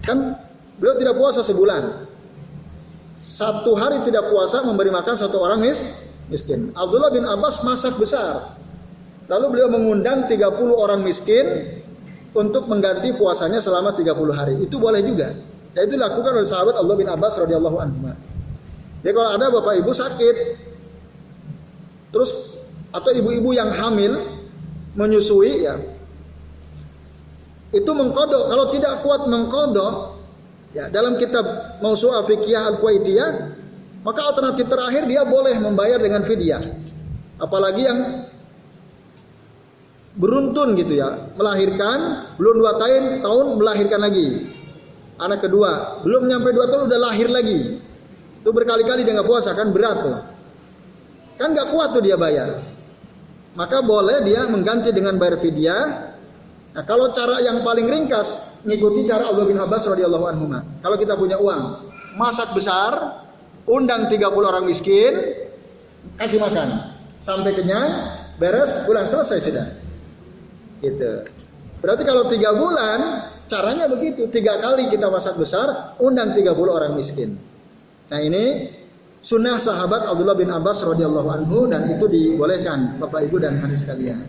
Kan 0.00 0.40
beliau 0.80 0.96
tidak 0.96 1.20
puasa 1.20 1.44
sebulan. 1.44 2.08
Satu 3.20 3.76
hari 3.76 4.00
tidak 4.08 4.32
puasa 4.32 4.64
memberi 4.64 4.88
makan 4.88 5.20
satu 5.20 5.44
orang 5.44 5.60
mis 5.60 5.84
miskin. 6.32 6.72
Abdullah 6.72 7.12
bin 7.12 7.28
Abbas 7.28 7.60
masak 7.60 8.00
besar. 8.00 8.56
Lalu 9.28 9.60
beliau 9.60 9.68
mengundang 9.68 10.24
30 10.24 10.40
orang 10.72 11.04
miskin 11.04 11.76
untuk 12.32 12.64
mengganti 12.66 13.12
puasanya 13.12 13.60
selama 13.60 13.92
30 13.92 14.16
hari. 14.32 14.54
Itu 14.64 14.80
boleh 14.80 15.04
juga. 15.04 15.36
Dan 15.76 15.80
itu 15.84 16.00
dilakukan 16.00 16.40
oleh 16.40 16.48
sahabat 16.48 16.74
Allah 16.80 16.96
bin 16.96 17.08
Abbas 17.08 17.36
radhiyallahu 17.36 17.78
anhu. 17.84 18.16
Jadi 19.04 19.12
kalau 19.12 19.30
ada 19.36 19.46
bapak 19.52 19.84
ibu 19.84 19.92
sakit, 19.92 20.36
terus 22.08 22.56
atau 22.88 23.10
ibu-ibu 23.12 23.52
yang 23.52 23.68
hamil 23.68 24.33
menyusui 24.94 25.66
ya, 25.66 25.78
itu 27.74 27.90
mengkodok. 27.90 28.42
Kalau 28.50 28.66
tidak 28.70 29.02
kuat 29.02 29.26
mengkodok, 29.26 29.94
ya 30.74 30.90
dalam 30.90 31.18
kitab 31.18 31.44
Mausu'ah 31.82 32.22
Fikiyah 32.22 32.74
Al-Kuwaitiyah, 32.74 33.30
maka 34.06 34.20
alternatif 34.22 34.70
terakhir 34.70 35.10
dia 35.10 35.26
boleh 35.26 35.58
membayar 35.58 35.98
dengan 35.98 36.22
fidyah. 36.22 36.62
Apalagi 37.42 37.82
yang 37.82 37.98
beruntun 40.14 40.78
gitu 40.78 40.94
ya 41.02 41.34
melahirkan 41.34 42.30
belum 42.38 42.62
dua 42.62 42.78
tahun 42.78 43.04
tahun 43.26 43.46
melahirkan 43.58 43.98
lagi 43.98 44.46
anak 45.18 45.42
kedua 45.42 46.02
belum 46.06 46.30
nyampe 46.30 46.54
dua 46.54 46.70
tahun 46.70 46.86
udah 46.86 47.00
lahir 47.02 47.26
lagi 47.26 47.82
itu 48.38 48.50
berkali-kali 48.54 49.02
dia 49.02 49.18
nggak 49.18 49.26
puasa 49.26 49.58
kan 49.58 49.74
berat 49.74 50.06
tuh 50.06 50.18
kan 51.34 51.50
nggak 51.50 51.66
kuat 51.74 51.98
tuh 51.98 52.02
dia 52.06 52.14
bayar 52.14 52.62
maka 53.54 53.82
boleh 53.82 54.22
dia 54.26 54.46
mengganti 54.50 54.90
dengan 54.90 55.18
bayar 55.18 55.38
fidyah 55.38 55.84
nah 56.74 56.82
kalau 56.86 57.10
cara 57.14 57.38
yang 57.42 57.62
paling 57.62 57.86
ringkas 57.86 58.42
ngikuti 58.66 59.06
cara 59.06 59.30
Abu 59.30 59.46
bin 59.46 59.58
Abbas 59.58 59.86
radhiyallahu 59.86 60.26
anhu 60.26 60.50
kalau 60.82 60.96
kita 60.98 61.14
punya 61.14 61.38
uang 61.38 61.90
masak 62.18 62.50
besar 62.54 63.22
undang 63.66 64.10
30 64.10 64.20
orang 64.42 64.66
miskin 64.66 65.14
kasih 66.18 66.42
makan 66.42 66.98
sampai 67.16 67.54
kenyang 67.54 67.88
beres 68.36 68.82
pulang 68.84 69.06
selesai 69.06 69.38
sudah 69.40 69.66
Gitu. 70.84 71.12
Berarti 71.80 72.02
kalau 72.04 72.28
tiga 72.28 72.52
bulan, 72.52 73.00
caranya 73.48 73.88
begitu. 73.88 74.28
Tiga 74.28 74.60
kali 74.60 74.92
kita 74.92 75.08
masak 75.08 75.40
besar, 75.40 75.96
undang 76.00 76.36
30 76.36 76.52
orang 76.68 76.92
miskin. 76.96 77.40
Nah 78.12 78.20
ini 78.20 78.68
sunnah 79.24 79.56
sahabat 79.56 80.04
Abdullah 80.04 80.36
bin 80.36 80.52
Abbas 80.52 80.84
radhiyallahu 80.84 81.28
anhu 81.32 81.64
dan 81.72 81.88
itu 81.88 82.04
dibolehkan 82.04 83.00
Bapak 83.00 83.24
Ibu 83.24 83.40
dan 83.40 83.56
hadis 83.64 83.88
sekalian. 83.88 84.20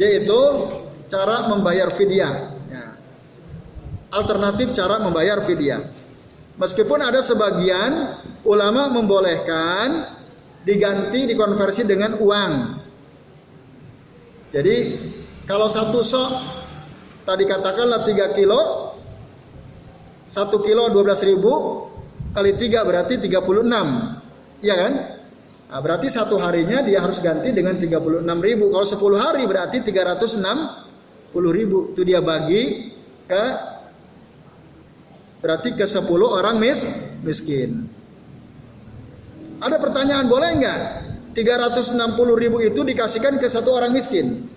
Yaitu 0.00 0.40
cara 1.12 1.52
membayar 1.52 1.92
fidyah. 1.92 2.34
Ya. 2.72 2.96
Alternatif 4.08 4.72
cara 4.72 4.96
membayar 5.04 5.44
fidyah. 5.44 5.84
Meskipun 6.56 6.98
ada 7.04 7.20
sebagian 7.20 8.16
ulama 8.48 8.88
membolehkan 8.88 10.16
diganti 10.64 11.28
dikonversi 11.28 11.84
dengan 11.84 12.16
uang. 12.16 12.52
Jadi 14.48 14.76
kalau 15.44 15.68
satu 15.68 16.00
sok 16.00 16.32
tadi 17.28 17.44
katakanlah 17.44 18.08
3 18.08 18.32
kilo, 18.32 18.60
1 20.24 20.66
kilo 20.66 20.88
12 20.88 21.28
ribu, 21.28 21.52
kali 22.32 22.52
3 22.56 22.88
berarti 22.88 23.14
36. 23.20 24.64
Iya 24.64 24.74
kan? 24.74 24.92
Nah, 25.68 25.80
berarti 25.84 26.08
satu 26.08 26.40
harinya 26.40 26.80
dia 26.80 27.04
harus 27.04 27.20
ganti 27.20 27.52
dengan 27.52 27.76
36 27.76 28.24
ribu. 28.40 28.72
Kalau 28.72 28.86
10 28.88 29.20
hari 29.20 29.44
berarti 29.44 29.84
360 29.84 30.40
ribu. 31.52 31.92
Itu 31.92 32.02
dia 32.08 32.24
bagi 32.24 32.92
ke 33.28 33.44
berarti 35.44 35.76
ke 35.76 35.84
10 35.84 36.08
orang 36.24 36.56
mis, 36.56 36.88
miskin. 37.20 37.86
Ada 39.58 39.76
pertanyaan 39.76 40.26
boleh 40.30 40.50
nggak 40.56 40.80
360 41.36 41.98
ribu 42.34 42.58
itu 42.64 42.80
dikasihkan 42.82 43.36
ke 43.36 43.46
satu 43.46 43.76
orang 43.76 43.92
miskin? 43.92 44.48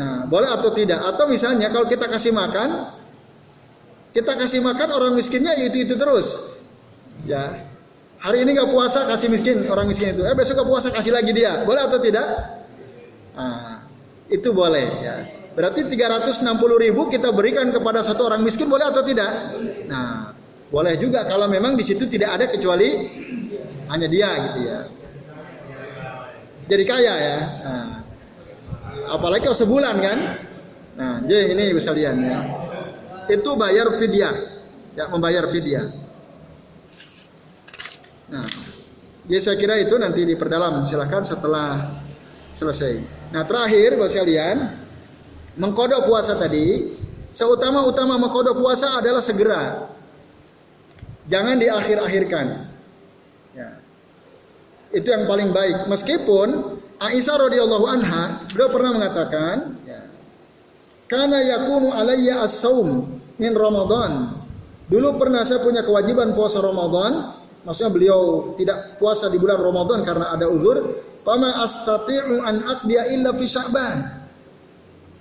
Nah, 0.00 0.24
boleh 0.24 0.48
atau 0.48 0.72
tidak? 0.72 1.04
Atau 1.04 1.28
misalnya 1.28 1.68
kalau 1.68 1.84
kita 1.84 2.08
kasih 2.08 2.32
makan, 2.32 2.99
kita 4.10 4.32
kasih 4.34 4.60
makan 4.62 4.88
orang 4.90 5.12
miskinnya 5.14 5.54
itu 5.58 5.86
itu 5.86 5.94
terus. 5.94 6.58
Ya, 7.28 7.68
hari 8.18 8.42
ini 8.42 8.56
nggak 8.56 8.70
puasa 8.72 9.06
kasih 9.06 9.30
miskin 9.30 9.68
orang 9.70 9.86
miskin 9.86 10.16
itu. 10.16 10.26
Eh 10.26 10.34
besok 10.34 10.60
nggak 10.60 10.68
puasa 10.68 10.88
kasih 10.90 11.14
lagi 11.14 11.30
dia. 11.30 11.62
Boleh 11.62 11.86
atau 11.86 11.98
tidak? 12.02 12.26
Nah, 13.36 13.86
itu 14.26 14.50
boleh 14.50 14.88
ya. 15.04 15.16
Berarti 15.54 15.86
360 15.86 16.46
ribu 16.78 17.10
kita 17.10 17.34
berikan 17.34 17.68
kepada 17.74 18.00
satu 18.00 18.30
orang 18.30 18.42
miskin 18.46 18.70
boleh 18.70 18.86
atau 18.86 19.02
tidak? 19.02 19.30
Nah, 19.90 20.32
boleh 20.70 20.94
juga 20.98 21.26
kalau 21.26 21.50
memang 21.50 21.74
di 21.74 21.82
situ 21.82 22.06
tidak 22.06 22.38
ada 22.38 22.46
kecuali 22.46 23.10
hanya 23.90 24.06
dia 24.06 24.30
gitu 24.50 24.60
ya. 24.64 24.78
Jadi 26.70 26.82
kaya 26.86 27.14
ya. 27.18 27.38
Nah, 27.66 27.90
apalagi 29.10 29.46
kalau 29.46 29.58
sebulan 29.58 29.96
kan. 29.98 30.18
Nah, 30.94 31.14
jadi 31.26 31.54
ini 31.54 31.74
lihat 31.74 31.96
ya 31.96 32.12
itu 33.30 33.50
bayar 33.54 33.94
fidyah. 33.96 34.34
Ya, 34.98 35.06
membayar 35.06 35.46
fidyah. 35.46 35.86
Nah, 38.30 38.46
ya 39.26 39.38
saya 39.42 39.58
kira 39.58 39.78
itu 39.78 39.94
nanti 39.98 40.22
diperdalam 40.22 40.86
silahkan 40.86 41.22
setelah 41.26 41.98
selesai. 42.54 43.02
Nah 43.30 43.46
terakhir 43.46 43.98
buat 43.98 44.10
sekalian 44.10 44.56
mengkodok 45.58 46.06
puasa 46.06 46.34
tadi 46.38 46.90
seutama-utama 47.30 48.18
mengkodok 48.18 48.58
puasa 48.58 48.98
adalah 48.98 49.22
segera. 49.22 49.90
Jangan 51.30 51.62
diakhir-akhirkan. 51.62 52.46
Ya. 53.54 53.78
Itu 54.90 55.08
yang 55.14 55.30
paling 55.30 55.54
baik. 55.54 55.86
Meskipun 55.86 56.78
Aisyah 56.98 57.36
radhiyallahu 57.48 57.86
anha 57.86 58.44
beliau 58.50 58.68
pernah 58.68 58.90
mengatakan, 58.98 59.78
ya, 59.86 60.10
karena 61.06 61.38
yakunu 61.54 61.94
alayya 61.94 62.42
as-saum 62.42 63.19
min 63.40 63.56
Ramadan. 63.56 64.36
Dulu 64.92 65.16
pernah 65.16 65.40
saya 65.48 65.64
punya 65.64 65.80
kewajiban 65.80 66.36
puasa 66.36 66.60
Ramadan, 66.60 67.40
maksudnya 67.64 67.90
beliau 67.94 68.52
tidak 68.60 69.00
puasa 69.00 69.32
di 69.32 69.40
bulan 69.40 69.56
Ramadan 69.64 70.04
karena 70.04 70.36
ada 70.36 70.44
uzur, 70.50 71.00
fama 71.24 71.64
astati'u 71.64 72.44
an 72.44 72.60
aqdiya 72.60 73.08
illa 73.16 73.32
fi 73.32 73.44
Sya'ban. 73.48 73.96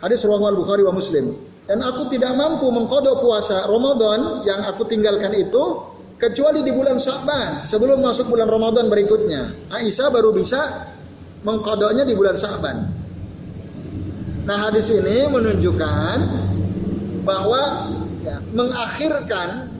Hadis 0.04 0.26
riwayat 0.28 0.56
Bukhari 0.58 0.84
wa 0.84 0.92
Muslim. 0.92 1.32
Dan 1.70 1.86
aku 1.86 2.10
tidak 2.10 2.34
mampu 2.34 2.66
mengkodok 2.74 3.22
puasa 3.22 3.70
Ramadan 3.70 4.42
yang 4.42 4.66
aku 4.66 4.90
tinggalkan 4.90 5.38
itu 5.38 5.86
kecuali 6.18 6.66
di 6.66 6.74
bulan 6.74 6.98
Sya'ban 6.98 7.62
sebelum 7.64 8.02
masuk 8.02 8.34
bulan 8.34 8.50
Ramadan 8.50 8.90
berikutnya. 8.90 9.70
Aisyah 9.70 10.10
baru 10.10 10.34
bisa 10.34 10.90
mengkodoknya 11.46 12.10
di 12.10 12.18
bulan 12.18 12.34
Sya'ban. 12.34 12.78
Nah 14.50 14.58
hadis 14.66 14.90
ini 14.90 15.30
menunjukkan 15.30 16.18
bahwa 17.22 17.62
ya, 18.24 18.42
mengakhirkan 18.54 19.76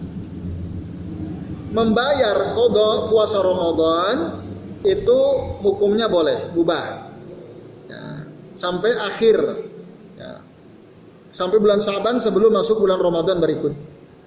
membayar 1.70 2.58
kodok 2.58 3.14
puasa 3.14 3.40
Ramadan 3.40 4.42
itu 4.82 5.20
hukumnya 5.62 6.08
boleh 6.08 6.50
bubar. 6.56 7.14
Ya, 7.86 8.26
sampai 8.56 8.92
akhir. 8.96 9.38
Ya, 10.18 10.42
sampai 11.36 11.62
bulan 11.62 11.84
Saban 11.84 12.18
sebelum 12.18 12.56
masuk 12.56 12.82
bulan 12.82 13.00
Ramadan 13.00 13.38
berikut 13.44 13.74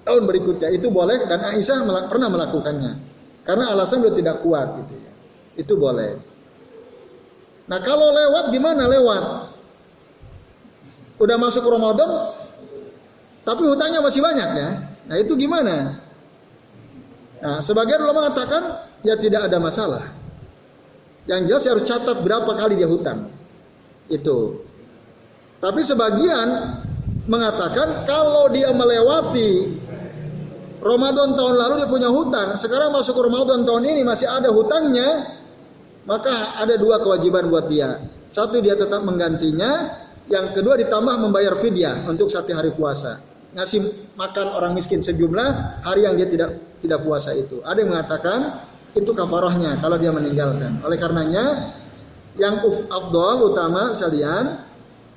tahun 0.03 0.23
berikutnya. 0.27 0.69
Itu 0.71 0.91
boleh 0.91 1.25
dan 1.27 1.41
Aisyah 1.43 2.07
pernah 2.11 2.29
melakukannya. 2.29 2.93
Karena 3.43 3.75
alasan 3.75 4.07
dia 4.07 4.13
tidak 4.15 4.39
kuat 4.39 4.79
gitu 4.83 4.95
ya. 4.95 5.11
Itu 5.59 5.75
boleh. 5.75 6.15
Nah 7.67 7.79
kalau 7.83 8.11
lewat 8.11 8.51
gimana 8.51 8.87
lewat? 8.87 9.23
Udah 11.19 11.37
masuk 11.39 11.63
Ramadan 11.67 12.35
tapi 13.43 13.63
hutangnya 13.67 13.99
masih 13.99 14.23
banyak 14.23 14.49
ya. 14.55 14.69
Nah 15.03 15.15
itu 15.19 15.35
gimana? 15.35 15.99
Nah 17.43 17.59
sebagian 17.59 17.99
ulama 17.99 18.27
mengatakan 18.27 18.87
ya 19.03 19.19
tidak 19.19 19.51
ada 19.51 19.59
masalah. 19.59 20.03
Yang 21.27 21.41
jelas 21.51 21.63
harus 21.67 21.83
catat 21.87 22.17
berapa 22.23 22.51
kali 22.55 22.79
dia 22.79 22.87
hutang. 22.87 23.27
Itu. 24.07 24.63
Tapi 25.59 25.79
sebagian 25.83 26.47
mengatakan 27.27 28.03
kalau 28.03 28.51
dia 28.51 28.71
melewati 28.75 29.79
Ramadan 30.83 31.39
tahun 31.39 31.55
lalu 31.55 31.73
dia 31.79 31.87
punya 31.87 32.09
hutang, 32.11 32.59
sekarang 32.59 32.91
masuk 32.91 33.15
Ramadan 33.15 33.63
tahun 33.63 33.87
ini 33.87 34.03
masih 34.03 34.27
ada 34.27 34.51
hutangnya, 34.51 35.39
maka 36.03 36.59
ada 36.59 36.75
dua 36.75 36.99
kewajiban 36.99 37.47
buat 37.47 37.71
dia. 37.71 38.03
Satu 38.27 38.59
dia 38.59 38.75
tetap 38.75 38.99
menggantinya, 39.07 40.03
yang 40.27 40.51
kedua 40.51 40.75
ditambah 40.75 41.15
membayar 41.23 41.55
fidyah 41.63 42.03
untuk 42.03 42.27
satu 42.27 42.51
hari 42.51 42.75
puasa 42.75 43.32
ngasih 43.53 44.13
makan 44.17 44.47
orang 44.57 44.73
miskin 44.73 44.99
sejumlah 44.99 45.81
hari 45.85 46.09
yang 46.09 46.17
dia 46.17 46.27
tidak 46.29 46.57
tidak 46.81 46.99
puasa 47.05 47.31
itu. 47.37 47.61
Ada 47.61 47.85
yang 47.85 47.91
mengatakan 47.93 48.39
itu 48.93 49.11
kafarahnya 49.13 49.77
kalau 49.79 49.97
dia 49.97 50.09
meninggalkan. 50.13 50.81
Oleh 50.81 50.97
karenanya 50.97 51.73
yang 52.37 52.61
afdol 52.89 53.53
utama 53.53 53.93
sekalian 53.93 54.65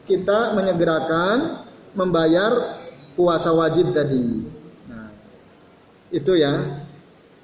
kita 0.04 0.52
menyegerakan 0.54 1.66
membayar 1.96 2.80
puasa 3.16 3.50
wajib 3.56 3.90
tadi. 3.90 4.44
Nah, 4.86 5.08
itu 6.12 6.32
ya. 6.36 6.84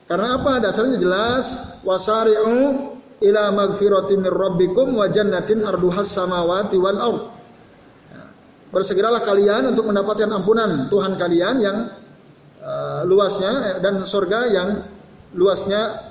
Karena 0.06 0.36
apa? 0.36 0.60
Dasarnya 0.60 1.00
jelas 1.00 1.80
wasari'u 1.82 2.92
ila 3.24 3.42
magfiratin 3.50 4.20
min 4.20 4.28
rabbikum 4.28 4.92
wa 4.92 5.08
jannatin 5.08 5.64
arduhas 5.64 6.12
samawati 6.12 6.76
wal 6.76 7.00
ardh 7.00 7.41
bersegeralah 8.72 9.20
kalian 9.20 9.76
untuk 9.76 9.84
mendapatkan 9.84 10.32
ampunan 10.32 10.88
Tuhan 10.88 11.20
kalian 11.20 11.56
yang 11.60 11.76
uh, 12.64 13.04
luasnya 13.04 13.52
eh, 13.68 13.78
dan 13.84 14.00
surga 14.02 14.40
yang 14.48 14.68
luasnya 15.36 16.10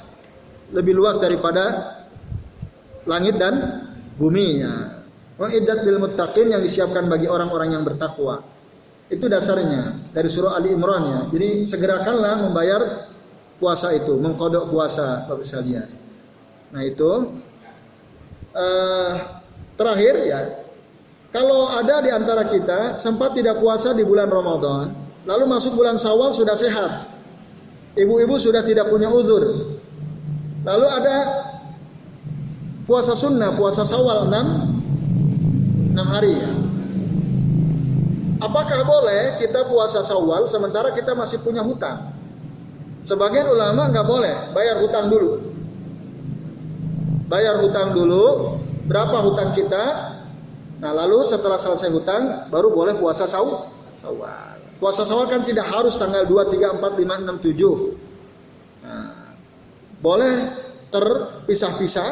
lebih 0.71 0.93
luas 0.93 1.17
daripada 1.17 1.97
langit 3.09 3.41
dan 3.41 3.83
bumi 4.15 4.61
ya. 4.61 5.01
Wa'idat 5.41 5.81
bil 5.81 5.97
muttaqin 5.97 6.53
yang 6.53 6.61
disiapkan 6.61 7.09
bagi 7.09 7.25
orang-orang 7.25 7.73
yang 7.73 7.81
bertakwa. 7.81 8.45
Itu 9.09 9.25
dasarnya 9.25 10.13
dari 10.13 10.29
surah 10.29 10.53
Ali 10.53 10.69
Imran 10.69 11.03
ya. 11.09 11.19
Jadi 11.33 11.65
segerakanlah 11.65 12.45
membayar 12.45 13.09
puasa 13.57 13.89
itu, 13.97 14.21
mengkodok 14.21 14.69
puasa 14.69 15.25
Bapak 15.25 15.41
sekalian. 15.41 15.89
Nah 16.71 16.81
itu 16.85 17.41
uh, 18.53 19.13
terakhir 19.75 20.13
ya 20.29 20.60
kalau 21.31 21.71
ada 21.71 22.03
di 22.03 22.11
antara 22.11 22.43
kita 22.51 22.99
sempat 22.99 23.31
tidak 23.31 23.63
puasa 23.63 23.95
di 23.95 24.03
bulan 24.03 24.27
Ramadan, 24.27 24.91
lalu 25.23 25.47
masuk 25.47 25.79
bulan 25.79 25.95
Sawal 25.95 26.35
sudah 26.35 26.59
sehat. 26.59 27.07
Ibu-ibu 27.95 28.35
sudah 28.35 28.67
tidak 28.67 28.91
punya 28.91 29.07
uzur. 29.07 29.75
Lalu 30.67 30.87
ada 30.91 31.17
puasa 32.83 33.15
sunnah, 33.15 33.55
puasa 33.55 33.87
Sawal 33.87 34.27
6 34.27 35.95
6 35.95 36.03
hari 36.03 36.35
ya. 36.35 36.51
Apakah 38.43 38.83
boleh 38.83 39.39
kita 39.39 39.71
puasa 39.71 40.03
Sawal 40.03 40.51
sementara 40.51 40.91
kita 40.91 41.15
masih 41.15 41.39
punya 41.39 41.63
hutang? 41.63 42.11
Sebagian 43.07 43.47
ulama 43.47 43.87
nggak 43.87 44.03
boleh, 44.03 44.35
bayar 44.51 44.83
hutang 44.83 45.07
dulu. 45.07 45.39
Bayar 47.31 47.63
hutang 47.63 47.95
dulu, 47.95 48.59
berapa 48.91 49.23
hutang 49.23 49.55
kita, 49.55 50.10
Nah 50.81 50.91
lalu 50.97 51.21
setelah 51.29 51.61
selesai 51.61 51.93
hutang 51.93 52.49
baru 52.49 52.73
boleh 52.73 52.97
puasa 52.97 53.29
saw 53.29 53.69
sawal. 54.01 54.51
Puasa 54.81 55.05
Syawal 55.05 55.29
kan 55.29 55.45
tidak 55.45 55.69
harus 55.69 55.93
tanggal 55.93 56.25
2, 56.25 56.57
3, 56.57 56.81
4, 56.81 56.81
5, 56.81 57.21
6, 57.21 57.37
7. 57.53 58.81
Nah, 58.81 59.29
boleh 60.01 60.33
terpisah-pisah, 60.89 62.09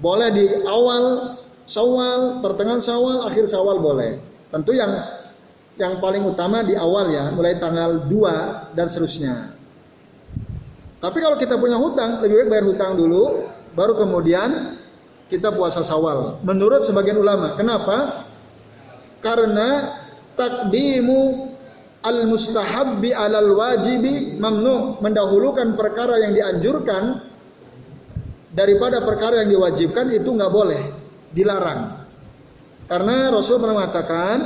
boleh 0.00 0.28
di 0.32 0.44
awal 0.64 1.36
Syawal, 1.68 2.40
pertengahan 2.40 2.80
Syawal, 2.80 3.28
akhir 3.28 3.44
Syawal 3.52 3.84
boleh. 3.84 4.16
Tentu 4.48 4.72
yang 4.72 4.96
yang 5.76 6.00
paling 6.00 6.24
utama 6.24 6.64
di 6.64 6.72
awal 6.72 7.12
ya, 7.12 7.28
mulai 7.36 7.60
tanggal 7.60 8.08
2 8.08 8.72
dan 8.72 8.88
seterusnya. 8.88 9.52
Tapi 10.96 11.20
kalau 11.20 11.36
kita 11.36 11.60
punya 11.60 11.76
hutang, 11.76 12.24
lebih 12.24 12.48
baik 12.48 12.48
bayar 12.48 12.64
hutang 12.64 12.92
dulu, 12.96 13.44
baru 13.76 13.92
kemudian 14.00 14.80
kita 15.26 15.54
puasa 15.54 15.82
Syawal. 15.82 16.40
Menurut 16.46 16.86
sebagian 16.86 17.18
ulama. 17.18 17.58
Kenapa? 17.58 18.28
Karena 19.20 19.98
takdimu 20.38 21.50
al 22.06 22.30
mustahabbi 22.30 23.10
alal 23.10 23.50
wajibi 23.58 24.38
mamnu 24.38 25.02
mendahulukan 25.02 25.74
perkara 25.74 26.22
yang 26.22 26.38
dianjurkan 26.38 27.24
daripada 28.54 29.02
perkara 29.02 29.42
yang 29.42 29.50
diwajibkan 29.50 30.14
itu 30.14 30.30
nggak 30.30 30.52
boleh 30.54 30.82
dilarang 31.34 32.06
karena 32.86 33.34
Rasul 33.34 33.58
pernah 33.58 33.82
mengatakan 33.82 34.38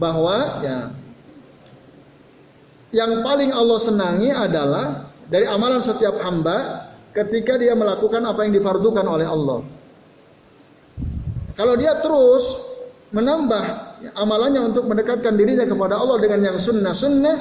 bahwa 0.00 0.64
ya 0.64 0.78
yang 2.90 3.20
paling 3.20 3.52
Allah 3.52 3.78
senangi 3.78 4.32
adalah 4.32 5.12
dari 5.28 5.44
amalan 5.44 5.84
setiap 5.84 6.18
hamba 6.24 6.88
ketika 7.12 7.60
dia 7.60 7.76
melakukan 7.76 8.24
apa 8.24 8.48
yang 8.48 8.56
difardukan 8.56 9.06
oleh 9.06 9.28
Allah. 9.28 9.62
Kalau 11.54 11.74
dia 11.74 11.98
terus 11.98 12.58
menambah 13.10 13.64
ya, 14.06 14.10
amalannya 14.14 14.70
untuk 14.70 14.86
mendekatkan 14.86 15.34
dirinya 15.34 15.66
kepada 15.66 15.98
Allah 15.98 16.18
dengan 16.22 16.40
yang 16.52 16.56
sunnah-sunnah, 16.58 17.36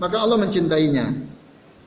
maka 0.00 0.16
Allah 0.16 0.40
mencintainya. 0.40 1.06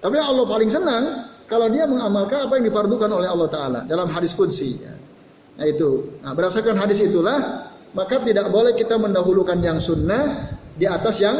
Tapi 0.03 0.17
Allah 0.19 0.45
paling 0.45 0.69
senang 0.69 1.03
kalau 1.47 1.67
dia 1.71 1.87
mengamalkan 1.87 2.45
apa 2.45 2.59
yang 2.59 2.65
difardukan 2.67 3.09
oleh 3.09 3.27
Allah 3.27 3.49
Taala 3.49 3.79
dalam 3.87 4.11
hadis 4.11 4.35
kudsi. 4.35 4.79
Nah 5.55 5.65
itu. 5.65 6.19
Nah, 6.25 6.33
berdasarkan 6.33 6.75
hadis 6.75 6.99
itulah 7.03 7.69
maka 7.93 8.21
tidak 8.25 8.49
boleh 8.49 8.73
kita 8.73 8.97
mendahulukan 8.97 9.61
yang 9.61 9.77
sunnah 9.77 10.57
di 10.73 10.89
atas 10.89 11.21
yang 11.21 11.37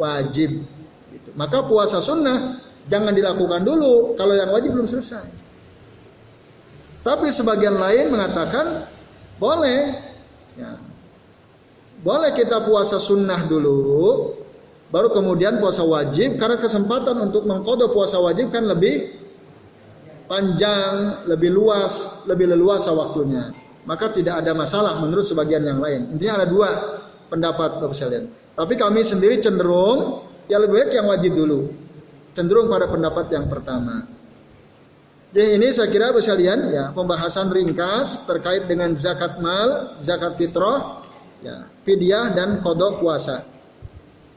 wajib. 0.00 0.64
Gitu. 1.12 1.30
Maka 1.36 1.68
puasa 1.68 2.00
sunnah 2.00 2.58
jangan 2.88 3.12
dilakukan 3.12 3.62
dulu 3.62 4.16
kalau 4.16 4.32
yang 4.32 4.50
wajib 4.50 4.72
belum 4.72 4.88
selesai. 4.88 5.44
Tapi 7.06 7.30
sebagian 7.30 7.78
lain 7.78 8.10
mengatakan 8.10 8.88
boleh, 9.36 9.80
ya. 10.56 10.76
boleh 12.00 12.30
kita 12.32 12.64
puasa 12.64 12.96
sunnah 12.96 13.44
dulu, 13.44 14.32
baru 14.88 15.12
kemudian 15.12 15.60
puasa 15.60 15.84
wajib 15.84 16.40
karena 16.40 16.56
kesempatan 16.60 17.16
untuk 17.20 17.44
mengkodok 17.44 17.92
puasa 17.92 18.20
wajib 18.20 18.52
kan 18.52 18.64
lebih 18.64 19.12
panjang, 20.26 21.26
lebih 21.30 21.50
luas, 21.52 22.24
lebih 22.26 22.50
leluasa 22.50 22.90
waktunya 22.92 23.66
maka 23.86 24.10
tidak 24.10 24.42
ada 24.42 24.52
masalah 24.52 24.98
menurut 24.98 25.22
sebagian 25.22 25.62
yang 25.62 25.78
lain. 25.78 26.18
Intinya 26.18 26.42
ada 26.42 26.46
dua 26.50 26.68
pendapat 27.30 27.78
Bapak 27.78 27.94
sekalian. 27.94 28.26
Tapi 28.58 28.74
kami 28.74 29.00
sendiri 29.06 29.38
cenderung 29.38 30.26
ya 30.50 30.58
lebih 30.58 30.84
baik 30.84 30.90
yang 30.92 31.06
wajib 31.06 31.32
dulu. 31.38 31.70
Cenderung 32.34 32.66
pada 32.66 32.90
pendapat 32.90 33.30
yang 33.32 33.46
pertama. 33.46 34.04
Jadi 35.36 35.60
ini 35.60 35.68
saya 35.68 35.92
kira 35.92 36.16
sekalian 36.16 36.72
ya 36.72 36.96
pembahasan 36.96 37.52
ringkas 37.52 38.24
terkait 38.24 38.64
dengan 38.64 38.96
zakat 38.96 39.36
mal, 39.36 40.00
zakat 40.00 40.40
fitrah, 40.40 41.04
ya, 41.44 41.68
fidyah 41.84 42.32
dan 42.32 42.64
kodok 42.64 43.04
puasa. 43.04 43.44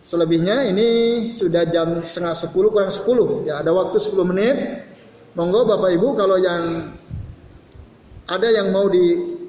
Selebihnya 0.04 0.68
ini 0.68 0.88
sudah 1.32 1.64
jam 1.72 2.04
setengah 2.04 2.36
sepuluh 2.36 2.68
kurang 2.76 2.92
sepuluh 2.92 3.48
ya 3.48 3.64
ada 3.64 3.72
waktu 3.72 3.96
sepuluh 3.96 4.28
menit. 4.28 4.84
Monggo 5.40 5.64
Bapak 5.64 5.88
Ibu 5.88 6.20
kalau 6.20 6.36
yang 6.36 6.92
ada 8.28 8.48
yang 8.52 8.76
mau 8.76 8.92
di 8.92 9.40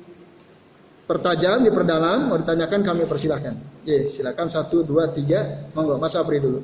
pertajam, 1.11 1.66
diperdalam, 1.66 2.30
mau 2.30 2.38
ditanyakan 2.38 2.86
kami 2.86 3.11
persilahkan. 3.11 3.59
Ya, 3.82 4.07
silakan 4.07 4.46
satu, 4.46 4.86
dua, 4.86 5.11
tiga, 5.11 5.66
monggo, 5.74 5.98
Mas 5.98 6.14
Apri 6.14 6.38
dulu. 6.38 6.62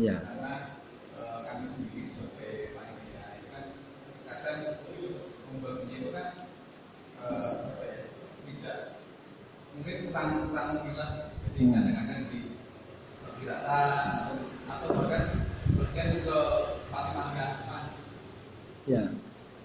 Ya. 0.00 0.16
Karena 0.16 0.80
kami 1.44 1.64
sendiri 1.68 2.08
sebagai 2.08 2.72
panitia 2.72 3.36
itu 3.36 3.46
kan 3.52 3.64
kadang 4.24 4.80
membaginya 5.52 5.96
itu 6.00 6.08
kan 6.08 6.28
tidak 8.48 8.78
mungkin 9.76 9.96
kurang 10.08 10.28
kurang 10.48 10.68
bilang 10.88 11.12
jadi 11.52 11.60
kadang-kadang 11.68 12.20
di 12.32 12.40
Kiratan 13.44 13.88
atau 14.68 14.88
bahkan 14.96 15.24
bagian 15.76 16.08
ke 16.24 16.38
Fatimah 16.88 17.28
Ya. 18.88 19.04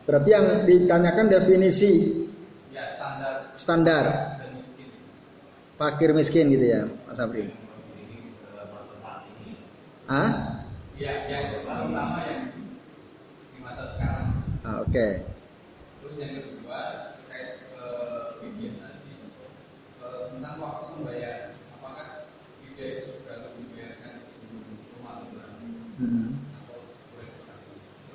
Berarti 0.03 0.29
yang 0.35 0.47
ditanyakan 0.67 1.31
definisi 1.31 2.27
ya, 2.75 2.91
standar 2.91 3.55
standar 3.55 4.05
miskin. 4.51 4.87
Fakir 5.79 6.11
miskin 6.11 6.51
gitu 6.51 6.65
ya, 6.67 6.81
Mas 7.07 7.23
Abri. 7.23 7.64
Ah? 10.05 10.61
Ya, 10.95 11.25
yang 11.25 11.57
pertama 11.57 12.21
yang 12.29 12.53
di 13.51 13.59
masa 13.59 13.89
sekarang. 13.97 14.45
Ah, 14.61 14.85
oke. 14.85 14.93
Okay. 14.93 15.11
Terus 15.99 16.15
yang 16.21 16.33
kedua 16.37 16.79
terkait 17.17 17.73
uh, 17.73 18.37
tadi 18.39 18.69
uh, 20.05 20.21
tentang 20.29 20.55
waktu 20.61 20.83
membayar. 20.93 21.37
Apakah 21.81 22.29
video 22.61 22.87
itu 23.01 23.13
Hmm. 25.95 26.43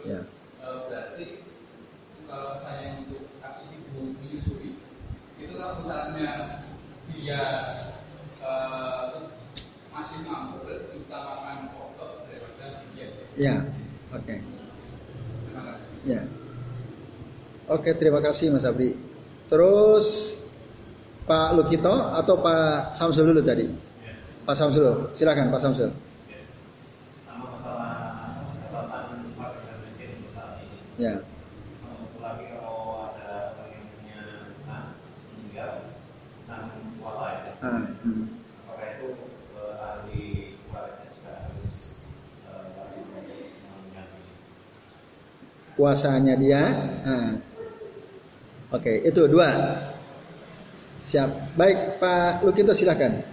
Ya. 0.05 0.21
Eh, 0.61 0.77
berarti 0.85 1.27
kalau 2.29 2.61
saya 2.61 3.01
untuk 3.01 3.33
kasus 3.41 3.73
ibu 3.73 4.21
menyusui 4.21 4.77
itu 5.41 5.53
kalau 5.57 5.81
misalnya 5.81 6.61
dia 7.17 7.41
uh, 8.45 9.33
masih 9.97 10.29
mampu 10.29 10.61
diutamakan 10.93 11.73
pokok 11.73 12.29
daripada 12.29 12.85
dia. 12.93 13.09
Ya, 13.41 13.65
oke. 14.13 14.21
Okay. 14.21 14.39
Ya. 16.05 16.21
Oke, 17.71 17.97
terima 17.97 18.21
kasih 18.21 18.53
Mas 18.53 18.69
Abri. 18.69 18.93
Terus 19.49 20.37
Pak 21.25 21.57
Lukito 21.57 21.93
atau 21.93 22.37
Pak 22.45 22.93
Samsul 22.93 23.33
dulu 23.33 23.41
tadi? 23.41 23.65
Ya. 23.65 24.13
Pak 24.45 24.57
Samsul, 24.59 25.09
silakan 25.17 25.49
Pak 25.49 25.63
Samsul. 25.63 25.91
Ya. 31.01 31.17
lagi 32.21 32.45
kalau 32.53 33.09
ada 33.09 33.57
yang 33.73 33.89
punya 33.89 34.21
anak 34.69 35.01
meninggal, 35.33 35.97
anak 36.45 36.77
puasa 37.01 37.25
ya. 37.41 37.57
Ah, 37.65 37.89
hmm. 38.05 38.37
Apakah 38.69 38.89
itu 39.01 39.09
uh, 39.57 39.81
ahli 39.81 40.61
warisnya 40.69 41.09
juga 41.17 41.33
harus 41.49 41.97
uh, 42.45 42.69
puasanya 45.81 46.37
dia. 46.37 46.69
Nah. 47.09 47.41
Oke, 48.77 49.01
itu 49.01 49.25
dua. 49.33 49.81
Siap. 51.01 51.57
Baik, 51.57 51.97
Pak 51.97 52.45
Lukito 52.45 52.77
silakan. 52.77 53.25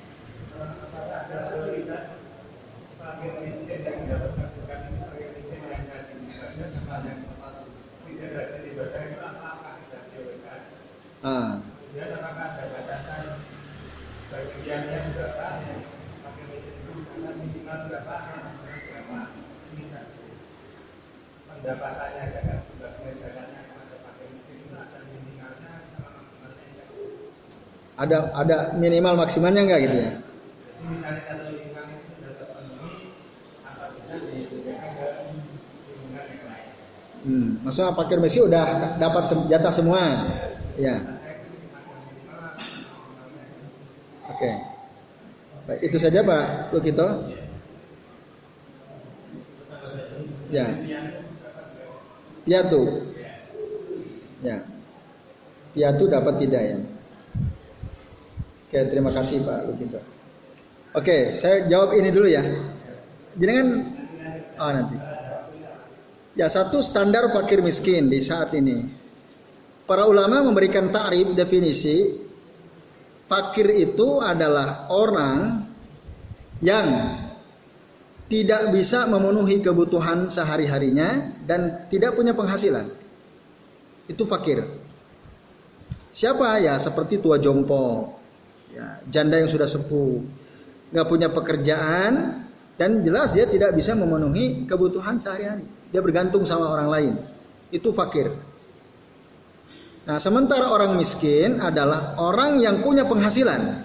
Ah 11.28 11.60
apakah 11.98 12.54
ada 12.54 12.66
batasan 12.70 13.26
bagiannya 14.30 15.00
berapa 15.18 15.48
yang 15.66 15.82
pakai 16.22 16.44
mesin 16.52 16.76
itu 16.78 16.94
karena 17.08 17.32
minimal 17.40 17.78
berapa 17.90 18.16
berapa 18.86 19.18
ini 19.74 19.84
kan 19.90 20.06
pendapatannya 21.50 22.24
zakat 22.30 22.60
sebagai 22.70 23.12
zakatnya 23.18 23.62
ada 23.74 23.98
pakai 24.06 24.26
mesin 24.30 24.58
itu 24.62 24.76
ada 24.78 25.00
minimalnya 25.10 25.74
sama 25.96 26.10
maksimalnya 26.20 26.86
ada 27.98 28.30
ada 28.38 28.56
minimal 28.78 29.18
maksimalnya 29.18 29.66
enggak 29.66 29.82
gitu 29.90 29.98
ya? 29.98 30.12
Hmm, 37.28 37.60
maksudnya 37.66 37.92
pakai 37.92 38.16
mesin 38.24 38.48
udah 38.48 38.96
dapat 39.02 39.24
jatah 39.52 39.74
semua, 39.74 40.00
ya. 40.80 40.96
Oke. 44.32 44.52
Baik, 45.68 45.80
itu 45.92 45.98
saja 46.00 46.24
Pak 46.24 46.72
Lukito. 46.72 47.08
Ya. 50.48 50.72
Piatu. 52.48 53.12
Ya. 54.40 54.64
Piatu 55.76 56.04
dapat 56.08 56.40
tidak 56.40 56.64
ya? 56.64 56.78
Oke, 58.68 58.84
terima 58.92 59.16
kasih 59.16 59.48
Pak 59.48 59.60
Lukito. 59.72 60.04
Oke, 60.92 61.32
saya 61.32 61.72
jawab 61.72 61.96
ini 61.96 62.12
dulu 62.12 62.28
ya. 62.28 62.44
Jangan 63.40 63.68
oh 64.60 64.72
nanti. 64.76 64.98
Ya, 66.36 66.52
satu 66.52 66.84
standar 66.84 67.32
fakir 67.32 67.64
miskin 67.64 68.12
di 68.12 68.20
saat 68.20 68.52
ini. 68.52 68.92
Para 69.88 70.04
ulama 70.04 70.44
memberikan 70.44 70.92
takrif 70.92 71.32
definisi 71.32 72.12
fakir 73.32 73.72
itu 73.72 74.20
adalah 74.20 74.92
orang 74.92 75.64
yang 76.60 76.88
tidak 78.28 78.76
bisa 78.76 79.08
memenuhi 79.08 79.64
kebutuhan 79.64 80.28
sehari-harinya 80.28 81.40
dan 81.48 81.88
tidak 81.88 82.20
punya 82.20 82.36
penghasilan. 82.36 82.92
Itu 84.12 84.28
fakir. 84.28 84.68
Siapa 86.12 86.60
ya? 86.60 86.76
Seperti 86.84 87.24
tua 87.24 87.40
jompo, 87.40 88.17
ya, 88.78 89.02
janda 89.10 89.42
yang 89.42 89.50
sudah 89.50 89.66
sepuh, 89.66 90.22
nggak 90.94 91.08
punya 91.10 91.34
pekerjaan 91.34 92.46
dan 92.78 93.02
jelas 93.02 93.34
dia 93.34 93.50
tidak 93.50 93.74
bisa 93.74 93.98
memenuhi 93.98 94.70
kebutuhan 94.70 95.18
sehari-hari. 95.18 95.66
Dia 95.90 96.06
bergantung 96.06 96.46
sama 96.46 96.70
orang 96.70 96.90
lain. 96.94 97.14
Itu 97.74 97.92
fakir. 97.92 98.32
Nah, 100.08 100.22
sementara 100.24 100.72
orang 100.72 100.96
miskin 100.96 101.60
adalah 101.60 102.16
orang 102.22 102.64
yang 102.64 102.80
punya 102.86 103.04
penghasilan. 103.04 103.84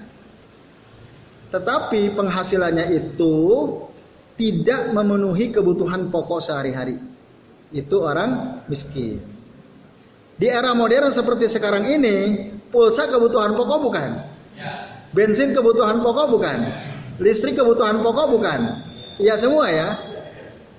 Tetapi 1.50 2.14
penghasilannya 2.14 2.86
itu 2.94 3.34
tidak 4.38 4.94
memenuhi 4.94 5.50
kebutuhan 5.50 6.12
pokok 6.12 6.38
sehari-hari. 6.38 7.00
Itu 7.72 8.04
orang 8.04 8.62
miskin. 8.68 9.18
Di 10.36 10.46
era 10.48 10.72
modern 10.76 11.10
seperti 11.12 11.48
sekarang 11.48 11.88
ini, 11.88 12.48
pulsa 12.70 13.08
kebutuhan 13.08 13.56
pokok 13.56 13.78
bukan? 13.82 14.10
Bensin 15.12 15.52
kebutuhan 15.52 16.00
pokok 16.00 16.26
bukan? 16.32 16.58
Listrik 17.20 17.56
kebutuhan 17.56 18.00
pokok 18.00 18.26
bukan? 18.32 18.60
Iya 19.20 19.36
semua 19.36 19.68
ya. 19.68 19.96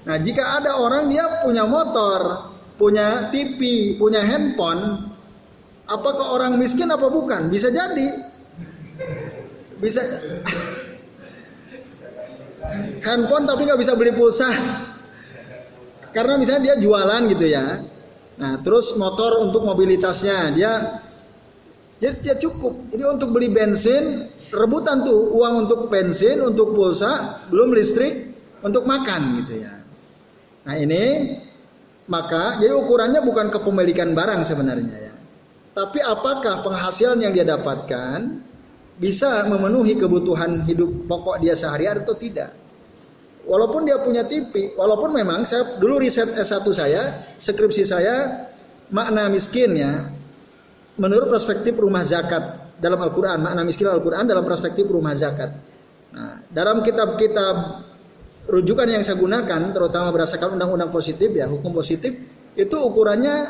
Nah, 0.04 0.18
jika 0.20 0.60
ada 0.60 0.76
orang 0.76 1.08
dia 1.08 1.46
punya 1.46 1.64
motor, 1.64 2.52
punya 2.76 3.30
TV, 3.32 3.94
punya 3.96 4.26
handphone, 4.26 5.14
apakah 5.88 6.34
orang 6.34 6.60
miskin 6.60 6.90
apa 6.92 7.08
bukan? 7.08 7.48
Bisa 7.48 7.70
jadi. 7.72 8.10
Bisa 9.80 10.02
handphone 13.06 13.46
tapi 13.46 13.68
nggak 13.68 13.80
bisa 13.80 13.94
beli 13.94 14.16
pulsa 14.16 14.50
karena 16.16 16.40
misalnya 16.40 16.72
dia 16.72 16.76
jualan 16.80 17.22
gitu 17.30 17.46
ya 17.50 17.84
nah 18.34 18.58
terus 18.66 18.98
motor 18.98 19.46
untuk 19.46 19.62
mobilitasnya 19.62 20.56
dia 20.56 20.72
dia, 22.04 22.12
dia 22.20 22.36
cukup. 22.36 22.92
Jadi 22.92 23.04
untuk 23.08 23.32
beli 23.32 23.48
bensin 23.48 24.28
rebutan 24.52 25.08
tuh 25.08 25.32
uang 25.40 25.64
untuk 25.64 25.88
bensin 25.88 26.44
untuk 26.44 26.76
pulsa 26.76 27.48
belum 27.48 27.72
listrik 27.72 28.36
untuk 28.60 28.84
makan 28.84 29.40
gitu 29.40 29.64
ya. 29.64 29.72
Nah 30.68 30.76
ini 30.76 31.32
maka 32.12 32.60
jadi 32.60 32.76
ukurannya 32.76 33.24
bukan 33.24 33.48
kepemilikan 33.56 34.12
barang 34.12 34.44
sebenarnya 34.44 34.98
ya. 35.00 35.14
Tapi 35.74 36.04
apakah 36.04 36.60
penghasilan 36.60 37.24
yang 37.24 37.32
dia 37.32 37.48
dapatkan 37.48 38.44
bisa 39.00 39.48
memenuhi 39.48 39.96
kebutuhan 39.96 40.68
hidup 40.68 41.08
pokok 41.08 41.40
dia 41.40 41.56
sehari-hari 41.56 42.04
atau 42.04 42.20
tidak? 42.20 42.52
Walaupun 43.48 43.88
dia 43.88 44.00
punya 44.00 44.28
TV, 44.28 44.76
walaupun 44.76 45.12
memang 45.16 45.44
saya 45.44 45.80
dulu 45.80 46.00
riset 46.00 46.32
S1 46.32 46.64
saya, 46.72 47.28
skripsi 47.40 47.84
saya 47.84 48.48
makna 48.92 49.28
miskin 49.28 49.76
ya. 49.76 50.12
Menurut 50.94 51.34
perspektif 51.34 51.74
rumah 51.74 52.06
zakat 52.06 52.78
dalam 52.78 53.02
Al-Qur'an, 53.02 53.42
makna 53.42 53.66
miskin 53.66 53.90
Al-Qur'an 53.90 54.30
dalam 54.30 54.46
perspektif 54.46 54.86
rumah 54.86 55.18
zakat. 55.18 55.50
Nah, 56.14 56.46
dalam 56.54 56.86
kitab-kitab 56.86 57.56
rujukan 58.46 58.86
yang 58.86 59.02
saya 59.02 59.18
gunakan 59.18 59.74
terutama 59.74 60.14
berdasarkan 60.14 60.54
undang-undang 60.60 60.94
positif 60.94 61.34
ya, 61.34 61.50
hukum 61.50 61.74
positif, 61.74 62.14
itu 62.54 62.78
ukurannya 62.78 63.50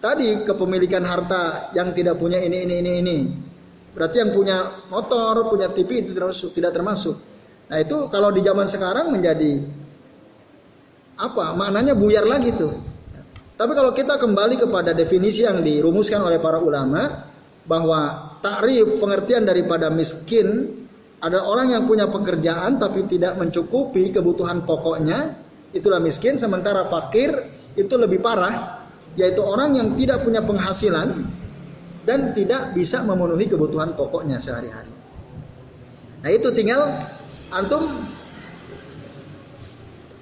tadi 0.00 0.40
kepemilikan 0.48 1.04
harta 1.04 1.74
yang 1.76 1.92
tidak 1.92 2.16
punya 2.16 2.40
ini 2.40 2.64
ini 2.64 2.74
ini 2.80 2.92
ini. 3.04 3.18
Berarti 3.92 4.16
yang 4.24 4.32
punya 4.32 4.88
motor, 4.88 5.52
punya 5.52 5.68
TV 5.70 6.00
itu 6.00 6.16
termasuk 6.16 6.56
tidak 6.56 6.72
termasuk. 6.72 7.14
Nah 7.68 7.78
itu 7.80 8.08
kalau 8.08 8.32
di 8.32 8.40
zaman 8.40 8.64
sekarang 8.64 9.12
menjadi 9.12 9.60
apa? 11.20 11.54
Maknanya 11.54 11.94
buyar 11.94 12.26
lagi 12.26 12.56
tuh. 12.56 12.74
Tapi 13.54 13.72
kalau 13.72 13.94
kita 13.94 14.18
kembali 14.18 14.58
kepada 14.58 14.90
definisi 14.90 15.46
yang 15.46 15.62
dirumuskan 15.62 16.26
oleh 16.26 16.42
para 16.42 16.58
ulama 16.58 17.30
bahwa 17.64 18.34
takrif 18.42 18.98
pengertian 18.98 19.46
daripada 19.46 19.88
miskin 19.94 20.74
adalah 21.22 21.46
orang 21.48 21.68
yang 21.72 21.82
punya 21.86 22.10
pekerjaan 22.10 22.76
tapi 22.76 23.06
tidak 23.08 23.38
mencukupi 23.40 24.12
kebutuhan 24.12 24.66
pokoknya 24.66 25.38
itulah 25.72 26.02
miskin 26.02 26.36
sementara 26.36 26.84
fakir 26.90 27.32
itu 27.78 27.94
lebih 27.96 28.20
parah 28.20 28.84
yaitu 29.14 29.40
orang 29.40 29.78
yang 29.78 29.94
tidak 29.94 30.26
punya 30.26 30.42
penghasilan 30.42 31.24
dan 32.04 32.36
tidak 32.36 32.76
bisa 32.76 33.00
memenuhi 33.06 33.48
kebutuhan 33.48 33.96
pokoknya 33.96 34.36
sehari-hari. 34.42 34.92
Nah 36.20 36.30
itu 36.32 36.52
tinggal 36.52 36.90
antum 37.48 37.84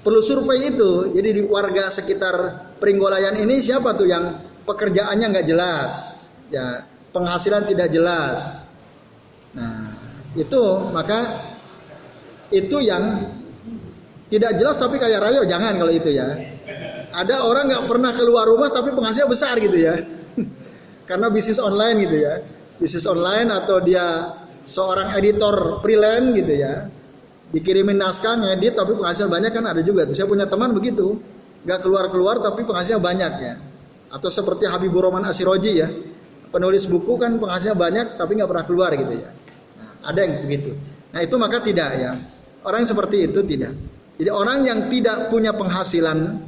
perlu 0.06 0.22
survei 0.22 0.70
itu. 0.70 1.10
Jadi 1.10 1.28
di 1.34 1.42
warga 1.42 1.90
sekitar 1.90 2.34
Pringgolayan 2.82 3.38
ini 3.38 3.62
siapa 3.62 3.94
tuh 3.94 4.10
yang 4.10 4.42
pekerjaannya 4.66 5.26
nggak 5.30 5.46
jelas, 5.46 5.92
ya 6.50 6.82
penghasilan 7.14 7.62
tidak 7.70 7.94
jelas. 7.94 8.66
Nah 9.54 9.94
itu 10.34 10.90
maka 10.90 11.46
itu 12.50 12.82
yang 12.82 13.30
tidak 14.26 14.58
jelas 14.58 14.82
tapi 14.82 14.98
kaya 14.98 15.22
raya 15.22 15.46
jangan 15.46 15.78
kalau 15.78 15.94
itu 15.94 16.10
ya. 16.10 16.34
Ada 17.14 17.46
orang 17.46 17.70
nggak 17.70 17.84
pernah 17.86 18.10
keluar 18.18 18.50
rumah 18.50 18.74
tapi 18.74 18.90
penghasilan 18.90 19.30
besar 19.30 19.62
gitu 19.62 19.78
ya. 19.78 20.02
Karena 21.08 21.30
bisnis 21.30 21.62
online 21.62 22.10
gitu 22.10 22.18
ya. 22.18 22.42
Bisnis 22.82 23.06
online 23.06 23.46
atau 23.54 23.78
dia 23.78 24.34
seorang 24.66 25.14
editor 25.14 25.78
freelance 25.86 26.34
gitu 26.34 26.54
ya 26.58 26.90
dikirimin 27.52 28.00
naskah 28.00 28.40
ngedit 28.40 28.74
tapi 28.74 28.96
penghasilan 28.96 29.28
banyak 29.28 29.52
kan 29.52 29.64
ada 29.68 29.84
juga 29.84 30.08
tuh. 30.08 30.16
Saya 30.16 30.26
punya 30.26 30.48
teman 30.48 30.72
begitu, 30.72 31.20
nggak 31.62 31.78
keluar-keluar 31.82 32.42
tapi 32.42 32.66
penghasilan 32.66 33.02
banyak 33.02 33.32
ya. 33.42 33.54
Atau 34.12 34.28
seperti 34.28 34.68
Habibur 34.68 35.08
Rahman 35.08 35.24
Asiroji 35.24 35.72
ya, 35.80 35.88
penulis 36.52 36.84
buku 36.84 37.16
kan 37.16 37.40
penghasilan 37.40 37.78
banyak 37.78 38.06
tapi 38.20 38.36
nggak 38.36 38.50
pernah 38.50 38.64
keluar 38.68 38.90
gitu 38.92 39.16
ya. 39.16 39.30
Nah, 39.80 39.90
ada 40.12 40.18
yang 40.20 40.44
begitu. 40.44 40.76
Nah 41.12 41.20
itu 41.24 41.34
maka 41.40 41.64
tidak 41.64 41.90
ya. 41.96 42.12
Orang 42.62 42.84
yang 42.84 42.90
seperti 42.92 43.16
itu 43.26 43.40
tidak. 43.42 43.72
Jadi 44.20 44.30
orang 44.30 44.62
yang 44.62 44.86
tidak 44.92 45.32
punya 45.32 45.56
penghasilan 45.56 46.46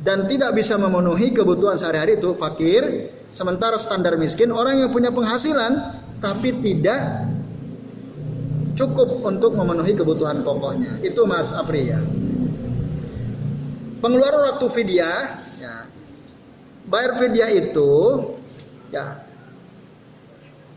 dan 0.00 0.18
tidak 0.28 0.54
bisa 0.54 0.76
memenuhi 0.76 1.32
kebutuhan 1.32 1.80
sehari-hari 1.80 2.20
itu 2.20 2.36
fakir. 2.36 3.10
Sementara 3.30 3.78
standar 3.78 4.18
miskin 4.18 4.50
orang 4.50 4.82
yang 4.82 4.90
punya 4.90 5.14
penghasilan 5.14 6.02
tapi 6.18 6.50
tidak 6.60 7.30
cukup 8.74 9.22
untuk 9.22 9.54
memenuhi 9.54 9.94
kebutuhan 9.94 10.42
pokoknya. 10.42 10.98
Itu 11.04 11.24
Mas 11.30 11.54
Apri 11.54 11.90
ya. 11.90 12.00
Pengeluaran 14.00 14.56
waktu 14.56 14.66
fidyah, 14.72 15.20
ya. 15.60 15.74
bayar 16.88 17.20
fidyah 17.20 17.50
itu, 17.52 17.92
ya. 18.88 19.20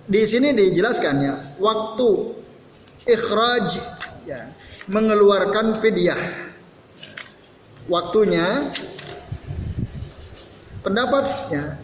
Di 0.03 0.27
sini 0.27 0.51
dijelaskan 0.51 1.15
ya, 1.23 1.35
waktu 1.63 2.35
ikhraj, 3.07 3.79
ya, 4.27 4.51
mengeluarkan 4.91 5.79
fidyah. 5.79 6.19
Waktunya, 7.87 8.71
pendapatnya, 10.83 11.79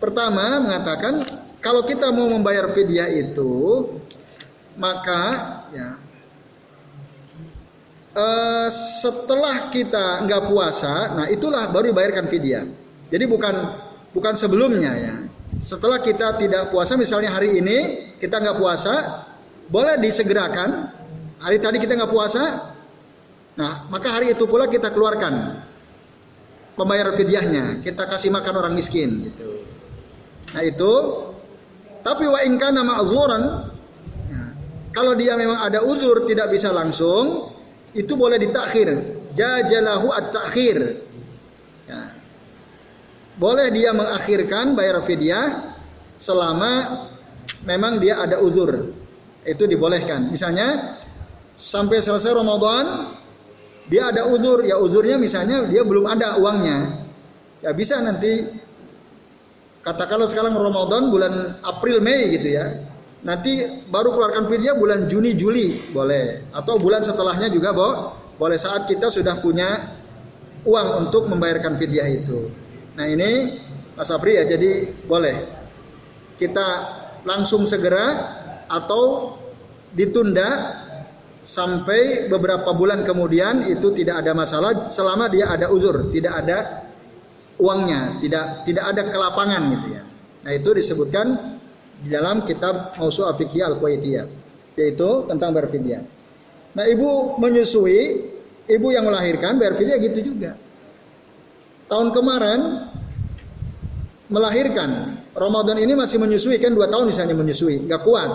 pertama 0.00 0.64
mengatakan 0.64 1.20
kalau 1.60 1.84
kita 1.84 2.08
mau 2.08 2.32
membayar 2.32 2.72
fidyah 2.72 3.08
itu 3.12 3.84
maka 4.80 5.22
ya 5.76 6.00
uh, 8.14 8.68
setelah 8.72 9.68
kita 9.70 10.24
nggak 10.26 10.42
puasa, 10.50 11.14
nah 11.18 11.26
itulah 11.30 11.70
baru 11.70 11.94
dibayarkan 11.94 12.26
fidyah. 12.30 12.64
Jadi 13.10 13.24
bukan 13.26 13.54
bukan 14.14 14.34
sebelumnya 14.34 14.92
ya. 14.94 15.16
Setelah 15.60 16.00
kita 16.00 16.38
tidak 16.38 16.70
puasa, 16.70 16.94
misalnya 16.94 17.34
hari 17.34 17.58
ini 17.58 17.78
kita 18.22 18.38
nggak 18.38 18.56
puasa, 18.56 19.26
boleh 19.68 19.98
disegerakan. 19.98 20.98
Hari 21.40 21.56
tadi 21.56 21.80
kita 21.80 21.96
nggak 21.96 22.12
puasa, 22.12 22.76
nah 23.56 23.88
maka 23.88 24.12
hari 24.12 24.36
itu 24.36 24.44
pula 24.44 24.68
kita 24.68 24.92
keluarkan 24.92 25.64
pembayaran 26.76 27.16
fidyahnya. 27.16 27.80
Kita 27.80 28.04
kasih 28.06 28.28
makan 28.28 28.54
orang 28.60 28.74
miskin 28.76 29.24
gitu. 29.24 29.64
Nah 30.52 30.62
itu, 30.66 30.92
tapi 32.04 32.28
wa 32.28 32.44
ingkana 32.44 32.84
ma'zuran 32.84 33.70
kalau 34.90 35.14
dia 35.14 35.38
memang 35.38 35.58
ada 35.62 35.86
uzur 35.86 36.26
tidak 36.26 36.50
bisa 36.50 36.74
langsung, 36.74 37.49
itu 37.94 38.12
boleh 38.14 38.38
ditakhir. 38.38 39.18
Jajalahu 39.34 40.10
at-takhir. 40.10 41.06
Ya. 41.90 42.14
boleh 43.34 43.66
dia 43.74 43.90
mengakhirkan 43.90 44.78
bayar 44.78 45.02
fidyah 45.02 45.74
selama 46.14 47.06
memang 47.66 47.98
dia 47.98 48.20
ada 48.20 48.38
uzur. 48.38 48.94
Itu 49.42 49.64
dibolehkan. 49.66 50.30
Misalnya 50.30 51.00
sampai 51.56 51.98
selesai 51.98 52.30
Ramadan 52.36 53.16
dia 53.90 54.12
ada 54.12 54.22
uzur, 54.28 54.62
ya 54.62 54.78
uzurnya 54.78 55.18
misalnya 55.18 55.66
dia 55.66 55.82
belum 55.82 56.06
ada 56.06 56.38
uangnya. 56.38 57.08
Ya 57.64 57.74
bisa 57.74 57.98
nanti 57.98 58.46
katakanlah 59.82 60.28
sekarang 60.30 60.54
Ramadan 60.54 61.10
bulan 61.10 61.32
April 61.64 61.98
Mei 62.04 62.36
gitu 62.38 62.54
ya. 62.54 62.89
Nanti 63.20 63.84
baru 63.92 64.16
keluarkan 64.16 64.48
fidyah 64.48 64.80
bulan 64.80 65.04
Juni 65.04 65.36
Juli 65.36 65.92
boleh 65.92 66.48
atau 66.56 66.80
bulan 66.80 67.04
setelahnya 67.04 67.52
juga 67.52 67.76
boh 67.76 67.92
boleh 68.40 68.56
saat 68.56 68.88
kita 68.88 69.12
sudah 69.12 69.44
punya 69.44 69.76
uang 70.64 71.04
untuk 71.04 71.28
membayarkan 71.28 71.76
fidyah 71.76 72.08
itu. 72.08 72.48
Nah 72.96 73.04
ini 73.04 73.60
Mas 73.92 74.08
Afri 74.08 74.40
ya 74.40 74.48
jadi 74.48 74.88
boleh 75.04 75.36
kita 76.40 76.66
langsung 77.28 77.68
segera 77.68 78.32
atau 78.64 79.36
ditunda 79.92 80.80
sampai 81.44 82.32
beberapa 82.32 82.72
bulan 82.72 83.04
kemudian 83.04 83.68
itu 83.68 83.92
tidak 83.92 84.24
ada 84.24 84.32
masalah 84.32 84.88
selama 84.88 85.28
dia 85.28 85.52
ada 85.52 85.68
uzur, 85.68 86.08
tidak 86.08 86.40
ada 86.40 86.88
uangnya, 87.60 88.16
tidak 88.24 88.64
tidak 88.64 88.84
ada 88.96 89.02
kelapangan 89.12 89.62
gitu 89.76 89.86
ya. 89.92 90.02
Nah 90.48 90.52
itu 90.56 90.70
disebutkan 90.72 91.59
di 92.00 92.08
dalam 92.08 92.42
kitab 92.48 92.96
Mausu 92.96 93.28
Afikiyah 93.28 93.76
Al-Kuwaitiyah 93.76 94.26
yaitu 94.80 95.28
tentang 95.28 95.52
berfidyah. 95.52 96.00
Nah 96.72 96.84
ibu 96.88 97.36
menyusui, 97.36 98.00
ibu 98.70 98.88
yang 98.88 99.04
melahirkan 99.04 99.60
berfidyah 99.60 99.98
gitu 100.00 100.32
juga. 100.32 100.56
Tahun 101.90 102.08
kemarin 102.14 102.60
melahirkan. 104.30 105.20
Ramadan 105.30 105.78
ini 105.78 105.94
masih 105.94 106.18
menyusui 106.18 106.58
kan 106.58 106.74
dua 106.74 106.90
tahun 106.90 107.10
misalnya 107.10 107.36
menyusui 107.36 107.86
nggak 107.86 108.02
kuat. 108.02 108.30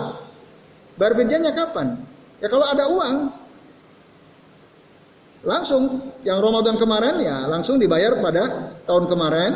Berfidyahnya 0.96 1.52
kapan? 1.52 2.00
Ya 2.40 2.48
kalau 2.52 2.68
ada 2.68 2.88
uang 2.88 3.16
langsung. 5.44 6.12
Yang 6.24 6.38
Ramadan 6.40 6.76
kemarin 6.76 7.16
ya 7.24 7.48
langsung 7.48 7.80
dibayar 7.80 8.16
pada 8.20 8.76
tahun 8.84 9.04
kemarin. 9.08 9.52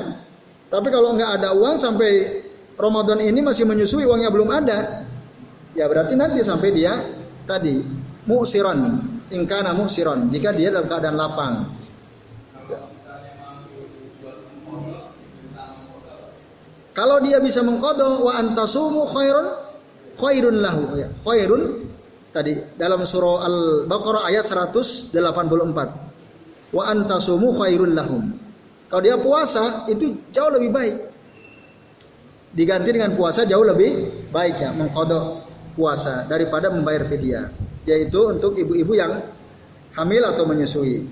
Tapi 0.70 0.88
kalau 0.88 1.16
nggak 1.16 1.40
ada 1.40 1.48
uang 1.52 1.76
sampai 1.76 2.39
Ramadan 2.80 3.20
ini 3.20 3.44
masih 3.44 3.68
menyusui 3.68 4.08
uangnya 4.08 4.32
belum 4.32 4.48
ada 4.48 5.04
ya 5.76 5.84
berarti 5.86 6.16
nanti 6.16 6.40
sampai 6.40 6.68
dia 6.72 6.96
tadi 7.44 7.84
musiron 8.24 8.98
ingkana 9.30 9.76
musiron 9.76 10.32
jika 10.32 10.50
dia 10.56 10.72
dalam 10.72 10.88
keadaan 10.88 11.16
lapang 11.16 11.54
Kalau 16.90 17.16
dia 17.22 17.40
bisa 17.40 17.64
mengkodo 17.64 18.28
wa 18.28 18.36
antasumu 18.36 19.08
khairun 19.08 19.46
khairun 20.20 20.56
lahu 20.60 21.00
ya. 21.00 21.08
Khairun 21.24 21.88
tadi 22.28 22.52
dalam 22.76 23.08
surah 23.08 23.46
Al-Baqarah 23.46 24.28
ayat 24.28 24.44
184. 24.44 25.16
Wa 26.76 26.82
antasumu 26.90 27.56
khairun 27.56 27.96
lahum. 27.96 28.36
Kalau 28.92 29.02
dia 29.06 29.16
puasa 29.16 29.88
itu 29.88 30.18
jauh 30.28 30.52
lebih 30.52 30.70
baik. 30.74 30.96
Diganti 32.50 32.90
dengan 32.90 33.14
puasa 33.14 33.46
jauh 33.46 33.62
lebih 33.62 34.26
baik 34.34 34.56
ya 34.58 34.70
mengkodok 34.74 35.46
puasa 35.78 36.26
daripada 36.26 36.70
membayar 36.70 37.06
fidyah. 37.06 37.46
Yaitu 37.86 38.36
untuk 38.36 38.58
ibu-ibu 38.58 38.92
yang 38.98 39.22
hamil 39.94 40.22
atau 40.26 40.44
menyusui. 40.46 41.06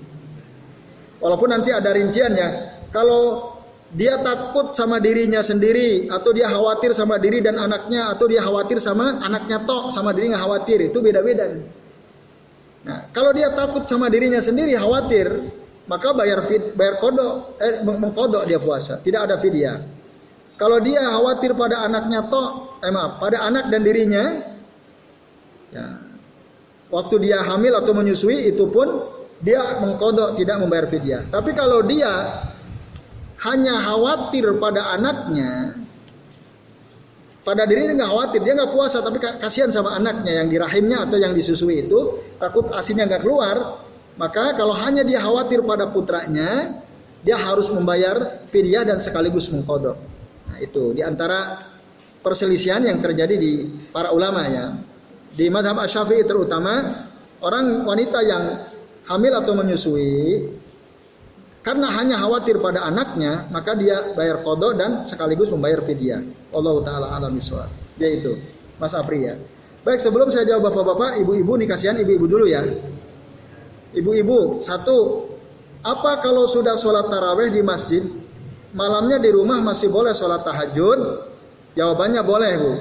Walaupun 1.19 1.49
nanti 1.51 1.71
ada 1.71 1.91
rinciannya. 1.91 2.47
Kalau 2.91 3.55
dia 3.89 4.21
takut 4.21 4.77
sama 4.77 5.01
dirinya 5.01 5.41
sendiri 5.41 6.13
atau 6.13 6.29
dia 6.29 6.45
khawatir 6.45 6.93
sama 6.93 7.17
diri 7.17 7.41
dan 7.41 7.57
anaknya 7.57 8.13
atau 8.13 8.29
dia 8.29 8.45
khawatir 8.45 8.77
sama 8.77 9.17
anaknya 9.17 9.65
tok 9.65 9.89
sama 9.89 10.13
diri 10.13 10.29
nggak 10.29 10.43
khawatir 10.45 10.77
itu 10.93 10.97
beda-beda. 11.01 11.57
Nah, 12.85 13.09
kalau 13.09 13.33
dia 13.33 13.49
takut 13.49 13.89
sama 13.89 14.13
dirinya 14.13 14.37
sendiri 14.37 14.77
khawatir 14.77 15.27
maka 15.89 16.13
bayar 16.13 16.45
fit, 16.45 16.77
bayar 16.77 17.01
kodok 17.01 17.57
eh, 17.57 17.81
mengkodok 17.81 18.45
dia 18.45 18.61
puasa 18.61 19.01
tidak 19.01 19.25
ada 19.25 19.41
fidyah. 19.41 19.81
Kalau 20.59 20.83
dia 20.83 20.99
khawatir 20.99 21.55
pada 21.55 21.87
anaknya 21.87 22.27
tok 22.27 22.83
eh 22.83 22.91
maaf 22.91 23.23
pada 23.23 23.47
anak 23.47 23.71
dan 23.71 23.79
dirinya 23.79 24.23
ya 25.71 25.87
waktu 26.91 27.15
dia 27.23 27.39
hamil 27.47 27.79
atau 27.79 27.95
menyusui 27.95 28.51
itu 28.51 28.67
pun 28.67 29.07
dia 29.39 29.79
mengkodok 29.79 30.35
tidak 30.35 30.59
membayar 30.59 30.85
fidyah. 30.91 31.23
Tapi 31.31 31.55
kalau 31.55 31.79
dia 31.87 32.43
hanya 33.39 33.79
khawatir 33.87 34.59
pada 34.59 34.99
anaknya, 34.99 35.79
pada 37.47 37.63
diri 37.63 37.87
dia 37.87 37.95
nggak 37.95 38.11
khawatir, 38.11 38.39
dia 38.43 38.53
nggak 38.59 38.71
puasa 38.75 38.99
tapi 38.99 39.17
kasihan 39.39 39.71
sama 39.71 39.95
anaknya 39.95 40.43
yang 40.43 40.51
di 40.51 40.59
rahimnya 40.59 41.07
atau 41.07 41.15
yang 41.23 41.31
disusui 41.31 41.87
itu 41.87 42.19
takut 42.35 42.67
asinnya 42.75 43.07
nggak 43.07 43.23
keluar, 43.23 43.79
maka 44.19 44.59
kalau 44.59 44.75
hanya 44.75 45.07
dia 45.07 45.23
khawatir 45.23 45.63
pada 45.63 45.87
putranya, 45.87 46.83
dia 47.23 47.39
harus 47.39 47.71
membayar 47.71 48.43
fidyah 48.51 48.83
dan 48.83 48.99
sekaligus 48.99 49.47
mengkodok. 49.55 50.08
Itu 50.59 50.93
di 50.93 51.01
antara 51.01 51.65
perselisihan 52.19 52.83
yang 52.83 52.99
terjadi 52.99 53.35
di 53.39 53.67
para 53.89 54.11
ulama 54.11 54.43
ya. 54.45 54.65
Di 55.29 55.47
madhab 55.47 55.79
asyafi'i 55.79 56.25
terutama 56.25 56.83
orang 57.41 57.87
wanita 57.87 58.19
yang 58.25 58.43
hamil 59.07 59.33
atau 59.39 59.53
menyusui 59.55 60.45
karena 61.59 61.91
hanya 61.91 62.15
khawatir 62.17 62.57
pada 62.63 62.87
anaknya, 62.87 63.45
maka 63.51 63.75
dia 63.75 64.15
bayar 64.15 64.41
kodok 64.41 64.79
dan 64.79 65.03
sekaligus 65.05 65.51
membayar 65.51 65.83
fidyah. 65.83 66.23
Allah 66.55 66.75
taala 66.87 67.07
alam 67.13 67.35
iswa. 67.35 67.67
Yaitu 67.99 68.39
Mas 68.79 68.95
Apri 68.95 69.27
ya. 69.27 69.35
Baik, 69.83 69.99
sebelum 69.99 70.31
saya 70.31 70.47
jawab 70.47 70.71
bapak-bapak, 70.71 71.19
ibu-ibu 71.19 71.59
nih 71.59 71.67
kasihan 71.67 71.99
ibu-ibu 71.99 72.25
dulu 72.31 72.47
ya. 72.47 72.63
Ibu-ibu, 73.91 74.63
satu, 74.63 75.27
apa 75.83 76.23
kalau 76.23 76.47
sudah 76.47 76.79
sholat 76.79 77.11
taraweh 77.11 77.51
di 77.51 77.59
masjid, 77.63 78.03
malamnya 78.73 79.17
di 79.17 79.29
rumah 79.33 79.61
masih 79.61 79.89
boleh 79.89 80.13
sholat 80.13 80.45
tahajud? 80.45 80.99
Jawabannya 81.77 82.21
boleh 82.25 82.53
bu. 82.57 82.73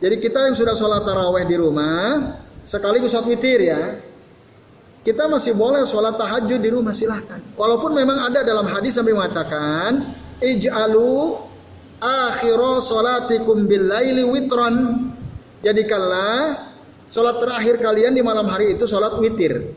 Jadi 0.00 0.16
kita 0.16 0.48
yang 0.48 0.56
sudah 0.56 0.72
sholat 0.72 1.04
taraweh 1.04 1.44
di 1.44 1.56
rumah, 1.60 2.40
sekaligus 2.64 3.12
sholat 3.12 3.28
witir 3.28 3.60
ya, 3.60 4.00
kita 5.04 5.28
masih 5.28 5.56
boleh 5.56 5.84
sholat 5.84 6.16
tahajud 6.16 6.60
di 6.60 6.70
rumah 6.72 6.96
silahkan. 6.96 7.40
Walaupun 7.56 7.92
memang 7.96 8.20
ada 8.20 8.40
dalam 8.44 8.68
hadis 8.68 8.96
sampai 8.96 9.16
mengatakan 9.16 10.12
ij'alu 10.40 11.36
akhiro 12.00 12.80
sholatikum 12.80 13.68
billaili 13.68 14.24
witron. 14.24 15.08
Jadikanlah 15.60 16.64
sholat 17.12 17.36
terakhir 17.36 17.80
kalian 17.84 18.16
di 18.16 18.24
malam 18.24 18.48
hari 18.48 18.72
itu 18.72 18.88
sholat 18.88 19.20
witir. 19.20 19.76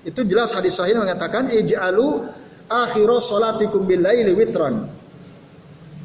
Itu 0.00 0.24
jelas 0.24 0.56
hadis 0.56 0.80
sahih 0.80 0.96
mengatakan 0.96 1.52
ij'alu 1.52 2.24
akhiro 2.70 3.18
sholatikum 3.18 3.84
billaili 3.84 4.30
witron. 4.32 4.86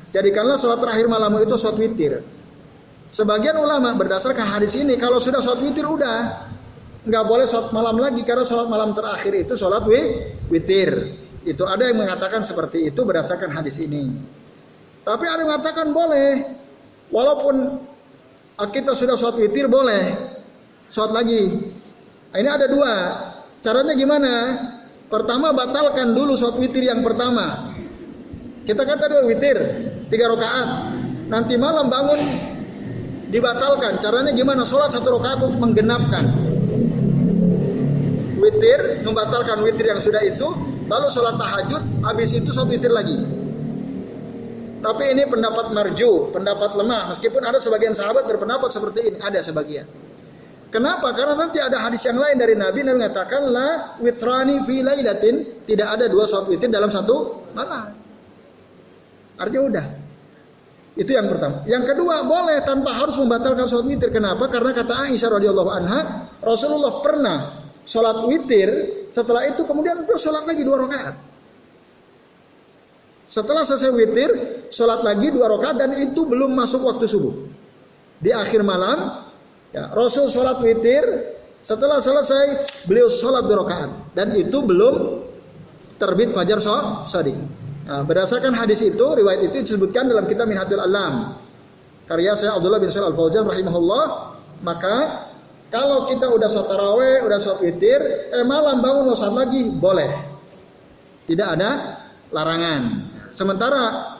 Jadikanlah 0.09 0.57
sholat 0.57 0.79
terakhir 0.81 1.05
malam 1.11 1.37
itu 1.37 1.53
sholat 1.59 1.77
witir. 1.77 2.23
Sebagian 3.11 3.61
ulama 3.61 3.93
berdasarkan 3.93 4.47
hadis 4.47 4.73
ini 4.73 4.97
kalau 4.97 5.21
sudah 5.21 5.43
sholat 5.45 5.61
witir 5.61 5.85
udah 5.85 6.49
nggak 7.05 7.23
boleh 7.29 7.45
sholat 7.45 7.69
malam 7.69 8.01
lagi 8.01 8.25
karena 8.25 8.41
sholat 8.41 8.65
malam 8.65 8.97
terakhir 8.97 9.35
itu 9.37 9.53
sholat 9.53 9.85
witir. 10.49 11.21
Itu 11.45 11.69
ada 11.69 11.85
yang 11.85 12.01
mengatakan 12.01 12.41
seperti 12.41 12.89
itu 12.89 13.05
berdasarkan 13.05 13.53
hadis 13.53 13.77
ini. 13.77 14.09
Tapi 15.05 15.29
ada 15.29 15.45
yang 15.45 15.53
mengatakan 15.53 15.93
boleh, 15.93 16.41
walaupun 17.13 17.77
kita 18.73 18.97
sudah 18.97 19.13
sholat 19.13 19.37
witir 19.37 19.69
boleh 19.69 20.15
sholat 20.89 21.11
lagi. 21.13 21.43
Ini 22.35 22.49
ada 22.49 22.65
dua. 22.71 22.93
Caranya 23.61 23.93
gimana? 23.93 24.33
Pertama 25.05 25.53
batalkan 25.53 26.17
dulu 26.17 26.33
sholat 26.33 26.57
witir 26.57 26.89
yang 26.89 27.05
pertama. 27.05 27.77
Kita 28.65 28.81
kata 28.81 29.05
dua 29.05 29.21
witir, 29.29 29.57
tiga 30.09 30.25
rakaat. 30.33 30.69
Nanti 31.29 31.53
malam 31.61 31.89
bangun 31.93 32.21
dibatalkan. 33.29 34.01
Caranya 34.01 34.33
gimana? 34.33 34.65
Sholat 34.65 34.89
satu 34.89 35.21
rakaat 35.21 35.45
untuk 35.45 35.61
menggenapkan 35.61 36.25
witir, 38.41 39.05
membatalkan 39.05 39.61
witir 39.61 39.85
yang 39.89 40.01
sudah 40.01 40.21
itu, 40.25 40.47
lalu 40.89 41.07
sholat 41.13 41.37
tahajud, 41.37 41.83
habis 42.05 42.33
itu 42.33 42.49
sholat 42.49 42.73
witir 42.73 42.89
lagi. 42.89 43.17
Tapi 44.85 45.17
ini 45.17 45.25
pendapat 45.25 45.73
marju, 45.73 46.29
pendapat 46.29 46.77
lemah. 46.77 47.09
Meskipun 47.09 47.41
ada 47.41 47.57
sebagian 47.57 47.97
sahabat 47.97 48.29
berpendapat 48.29 48.69
seperti 48.69 49.13
ini, 49.13 49.17
ada 49.17 49.41
sebagian. 49.41 49.89
Kenapa? 50.75 51.15
Karena 51.15 51.39
nanti 51.39 51.63
ada 51.63 51.79
hadis 51.87 52.03
yang 52.03 52.19
lain 52.19 52.35
dari 52.35 52.51
Nabi 52.51 52.83
Nabi 52.83 52.99
mengatakan 52.99 53.47
la 53.47 53.95
witrani 54.03 54.59
fi 54.67 54.83
lailatin, 54.83 55.63
tidak 55.63 55.87
ada 55.95 56.11
dua 56.11 56.27
sholat 56.27 56.51
witir 56.51 56.67
dalam 56.67 56.91
satu 56.91 57.47
malam. 57.55 57.95
Artinya 59.39 59.63
udah. 59.71 59.85
Itu 60.99 61.15
yang 61.15 61.31
pertama. 61.31 61.63
Yang 61.63 61.95
kedua, 61.95 62.27
boleh 62.27 62.59
tanpa 62.67 62.91
harus 62.91 63.15
membatalkan 63.15 63.71
sholat 63.71 63.87
witir. 63.87 64.11
Kenapa? 64.11 64.51
Karena 64.51 64.75
kata 64.75 65.07
Aisyah 65.07 65.39
radhiyallahu 65.39 65.71
anha, 65.71 66.27
Rasulullah 66.43 66.99
pernah 66.99 67.37
sholat 67.87 68.27
witir, 68.27 68.69
setelah 69.15 69.47
itu 69.47 69.63
kemudian 69.63 70.03
beliau 70.03 70.19
sholat 70.19 70.43
lagi 70.43 70.67
dua 70.67 70.83
rakaat. 70.83 71.15
Setelah 73.31 73.63
selesai 73.63 73.95
witir, 73.95 74.31
sholat 74.75 75.07
lagi 75.07 75.31
dua 75.31 75.55
rakaat 75.55 75.79
dan 75.79 75.95
itu 76.03 76.27
belum 76.27 76.51
masuk 76.51 76.83
waktu 76.83 77.07
subuh. 77.07 77.31
Di 78.19 78.35
akhir 78.35 78.59
malam, 78.59 79.24
ya, 79.71 79.93
Rasul 79.95 80.27
sholat 80.27 80.61
witir. 80.61 81.33
Setelah 81.65 81.97
selesai, 81.97 82.61
beliau 82.85 83.09
sholat 83.09 83.49
dua 83.49 83.65
dan 84.13 84.37
itu 84.37 84.61
belum 84.61 85.25
terbit 85.97 86.29
fajar 86.29 86.61
sodi. 86.61 87.33
Nah, 87.85 88.05
berdasarkan 88.05 88.53
hadis 88.53 88.85
itu, 88.85 89.01
riwayat 89.01 89.49
itu 89.49 89.65
disebutkan 89.65 90.05
dalam 90.05 90.29
kitab 90.29 90.45
Minhatul 90.45 90.81
Alam. 90.81 91.37
Karya 92.05 92.37
saya 92.37 92.57
Abdullah 92.57 92.77
bin 92.77 92.93
Shalal 92.93 93.13
Al 93.13 93.17
Fauzan 93.17 93.49
rahimahullah. 93.49 94.05
Maka 94.61 94.95
kalau 95.73 96.05
kita 96.05 96.29
udah 96.29 96.49
sholat 96.49 96.69
taraweh, 96.69 97.17
udah 97.25 97.37
sholat 97.41 97.59
witir, 97.65 98.01
eh 98.29 98.45
malam 98.45 98.85
bangun 98.85 99.09
mau 99.09 99.17
sholat 99.17 99.49
lagi, 99.49 99.73
boleh. 99.73 100.09
Tidak 101.25 101.47
ada 101.49 101.97
larangan. 102.29 102.81
Sementara 103.33 104.14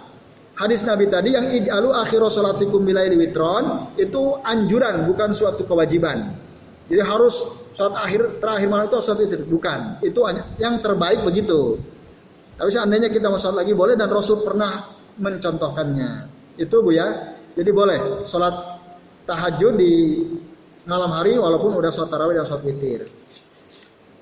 hadis 0.55 0.87
Nabi 0.87 1.11
tadi 1.11 1.35
yang 1.35 1.51
ij'alu 1.51 1.91
akhiru 1.91 2.31
salatikum 2.31 2.83
bilaili 2.83 3.19
witron 3.19 3.95
itu 3.99 4.39
anjuran 4.41 5.07
bukan 5.07 5.35
suatu 5.35 5.67
kewajiban. 5.67 6.35
Jadi 6.85 7.01
harus 7.01 7.65
saat 7.73 7.97
akhir 7.97 8.39
terakhir 8.39 8.67
malam 8.71 8.85
itu 8.87 8.97
saat 9.03 9.19
itu 9.19 9.41
bukan. 9.43 9.99
Itu 10.05 10.23
yang 10.61 10.79
terbaik 10.79 11.25
begitu. 11.25 11.81
Tapi 12.55 12.69
seandainya 12.71 13.11
kita 13.11 13.27
mau 13.27 13.35
sholat 13.35 13.67
lagi 13.67 13.75
boleh 13.75 13.99
dan 13.99 14.07
Rasul 14.07 14.45
pernah 14.47 14.95
mencontohkannya. 15.19 16.11
Itu 16.55 16.85
bu 16.85 16.95
ya. 16.95 17.35
Jadi 17.55 17.71
boleh 17.71 18.23
sholat 18.23 18.79
tahajud 19.27 19.75
di 19.75 20.23
malam 20.87 21.11
hari 21.11 21.35
walaupun 21.35 21.75
udah 21.75 21.91
sholat 21.91 22.13
tarawih 22.13 22.39
dan 22.39 22.45
sholat 22.47 22.63
witir. 22.63 23.01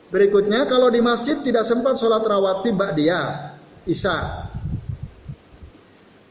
Berikutnya 0.09 0.65
kalau 0.69 0.93
di 0.93 1.01
masjid 1.01 1.41
tidak 1.41 1.65
sempat 1.65 1.97
sholat 1.97 2.21
rawatib 2.21 2.77
ba'diyah, 2.77 3.57
isya 3.89 4.45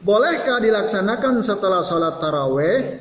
Bolehkah 0.03 0.59
dilaksanakan 0.59 1.39
setelah 1.39 1.79
sholat 1.79 2.19
taraweh? 2.19 2.99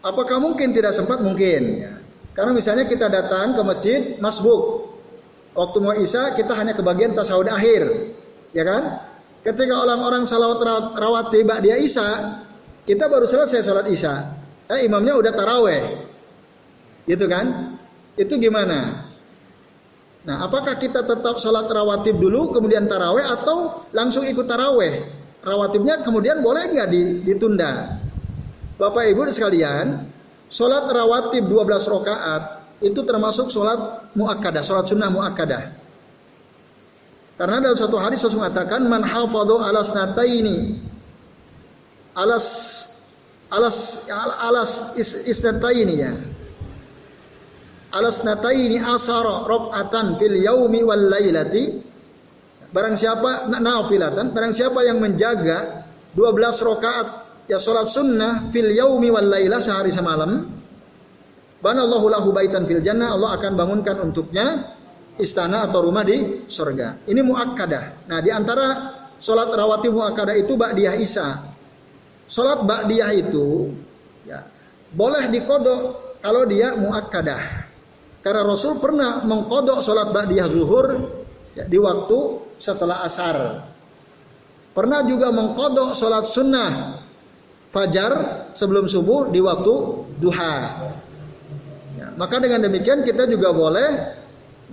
Apakah 0.00 0.40
mungkin 0.40 0.72
tidak 0.72 0.96
sempat? 0.96 1.20
Mungkin. 1.20 1.84
Karena 2.32 2.52
misalnya 2.56 2.88
kita 2.88 3.12
datang 3.12 3.52
ke 3.52 3.62
masjid 3.62 4.00
masbuk. 4.24 4.88
Waktu 5.52 5.78
mau 5.84 5.94
isya 5.94 6.32
kita 6.32 6.56
hanya 6.56 6.72
ke 6.72 6.80
bagian 6.80 7.12
tasawuf 7.12 7.46
akhir. 7.46 8.16
Ya 8.56 8.64
kan? 8.64 9.04
Ketika 9.44 9.84
orang-orang 9.84 10.24
salawat 10.24 10.96
rawat 10.96 11.28
tiba 11.28 11.60
dia 11.60 11.76
isya, 11.76 12.40
kita 12.88 13.12
baru 13.12 13.28
selesai 13.28 13.60
sholat 13.68 13.86
isya. 13.92 14.32
Eh 14.72 14.88
imamnya 14.88 15.12
udah 15.14 15.32
taraweh. 15.36 16.08
Gitu 17.04 17.28
kan? 17.28 17.76
Itu 18.16 18.40
gimana? 18.40 19.12
Nah, 20.24 20.48
apakah 20.48 20.80
kita 20.80 21.04
tetap 21.04 21.36
sholat 21.36 21.68
rawatib 21.68 22.16
dulu, 22.16 22.56
kemudian 22.56 22.88
taraweh, 22.88 23.28
atau 23.28 23.84
langsung 23.92 24.24
ikut 24.24 24.48
taraweh? 24.48 25.13
Rawatibnya 25.44 26.00
kemudian 26.00 26.40
boleh 26.40 26.72
nggak 26.72 26.88
ditunda? 27.28 28.00
Bapak 28.74 29.06
Ibu 29.06 29.28
sekalian, 29.30 30.08
sholat 30.50 30.90
rawatib 30.90 31.46
12 31.46 31.94
rakaat 31.94 32.42
itu 32.82 33.00
termasuk 33.06 33.52
sholat 33.52 34.10
muakkadah, 34.18 34.62
sholat 34.64 34.88
sunnah 34.88 35.12
muakkadah. 35.12 35.84
Karena 37.34 37.58
dalam 37.60 37.78
satu 37.78 37.98
hadis 37.98 38.22
Rasul 38.22 38.42
mengatakan 38.42 38.86
man 38.86 39.02
hafadhu 39.02 39.58
alas 39.58 39.90
nataini 39.90 40.78
alas 42.14 42.46
alas 43.50 44.06
alas 44.38 44.94
is, 44.94 45.26
isnataini 45.26 45.94
ya. 45.98 46.14
Alas 47.94 48.26
nataini 48.26 48.78
asara 48.82 49.46
rakaatan 49.46 50.18
fil 50.18 50.34
yaumi 50.38 50.82
wal 50.82 51.10
lailati 51.10 51.83
Barang 52.74 52.98
siapa 52.98 53.46
nafilatan, 53.46 54.34
barang 54.34 54.50
siapa 54.50 54.82
yang 54.82 54.98
menjaga 54.98 55.86
12 56.18 56.66
rakaat 56.74 57.08
ya 57.46 57.62
salat 57.62 57.86
sunnah 57.86 58.50
fil 58.50 58.66
yaumi 58.66 59.14
wal 59.14 59.30
laila 59.30 59.62
sehari 59.62 59.94
semalam, 59.94 60.42
banallahu 61.62 62.10
lahu 62.10 62.34
baitan 62.34 62.66
fil 62.66 62.82
jannah, 62.82 63.14
Allah 63.14 63.38
akan 63.38 63.54
bangunkan 63.54 63.94
untuknya 64.02 64.74
istana 65.22 65.70
atau 65.70 65.86
rumah 65.86 66.02
di 66.02 66.42
surga. 66.50 67.06
Ini 67.06 67.22
muakkadah. 67.22 68.10
Nah, 68.10 68.18
di 68.18 68.34
antara 68.34 68.66
salat 69.22 69.54
rawatib 69.54 69.94
muakkadah 69.94 70.34
itu 70.34 70.58
ba'diyah 70.58 70.98
Isa. 70.98 71.46
Salat 72.26 72.66
ba'diyah 72.66 73.14
itu 73.14 73.70
ya 74.26 74.42
boleh 74.90 75.30
dikodok 75.30 75.80
kalau 76.18 76.42
dia 76.50 76.74
muakkadah. 76.74 77.70
Karena 78.18 78.42
Rasul 78.42 78.82
pernah 78.82 79.22
mengkodok 79.22 79.78
salat 79.78 80.10
ba'diyah 80.10 80.50
zuhur 80.50 81.22
ya, 81.54 81.64
di 81.66 81.78
waktu 81.78 82.18
setelah 82.58 83.02
asar. 83.06 83.66
Pernah 84.74 85.06
juga 85.06 85.30
mengkodok 85.30 85.94
sholat 85.94 86.26
sunnah 86.26 86.98
fajar 87.70 88.12
sebelum 88.54 88.90
subuh 88.90 89.30
di 89.30 89.38
waktu 89.38 89.74
duha. 90.18 90.54
Ya, 91.94 92.10
maka 92.18 92.42
dengan 92.42 92.66
demikian 92.66 93.06
kita 93.06 93.30
juga 93.30 93.54
boleh 93.54 94.18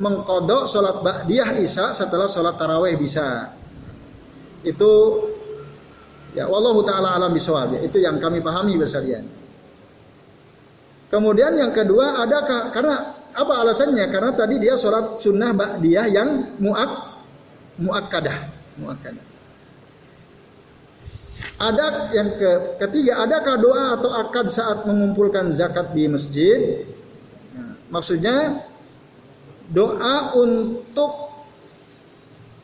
mengkodok 0.02 0.66
sholat 0.66 1.06
ba'diyah 1.06 1.54
isya 1.62 1.94
setelah 1.94 2.26
sholat 2.26 2.58
taraweh 2.58 2.98
bisa. 2.98 3.54
Itu 4.66 5.22
ya 6.34 6.50
wallahu 6.50 6.82
taala 6.82 7.14
alam 7.14 7.30
bisawab. 7.34 7.78
Ya, 7.78 7.80
itu 7.86 8.02
yang 8.02 8.18
kami 8.18 8.42
pahami 8.42 8.82
bersalian. 8.82 9.30
Kemudian 11.14 11.54
yang 11.60 11.76
kedua 11.76 12.24
ada 12.26 12.72
karena 12.72 13.21
apa 13.32 13.54
alasannya? 13.64 14.06
Karena 14.12 14.32
tadi 14.36 14.56
dia 14.60 14.76
sholat 14.76 15.20
sunnah 15.20 15.56
ba'diyah 15.56 16.08
yang 16.12 16.30
muak 16.60 16.92
muakkadah, 17.80 18.38
muakkadah. 18.80 19.26
Ada 21.62 22.14
yang 22.14 22.30
ke, 22.38 22.52
ketiga, 22.82 23.22
adakah 23.26 23.56
doa 23.58 23.84
atau 23.98 24.10
akad 24.14 24.50
saat 24.50 24.86
mengumpulkan 24.86 25.50
zakat 25.54 25.94
di 25.94 26.10
masjid? 26.10 26.86
Nah, 27.54 27.74
maksudnya 27.90 28.66
doa 29.70 30.38
untuk 30.38 31.34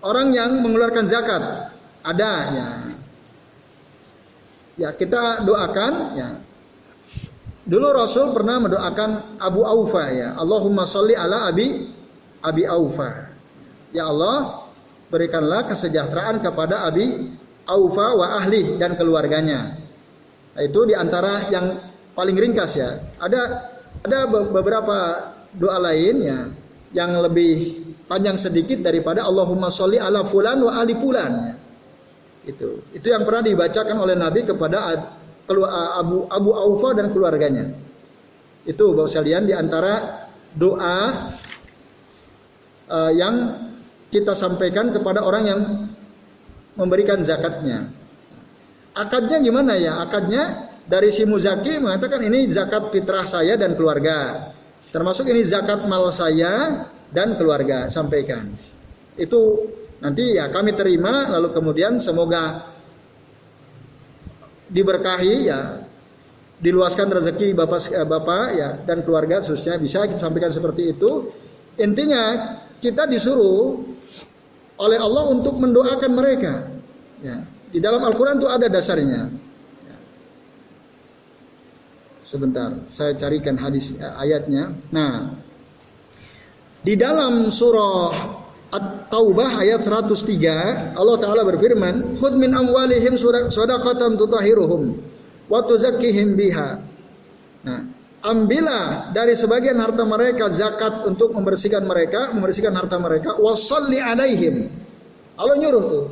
orang 0.02 0.34
yang 0.34 0.61
mengeluarkan 0.61 1.06
zakat. 1.10 1.73
Ada 2.06 2.31
ya. 2.53 2.68
Ya, 4.77 4.89
kita 4.94 5.41
doakan 5.45 5.94
ya. 6.18 6.30
Dulu 7.68 7.88
Rasul 7.91 8.31
pernah 8.31 8.64
mendoakan 8.64 9.44
Abu 9.44 9.68
Aufa 9.68 10.07
ya, 10.15 10.39
Allahumma 10.39 10.88
sholli 10.88 11.19
ala 11.19 11.52
Abi 11.52 11.91
Abi 12.39 12.64
Aufa. 12.64 13.27
Ya 13.91 14.07
Allah, 14.07 14.68
berikanlah 15.11 15.68
kesejahteraan 15.68 16.39
kepada 16.39 16.88
Abi 16.88 17.35
Aufa 17.68 18.15
wa 18.15 18.39
ahli 18.39 18.80
dan 18.80 18.95
keluarganya. 18.95 19.76
Nah, 20.56 20.64
itu 20.64 20.80
di 20.88 20.95
antara 20.95 21.52
yang 21.52 21.76
paling 22.15 22.39
ringkas 22.39 22.80
ya. 22.80 23.03
Ada 23.19 23.41
ada 24.07 24.19
beberapa 24.31 25.27
doa 25.52 25.77
lainnya 25.91 26.56
yang 26.95 27.19
lebih 27.19 27.84
panjang 28.07 28.39
sedikit 28.39 28.80
daripada 28.80 29.27
Allahumma 29.27 29.68
sholli 29.68 29.99
ala 29.99 30.23
fulan 30.23 30.64
wa 30.64 30.72
ali 30.72 30.95
fulan. 30.95 31.52
Itu 32.48 32.88
itu 32.95 33.07
yang 33.11 33.27
pernah 33.27 33.44
dibacakan 33.44 33.99
oleh 33.99 34.15
Nabi 34.15 34.48
kepada 34.48 34.80
Abu 35.48 36.28
Abu 36.28 36.49
Aufa 36.52 36.90
dan 36.95 37.15
keluarganya. 37.15 37.72
Itu 38.68 38.91
Bapak 38.91 39.07
sekalian 39.07 39.48
di 39.48 39.56
antara 39.56 40.28
doa 40.52 40.98
uh, 42.91 43.11
yang 43.15 43.36
kita 44.11 44.36
sampaikan 44.36 44.91
kepada 44.91 45.24
orang 45.24 45.44
yang 45.48 45.61
memberikan 46.76 47.24
zakatnya. 47.24 47.88
Akadnya 48.91 49.40
gimana 49.40 49.80
ya? 49.80 50.03
Akadnya 50.03 50.68
dari 50.88 51.11
si 51.11 51.24
muzaki 51.24 51.80
mengatakan 51.80 52.24
ini 52.24 52.48
zakat 52.52 52.91
fitrah 52.91 53.24
saya 53.24 53.56
dan 53.56 53.76
keluarga. 53.80 54.52
Termasuk 54.88 55.28
ini 55.32 55.44
zakat 55.44 55.84
mal 55.88 56.07
saya 56.11 56.88
dan 57.11 57.36
keluarga 57.36 57.91
sampaikan. 57.91 58.52
Itu 59.19 59.68
nanti 59.99 60.38
ya 60.38 60.48
kami 60.52 60.78
terima 60.78 61.28
lalu 61.28 61.52
kemudian 61.52 61.99
semoga 61.99 62.74
diberkahi 64.72 65.35
ya. 65.48 65.61
Diluaskan 66.57 67.14
rezeki 67.14 67.53
bapak 67.53 67.94
eh, 67.94 68.02
bapak 68.02 68.45
ya 68.57 68.69
dan 68.81 69.06
keluarga 69.06 69.45
khususnya 69.45 69.77
bisa 69.77 70.10
kita 70.10 70.18
sampaikan 70.18 70.49
seperti 70.49 70.98
itu. 70.98 71.30
Intinya 71.77 72.57
kita 72.81 73.06
disuruh 73.06 73.85
oleh 74.81 74.98
Allah 74.98 75.23
untuk 75.30 75.61
mendoakan 75.61 76.11
mereka. 76.18 76.53
Ya 77.22 77.45
di 77.68 77.80
dalam 77.84 77.99
Al-Quran 78.03 78.39
itu 78.39 78.48
ada 78.48 78.68
dasarnya. 78.72 79.22
Ya. 79.84 79.98
sebentar 82.23 82.73
saya 82.89 83.14
carikan 83.15 83.60
hadis 83.60 83.94
eh, 83.94 84.02
ayatnya. 84.02 84.73
Nah 84.89 85.35
di 86.81 86.95
dalam 86.95 87.52
surah 87.52 88.47
At-Taubah 88.68 89.64
ayat 89.64 89.80
103 89.80 90.91
Allah 90.99 91.18
taala 91.23 91.48
berfirman, 91.48 92.19
"Khudh 92.19 92.35
min 92.35 92.52
amwalihim 92.52 93.15
shadaqatan 93.48 94.19
tutahhiruhum 94.19 94.99
wa 95.48 95.60
tuzakkihim 95.64 96.35
biha." 96.35 96.84
Nah, 97.64 97.80
ambillah 98.27 99.15
dari 99.15 99.39
sebagian 99.39 99.80
harta 99.80 100.03
mereka 100.03 100.52
zakat 100.52 101.07
untuk 101.07 101.31
membersihkan 101.31 101.88
mereka, 101.88 102.35
membersihkan 102.35 102.76
harta 102.76 102.99
mereka, 102.99 103.39
wasalli 103.39 104.03
alaihim. 104.03 104.68
Allah 105.39 105.56
nyuruh 105.56 105.84
tuh. 105.88 106.06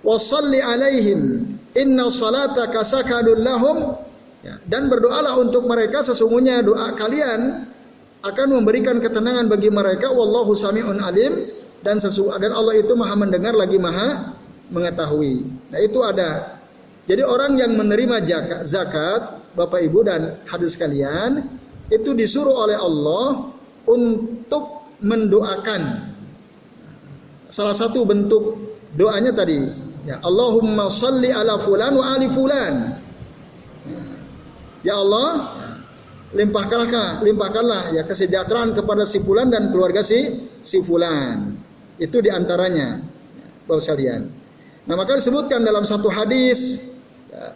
Wasalli 0.00 0.64
alaihim 0.64 1.52
inna 1.76 2.08
salataka 2.08 2.80
sakanun 2.80 3.44
lahum 3.44 3.76
ya, 4.40 4.56
dan 4.64 4.88
berdoalah 4.88 5.36
untuk 5.36 5.68
mereka 5.68 6.00
sesungguhnya 6.00 6.64
doa 6.64 6.96
kalian 6.96 7.68
akan 8.24 8.48
memberikan 8.56 8.96
ketenangan 9.00 9.52
bagi 9.52 9.68
mereka 9.68 10.08
wallahu 10.12 10.56
samiun 10.56 11.00
alim 11.04 11.52
dan 11.80 11.96
sesu 11.96 12.28
dan 12.36 12.52
Allah 12.52 12.76
itu 12.80 12.92
maha 12.96 13.14
mendengar 13.16 13.56
lagi 13.56 13.80
maha 13.80 14.36
mengetahui. 14.68 15.46
Nah 15.72 15.80
itu 15.80 16.00
ada. 16.04 16.60
Jadi 17.08 17.26
orang 17.26 17.58
yang 17.58 17.74
menerima 17.74 18.22
zakat, 18.62 19.52
Bapak 19.58 19.82
Ibu 19.82 20.00
dan 20.06 20.20
hadis 20.46 20.78
kalian 20.78 21.42
itu 21.90 22.14
disuruh 22.14 22.54
oleh 22.54 22.78
Allah 22.78 23.50
untuk 23.88 24.94
mendoakan. 25.02 26.12
Salah 27.50 27.74
satu 27.74 28.06
bentuk 28.06 28.62
doanya 28.94 29.34
tadi 29.34 29.90
Ya, 30.00 30.16
Allahumma 30.24 30.88
salli 30.88 31.28
ala 31.28 31.60
fulan 31.60 31.92
wa 31.92 32.04
ali 32.16 32.28
fulan. 32.32 32.74
Ya 34.80 34.96
Allah, 34.96 35.60
limpahkanlah 36.32 37.20
limpahkanlah 37.20 37.92
ya 37.92 38.08
kesejahteraan 38.08 38.72
kepada 38.72 39.04
si 39.04 39.20
fulan 39.20 39.52
dan 39.52 39.68
keluarga 39.68 40.00
si 40.00 40.48
si 40.64 40.80
fulan. 40.80 41.52
Itu 42.00 42.24
di 42.24 42.32
antaranya, 42.32 42.96
Bapak 43.68 43.84
sekalian. 43.84 44.32
Nah 44.88 44.94
maka 44.96 45.20
disebutkan 45.20 45.60
dalam 45.60 45.84
satu 45.84 46.08
hadis 46.08 46.88
ya, 47.28 47.52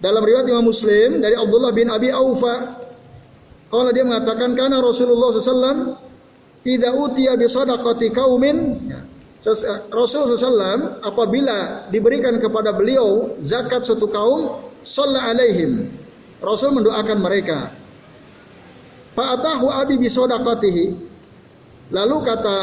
dalam 0.00 0.24
riwayat 0.24 0.48
Imam 0.48 0.64
Muslim 0.64 1.20
dari 1.20 1.36
Abdullah 1.36 1.70
bin 1.76 1.92
Abi 1.92 2.08
Aufa 2.08 2.80
kalau 3.68 3.92
dia 3.92 4.02
mengatakan 4.02 4.56
karena 4.56 4.80
Rasulullah 4.80 5.28
SAW 5.30 6.00
tidak 6.64 6.92
utia 6.96 7.36
bi 7.36 7.44
sadaqati 7.44 8.08
kaumin 8.10 8.80
Rasul 9.92 10.32
SAW 10.32 11.04
apabila 11.04 11.90
diberikan 11.92 12.40
kepada 12.40 12.72
beliau 12.72 13.36
zakat 13.44 13.84
suatu 13.84 14.08
kaum, 14.08 14.64
sholla 14.80 15.20
alaihim. 15.20 15.92
Rasul 16.40 16.72
mendoakan 16.72 17.18
mereka. 17.20 17.68
Fa'atahu 19.12 19.68
abi 19.68 20.00
bisodakatihi. 20.00 20.84
Lalu 21.92 22.16
kata 22.24 22.58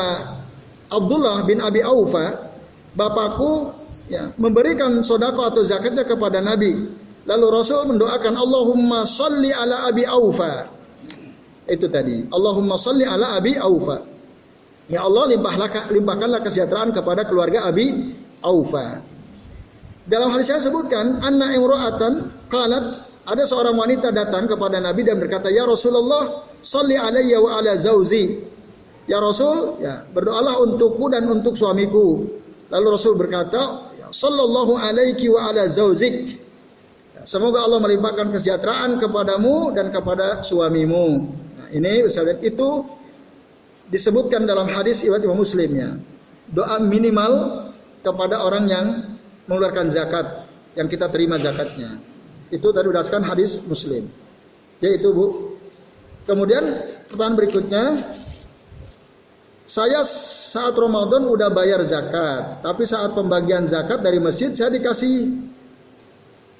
Abdullah 0.91 1.47
bin 1.47 1.63
Abi 1.63 1.79
Aufa, 1.79 2.51
bapakku 2.99 3.71
ya, 4.11 4.35
memberikan 4.35 4.99
sodako 4.99 5.47
atau 5.47 5.63
zakatnya 5.63 6.03
kepada 6.03 6.43
Nabi. 6.43 6.99
Lalu 7.23 7.45
Rasul 7.47 7.87
mendoakan 7.87 8.33
Allahumma 8.35 9.07
salli 9.07 9.55
ala 9.55 9.87
Abi 9.87 10.03
Aufa. 10.03 10.67
Itu 11.69 11.87
tadi. 11.87 12.27
Allahumma 12.27 12.75
salli 12.75 13.07
ala 13.07 13.39
Abi 13.39 13.55
Aufa. 13.55 14.03
Ya 14.91 15.07
Allah 15.07 15.31
limpahlah, 15.31 15.71
limpahkanlah 15.87 16.43
kesejahteraan 16.43 16.91
kepada 16.91 17.23
keluarga 17.23 17.71
Abi 17.71 18.11
Aufa. 18.43 18.99
Dalam 20.03 20.33
hadis 20.35 20.51
saya 20.51 20.59
sebutkan, 20.59 21.23
anna 21.23 21.55
imra'atan 21.55 22.35
qalat 22.51 22.99
ada 23.23 23.43
seorang 23.45 23.77
wanita 23.77 24.09
datang 24.11 24.49
kepada 24.49 24.81
Nabi 24.81 25.05
dan 25.05 25.21
berkata, 25.21 25.47
"Ya 25.53 25.63
Rasulullah, 25.63 26.43
salli 26.59 26.97
alayya 26.97 27.37
wa 27.39 27.61
ala 27.61 27.77
zauzi." 27.77 28.41
Ya 29.11 29.19
Rasul, 29.19 29.83
ya, 29.83 30.07
berdoalah 30.07 30.55
untukku 30.63 31.11
dan 31.11 31.27
untuk 31.27 31.59
suamiku. 31.59 32.31
Lalu 32.71 32.87
Rasul 32.95 33.19
berkata, 33.19 33.91
ya, 33.99 34.07
"Sallallahu 34.07 34.79
alaiki 34.79 35.27
wa 35.27 35.51
ala 35.51 35.67
zauzik." 35.67 36.39
Ya, 37.19 37.27
semoga 37.27 37.67
Allah 37.67 37.83
melimpahkan 37.83 38.31
kesejahteraan 38.31 39.03
kepadamu 39.03 39.75
dan 39.75 39.91
kepada 39.91 40.47
suamimu. 40.47 41.27
Nah, 41.59 41.67
ini 41.75 42.07
itu 42.39 42.69
disebutkan 43.91 44.47
dalam 44.47 44.71
hadis 44.71 45.03
riwayat 45.03 45.27
Imam 45.27 45.43
Muslim 45.43 45.69
ya. 45.75 45.91
Doa 46.47 46.79
minimal 46.79 47.67
kepada 47.99 48.47
orang 48.47 48.71
yang 48.71 48.85
mengeluarkan 49.51 49.91
zakat 49.91 50.47
yang 50.79 50.87
kita 50.87 51.11
terima 51.11 51.35
zakatnya. 51.35 51.99
Itu 52.47 52.71
tadi 52.71 52.87
berdasarkan 52.87 53.27
hadis 53.27 53.59
Muslim. 53.67 54.07
Ya 54.79 54.95
itu 54.95 55.11
Bu. 55.11 55.59
Kemudian 56.23 56.63
pertanyaan 57.11 57.35
berikutnya 57.35 57.83
saya 59.65 60.01
saat 60.07 60.73
Ramadan 60.75 61.25
udah 61.25 61.49
bayar 61.53 61.79
zakat, 61.85 62.65
tapi 62.65 62.83
saat 62.83 63.13
pembagian 63.13 63.69
zakat 63.69 64.01
dari 64.01 64.17
masjid 64.17 64.51
saya 64.51 64.73
dikasih 64.73 65.47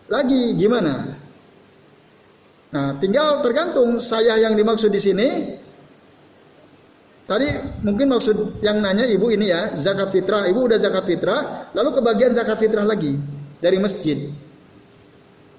lagi 0.07 0.55
gimana? 0.55 1.17
Nah, 2.71 2.95
tinggal 3.03 3.43
tergantung 3.43 3.99
saya 3.99 4.39
yang 4.39 4.55
dimaksud 4.55 4.87
di 4.87 5.01
sini 5.01 5.29
Tadi 7.31 7.47
mungkin 7.87 8.11
maksud 8.11 8.59
yang 8.59 8.83
nanya 8.83 9.07
ibu 9.07 9.31
ini 9.31 9.47
ya, 9.47 9.71
zakat 9.79 10.11
fitrah. 10.11 10.51
Ibu 10.51 10.67
udah 10.67 10.75
zakat 10.75 11.07
fitrah, 11.07 11.71
lalu 11.71 11.95
kebagian 11.95 12.35
zakat 12.35 12.59
fitrah 12.59 12.83
lagi 12.83 13.15
dari 13.63 13.79
masjid. 13.79 14.27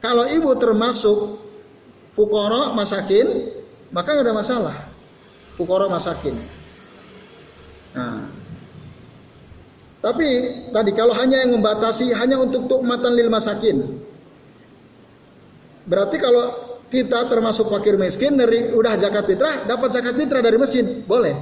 Kalau 0.05 0.29
ibu 0.29 0.53
termasuk 0.59 1.41
fukoro 2.13 2.77
masakin, 2.77 3.57
maka 3.89 4.13
nggak 4.13 4.27
ada 4.29 4.37
masalah. 4.37 4.77
Fukoro 5.57 5.89
masakin. 5.89 6.37
Nah, 7.93 8.25
tapi 10.03 10.29
tadi 10.75 10.91
kalau 10.97 11.15
hanya 11.15 11.47
yang 11.47 11.55
membatasi 11.55 12.11
hanya 12.17 12.43
untuk 12.43 12.67
tukmatan 12.67 13.15
lil 13.15 13.31
masakin, 13.31 14.03
berarti 15.87 16.17
kalau 16.19 16.45
kita 16.91 17.31
termasuk 17.31 17.71
fakir 17.73 17.97
miskin 17.97 18.37
dari 18.37 18.69
udah 18.75 18.99
zakat 19.01 19.25
fitrah 19.31 19.65
dapat 19.65 19.89
zakat 19.95 20.19
fitrah 20.19 20.43
dari 20.43 20.59
masjid 20.59 20.85
boleh. 21.07 21.33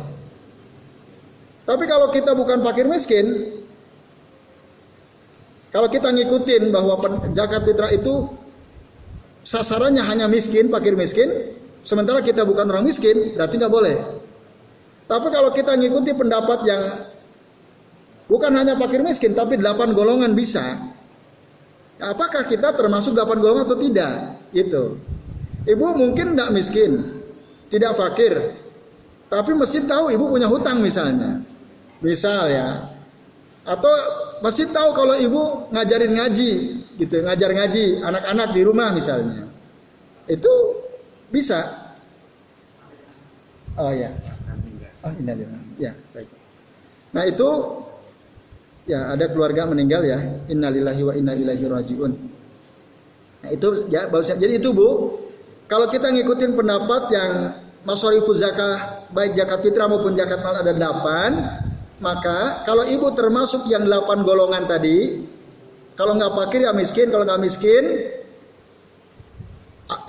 Tapi 1.65 1.85
kalau 1.87 2.11
kita 2.11 2.35
bukan 2.35 2.61
fakir 2.67 2.87
miskin, 2.91 3.57
kalau 5.71 5.87
kita 5.87 6.11
ngikutin 6.11 6.75
bahwa 6.75 6.99
zakat 7.31 7.63
fitrah 7.63 7.91
itu 7.95 8.27
sasarannya 9.47 10.03
hanya 10.03 10.27
miskin, 10.27 10.69
fakir 10.69 10.99
miskin, 10.99 11.57
sementara 11.87 12.21
kita 12.21 12.43
bukan 12.45 12.69
orang 12.69 12.85
miskin, 12.85 13.39
berarti 13.39 13.55
nggak 13.57 13.73
boleh. 13.73 13.97
Tapi 15.11 15.27
kalau 15.35 15.51
kita 15.51 15.75
ngikuti 15.75 16.15
pendapat 16.15 16.63
yang 16.71 16.83
bukan 18.31 18.55
hanya 18.55 18.79
fakir 18.79 19.03
miskin, 19.03 19.35
tapi 19.35 19.59
delapan 19.59 19.91
golongan 19.91 20.39
bisa. 20.39 20.79
Apakah 21.99 22.47
kita 22.47 22.79
termasuk 22.79 23.19
delapan 23.19 23.43
golongan 23.43 23.67
atau 23.67 23.79
tidak? 23.83 24.39
Itu. 24.55 25.03
Ibu 25.67 25.99
mungkin 25.99 26.39
tidak 26.39 26.55
miskin, 26.55 27.21
tidak 27.75 27.99
fakir, 27.99 28.55
tapi 29.31 29.55
mesti 29.55 29.87
tahu 29.87 30.11
ibu 30.11 30.27
punya 30.27 30.51
hutang 30.51 30.83
misalnya. 30.83 31.47
Misal 32.03 32.51
ya. 32.51 32.91
Atau 33.63 33.93
masih 34.43 34.75
tahu 34.75 34.91
kalau 34.97 35.15
ibu 35.15 35.71
ngajarin 35.71 36.19
ngaji 36.19 36.53
gitu, 36.99 37.17
ngajar 37.23 37.55
ngaji 37.55 38.03
anak-anak 38.03 38.49
di 38.51 38.61
rumah 38.67 38.91
misalnya. 38.91 39.47
Itu 40.27 40.51
bisa. 41.31 41.63
Oh 43.79 43.95
ya. 43.95 44.11
Oh 45.01 45.13
ini 45.17 45.33
Ya, 45.81 45.97
baik. 46.13 46.29
Nah, 47.17 47.25
itu 47.25 47.49
ya 48.85 49.13
ada 49.13 49.33
keluarga 49.33 49.65
meninggal 49.65 50.05
ya. 50.05 50.19
Innalillahi 50.53 51.03
wa 51.05 51.13
inna 51.17 51.33
ilaihi 51.33 51.65
rajiun. 51.65 52.13
Nah, 53.41 53.49
itu 53.49 53.67
ya 53.89 54.13
Jadi 54.13 54.61
itu 54.61 54.71
Bu, 54.77 55.17
kalau 55.71 55.89
kita 55.89 56.13
ngikutin 56.13 56.53
pendapat 56.59 57.03
yang 57.15 57.33
Masorifu 57.81 58.37
zakah 58.37 59.09
baik 59.09 59.41
zakat 59.41 59.65
fitrah 59.65 59.89
maupun 59.89 60.13
zakat 60.13 60.45
mal 60.45 60.61
ada 60.61 60.77
delapan, 60.77 61.31
maka 62.05 62.61
kalau 62.69 62.85
ibu 62.85 63.09
termasuk 63.17 63.65
yang 63.73 63.89
delapan 63.89 64.21
golongan 64.21 64.69
tadi, 64.69 65.25
kalau 65.97 66.13
nggak 66.21 66.29
fakir 66.37 66.61
ya 66.69 66.77
miskin, 66.77 67.09
kalau 67.09 67.25
nggak 67.25 67.41
miskin, 67.41 68.13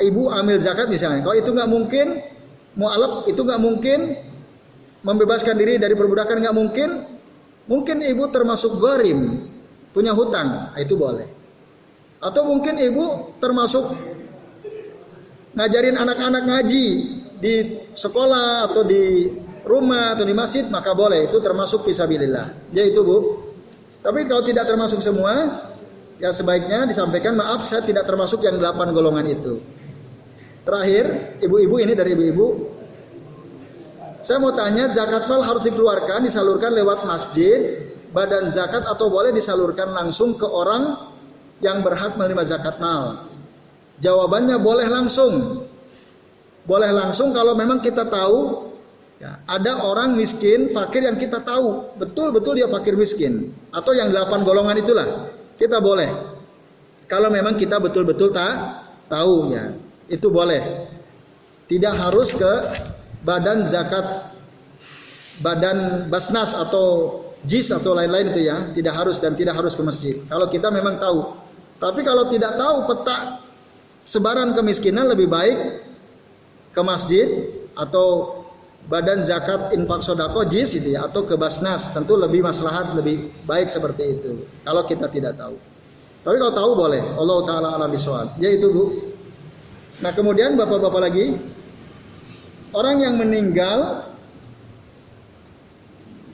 ibu 0.03 0.27
ambil 0.35 0.59
zakat 0.59 0.91
misalnya. 0.91 1.23
Kalau 1.23 1.35
itu 1.39 1.47
nggak 1.47 1.71
mungkin, 1.71 2.07
mualaf 2.75 3.31
itu 3.31 3.39
nggak 3.39 3.61
mungkin, 3.63 3.99
membebaskan 5.01 5.57
diri 5.57 5.81
dari 5.81 5.97
perbudakan 5.97 6.41
nggak 6.41 6.55
mungkin, 6.55 6.89
mungkin 7.65 7.97
ibu 8.05 8.29
termasuk 8.29 8.77
garim, 8.77 9.49
punya 9.93 10.13
hutang, 10.13 10.73
itu 10.77 10.93
boleh. 10.93 11.25
Atau 12.21 12.45
mungkin 12.45 12.77
ibu 12.77 13.33
termasuk 13.41 13.97
ngajarin 15.57 15.97
anak-anak 15.97 16.43
ngaji 16.47 16.85
di 17.41 17.53
sekolah 17.97 18.69
atau 18.69 18.85
di 18.85 19.27
rumah 19.65 20.13
atau 20.13 20.25
di 20.25 20.33
masjid 20.37 20.65
maka 20.69 20.93
boleh 20.93 21.29
itu 21.29 21.37
termasuk 21.41 21.81
fisabilillah. 21.85 22.71
Ya 22.77 22.85
itu 22.85 23.01
Bu. 23.01 23.17
Tapi 24.01 24.25
kalau 24.29 24.45
tidak 24.45 24.69
termasuk 24.69 25.01
semua 25.01 25.65
ya 26.21 26.29
sebaiknya 26.29 26.85
disampaikan 26.85 27.33
maaf 27.33 27.65
saya 27.65 27.81
tidak 27.81 28.05
termasuk 28.05 28.45
yang 28.45 28.61
delapan 28.61 28.93
golongan 28.93 29.25
itu. 29.25 29.57
Terakhir, 30.61 31.37
ibu-ibu 31.41 31.81
ini 31.81 31.97
dari 31.97 32.13
ibu-ibu 32.13 32.45
saya 34.21 34.37
mau 34.37 34.53
tanya 34.53 34.87
zakat 34.87 35.25
mal 35.25 35.41
harus 35.41 35.65
dikeluarkan 35.65 36.25
disalurkan 36.25 36.77
lewat 36.77 37.03
masjid, 37.03 37.89
badan 38.13 38.45
zakat 38.45 38.85
atau 38.85 39.09
boleh 39.09 39.33
disalurkan 39.33 39.91
langsung 39.91 40.37
ke 40.37 40.45
orang 40.45 41.09
yang 41.61 41.81
berhak 41.81 42.17
menerima 42.17 42.45
zakat 42.45 42.77
mal? 42.77 43.27
Jawabannya 44.01 44.57
boleh 44.61 44.87
langsung. 44.89 45.65
Boleh 46.65 46.93
langsung 46.93 47.33
kalau 47.33 47.57
memang 47.57 47.81
kita 47.81 48.05
tahu 48.05 48.71
Ya, 49.21 49.37
ada 49.45 49.85
orang 49.85 50.17
miskin, 50.17 50.73
fakir 50.73 51.05
yang 51.05 51.13
kita 51.13 51.45
tahu 51.45 51.93
betul-betul 51.93 52.57
dia 52.57 52.65
fakir 52.65 52.97
miskin 52.97 53.53
atau 53.69 53.93
yang 53.93 54.09
delapan 54.09 54.41
golongan 54.41 54.81
itulah. 54.81 55.29
kita 55.61 55.77
boleh. 55.77 56.09
Kalau 57.05 57.29
memang 57.29 57.53
kita 57.53 57.77
betul-betul 57.77 58.33
tak 58.33 58.81
tahu 59.13 59.53
ya, 59.53 59.77
itu 60.09 60.25
boleh. 60.25 60.89
Tidak 61.69 61.93
harus 61.93 62.33
ke 62.33 62.53
badan 63.21 63.65
zakat 63.65 64.31
badan 65.41 66.09
basnas 66.09 66.53
atau 66.53 67.19
jis 67.45 67.73
atau 67.73 67.97
lain-lain 67.97 68.33
itu 68.33 68.41
ya, 68.45 68.69
tidak 68.73 68.93
harus 68.93 69.17
dan 69.17 69.33
tidak 69.33 69.57
harus 69.57 69.73
ke 69.73 69.81
masjid. 69.81 70.15
Kalau 70.29 70.47
kita 70.47 70.69
memang 70.69 71.01
tahu. 71.01 71.37
Tapi 71.81 72.05
kalau 72.05 72.29
tidak 72.29 72.61
tahu 72.61 72.85
peta 72.85 73.41
sebaran 74.05 74.53
kemiskinan 74.53 75.09
lebih 75.09 75.25
baik 75.25 75.57
ke 76.77 76.81
masjid 76.85 77.49
atau 77.73 78.37
badan 78.85 79.21
zakat 79.25 79.73
infak 79.73 80.05
sodako 80.05 80.45
jis 80.45 80.77
itu 80.77 80.93
ya 80.93 81.09
atau 81.09 81.25
ke 81.25 81.33
basnas. 81.33 81.89
Tentu 81.89 82.21
lebih 82.21 82.45
maslahat 82.45 82.93
lebih 82.93 83.33
baik 83.49 83.65
seperti 83.65 84.13
itu. 84.13 84.45
Kalau 84.61 84.85
kita 84.85 85.09
tidak 85.09 85.41
tahu. 85.41 85.57
Tapi 86.21 86.35
kalau 86.37 86.53
tahu 86.53 86.71
boleh. 86.77 87.01
Allah 87.17 87.37
taala 87.49 87.67
alam 87.81 87.89
ya 88.37 88.49
itu 88.53 88.67
bu. 88.69 88.83
Nah 90.05 90.13
kemudian 90.13 90.53
bapak-bapak 90.53 91.01
lagi 91.01 91.33
orang 92.71 93.03
yang 93.03 93.15
meninggal 93.19 94.09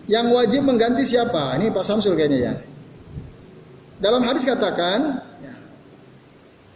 yang 0.08 0.32
wajib 0.32 0.64
mengganti 0.64 1.04
siapa? 1.04 1.60
Ini 1.60 1.70
Pak 1.76 1.84
Samsul 1.84 2.16
kayaknya 2.16 2.40
ya. 2.40 2.54
Dalam 3.98 4.24
hadis 4.24 4.48
katakan, 4.48 5.20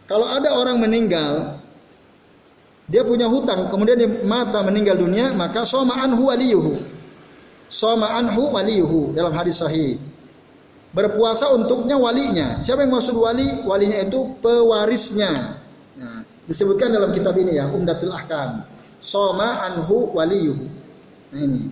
kalau 0.10 0.28
ada 0.28 0.52
orang 0.52 0.82
meninggal, 0.84 1.62
dia 2.92 3.08
punya 3.08 3.32
hutang, 3.32 3.72
kemudian 3.72 3.96
dia 3.96 4.10
mata 4.28 4.60
meninggal 4.66 5.00
dunia, 5.00 5.32
maka 5.32 5.64
soma 5.64 6.04
anhu 6.04 6.28
waliyuhu. 6.28 6.76
Soma 7.72 8.20
anhu 8.20 8.52
waliyuhu 8.52 9.16
dalam 9.16 9.32
hadis 9.32 9.64
sahih. 9.64 9.96
Berpuasa 10.92 11.48
untuknya 11.56 11.96
walinya. 11.96 12.60
Siapa 12.60 12.84
yang 12.84 12.92
maksud 12.92 13.16
wali? 13.16 13.64
Walinya 13.64 14.04
itu 14.04 14.36
pewarisnya. 14.44 15.56
Nah, 15.96 16.28
disebutkan 16.52 16.92
dalam 16.92 17.16
kitab 17.16 17.32
ini 17.40 17.56
ya, 17.56 17.72
Umdatul 17.72 18.12
Ahkam. 18.12 18.68
Soma 19.02 19.66
anhu 19.66 20.14
waliyuhu. 20.14 20.66
Nah 21.34 21.40
ini. 21.42 21.64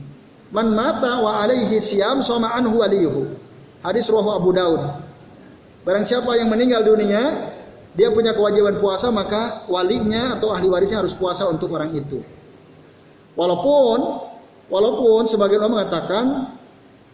Man 0.49 0.73
mata 0.73 1.21
wa 1.21 1.45
alaihi 1.45 1.77
siam 1.77 2.25
sama 2.25 2.49
anhu 2.57 2.81
waliyuhu. 2.81 3.37
Hadis 3.85 4.09
rohu 4.09 4.33
Abu 4.33 4.49
Daud. 4.51 4.81
Barang 5.85 6.03
siapa 6.03 6.35
yang 6.35 6.49
meninggal 6.49 6.83
dunia, 6.83 7.53
dia 7.93 8.09
punya 8.11 8.33
kewajiban 8.33 8.81
puasa, 8.81 9.13
maka 9.13 9.63
walinya 9.69 10.35
atau 10.35 10.51
ahli 10.51 10.67
warisnya 10.67 11.05
harus 11.05 11.15
puasa 11.15 11.47
untuk 11.47 11.71
orang 11.71 11.95
itu. 11.95 12.19
Walaupun 13.37 14.27
walaupun 14.67 15.23
sebagian 15.29 15.63
orang 15.63 15.73
mengatakan 15.79 16.25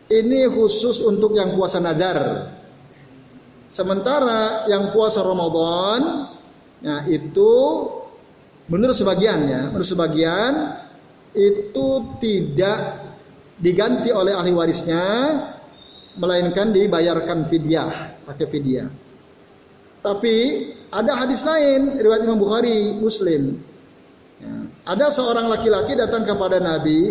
ini 0.10 0.48
khusus 0.50 1.04
untuk 1.06 1.36
yang 1.36 1.54
puasa 1.54 1.78
nazar. 1.84 2.50
Sementara 3.66 4.70
yang 4.70 4.94
puasa 4.94 5.26
Ramadan, 5.26 6.32
nah 6.86 7.02
itu 7.10 7.54
menurut 8.70 8.96
sebagian 8.98 9.40
ya, 9.46 9.62
menurut 9.70 9.88
sebagian 9.88 10.54
itu 11.36 11.88
tidak 12.24 12.80
diganti 13.60 14.12
oleh 14.12 14.36
ahli 14.36 14.52
warisnya 14.52 15.04
melainkan 16.16 16.72
dibayarkan 16.72 17.48
fidyah 17.52 18.24
pakai 18.24 18.46
fidyah. 18.48 18.88
Tapi 20.06 20.36
ada 20.94 21.18
hadis 21.18 21.42
lain 21.44 21.98
riwayat 21.98 22.24
Imam 22.24 22.40
Bukhari 22.40 22.94
Muslim. 22.96 23.58
Ya, 24.38 24.54
ada 24.86 25.10
seorang 25.10 25.50
laki-laki 25.50 25.98
datang 25.98 26.28
kepada 26.28 26.62
Nabi 26.62 27.10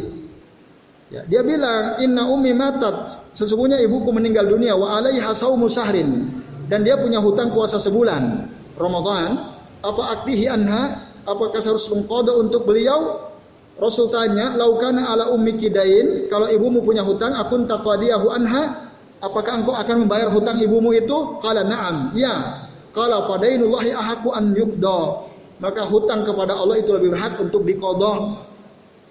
ya, 1.10 1.26
dia 1.26 1.42
bilang 1.42 1.98
inna 2.00 2.30
ummi 2.30 2.54
matat. 2.54 3.12
Sesungguhnya 3.34 3.82
ibuku 3.82 4.14
meninggal 4.14 4.46
dunia 4.46 4.78
wa 4.78 4.94
alaiha 4.94 5.34
saumu 5.34 5.66
sahrin 5.66 6.30
dan 6.70 6.86
dia 6.86 6.96
punya 6.96 7.18
hutang 7.20 7.52
puasa 7.52 7.76
sebulan 7.82 8.48
Ramadan. 8.78 9.52
Apa 9.84 10.16
aktihi 10.16 10.48
anha 10.48 11.12
apakah 11.24 11.60
harus 11.60 11.88
mengkodo 11.90 12.40
untuk 12.40 12.68
beliau 12.68 13.32
Rasul 13.74 14.06
tanya, 14.14 14.54
laukana 14.54 15.10
ala 15.10 15.34
ummi 15.34 15.58
kidain, 15.58 16.30
kalau 16.30 16.46
ibumu 16.46 16.86
punya 16.86 17.02
hutang, 17.02 17.34
akun 17.34 17.66
taqadiyahu 17.66 18.30
anha, 18.30 18.94
apakah 19.18 19.62
engkau 19.62 19.74
akan 19.74 20.06
membayar 20.06 20.30
hutang 20.30 20.62
ibumu 20.62 20.94
itu? 20.94 21.42
Kala 21.42 21.66
na'am, 21.66 22.14
ya. 22.14 22.70
Kalau 22.94 23.26
padainullahi 23.26 23.90
ahaku 23.90 24.30
an 24.30 24.54
yukdo. 24.54 25.26
Maka 25.58 25.82
hutang 25.90 26.22
kepada 26.22 26.54
Allah 26.54 26.78
itu 26.78 26.94
lebih 26.94 27.18
berhak 27.18 27.34
untuk 27.42 27.66
dikodoh. 27.66 28.38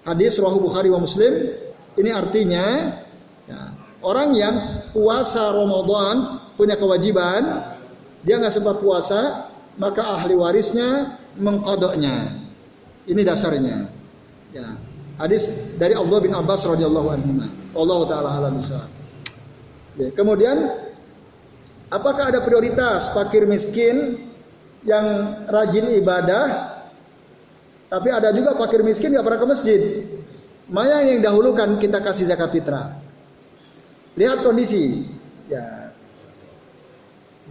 Hadis 0.08 0.40
Rahu 0.40 0.64
Bukhari 0.64 0.88
wa 0.88 1.00
Muslim. 1.04 1.60
Ini 2.00 2.10
artinya, 2.16 2.64
ya, 3.44 3.60
orang 4.00 4.32
yang 4.32 4.56
puasa 4.96 5.52
Ramadan 5.52 6.40
punya 6.56 6.80
kewajiban, 6.80 7.68
dia 8.24 8.40
nggak 8.40 8.54
sempat 8.54 8.80
puasa, 8.80 9.52
maka 9.76 10.08
ahli 10.16 10.32
warisnya 10.32 11.20
mengkodoknya. 11.38 12.40
Ini 13.04 13.20
dasarnya. 13.22 13.88
Ya. 14.54 14.66
Hadis 15.20 15.50
dari 15.78 15.94
Allah 15.94 16.18
bin 16.18 16.34
Abbas 16.34 16.66
radhiyallahu 16.66 17.08
anhu. 17.14 17.30
Allah 17.74 18.00
taala 18.10 18.30
alam 18.38 18.58
ya. 19.98 20.10
Kemudian 20.14 20.56
apakah 21.90 22.34
ada 22.34 22.42
prioritas 22.42 23.14
fakir 23.14 23.46
miskin 23.46 24.26
yang 24.82 25.06
rajin 25.46 25.90
ibadah 25.94 26.74
tapi 27.94 28.10
ada 28.10 28.34
juga 28.34 28.58
fakir 28.58 28.82
miskin 28.82 29.14
nggak 29.14 29.22
pernah 29.22 29.40
ke 29.40 29.46
masjid. 29.46 29.80
Mana 30.66 31.06
yang 31.06 31.22
dahulukan 31.22 31.78
kita 31.78 32.02
kasih 32.02 32.26
zakat 32.26 32.50
fitrah. 32.50 32.98
Lihat 34.18 34.42
kondisi. 34.42 35.06
Ya. 35.46 35.94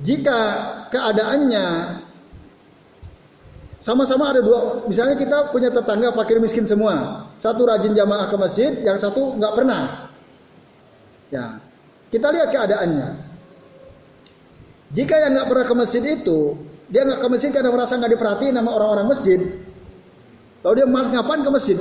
Jika 0.03 0.39
keadaannya 0.91 1.65
sama-sama 3.83 4.31
ada 4.31 4.39
dua, 4.39 4.87
misalnya 4.87 5.19
kita 5.19 5.51
punya 5.51 5.67
tetangga 5.67 6.15
fakir 6.15 6.39
miskin 6.39 6.63
semua. 6.63 7.27
Satu 7.35 7.67
rajin 7.67 7.91
jamaah 7.91 8.31
ke 8.31 8.35
masjid, 8.39 8.71
yang 8.79 8.95
satu 8.95 9.35
nggak 9.35 9.53
pernah. 9.59 10.07
Ya, 11.27 11.59
kita 12.07 12.31
lihat 12.31 12.55
keadaannya. 12.55 13.09
Jika 14.95 15.15
yang 15.27 15.35
nggak 15.35 15.47
pernah 15.51 15.65
ke 15.67 15.75
masjid 15.75 16.03
itu, 16.15 16.55
dia 16.87 17.03
nggak 17.03 17.19
ke 17.19 17.27
masjid 17.27 17.51
karena 17.51 17.75
merasa 17.75 17.99
nggak 17.99 18.15
diperhatiin 18.15 18.55
sama 18.55 18.71
orang-orang 18.71 19.05
masjid. 19.11 19.39
Lalu 20.63 20.73
dia 20.79 20.87
mas 20.87 21.07
ngapain 21.11 21.43
ke 21.43 21.51
masjid? 21.51 21.77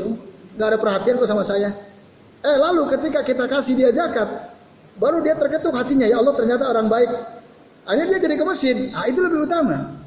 Nggak 0.58 0.68
ada 0.74 0.78
perhatian 0.82 1.14
kok 1.22 1.30
sama 1.30 1.46
saya. 1.46 1.70
Eh 2.42 2.56
lalu 2.58 2.90
ketika 2.98 3.22
kita 3.22 3.46
kasih 3.46 3.78
dia 3.78 3.94
zakat, 3.94 4.26
baru 4.98 5.22
dia 5.22 5.38
terketuk 5.38 5.70
hatinya 5.70 6.10
ya 6.10 6.18
Allah 6.18 6.34
ternyata 6.34 6.66
orang 6.66 6.90
baik. 6.90 7.14
Akhirnya 7.86 8.18
dia 8.18 8.26
jadi 8.26 8.34
ke 8.34 8.42
masjid. 8.42 8.76
Ah 8.90 9.06
itu 9.06 9.22
lebih 9.22 9.46
utama 9.46 10.01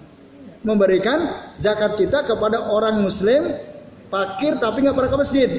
memberikan 0.66 1.54
zakat 1.62 1.96
kita 1.96 2.26
kepada 2.26 2.66
orang 2.74 3.06
muslim 3.06 3.54
fakir 4.10 4.58
tapi 4.58 4.82
nggak 4.82 4.98
pernah 4.98 5.12
ke 5.14 5.20
masjid. 5.22 5.50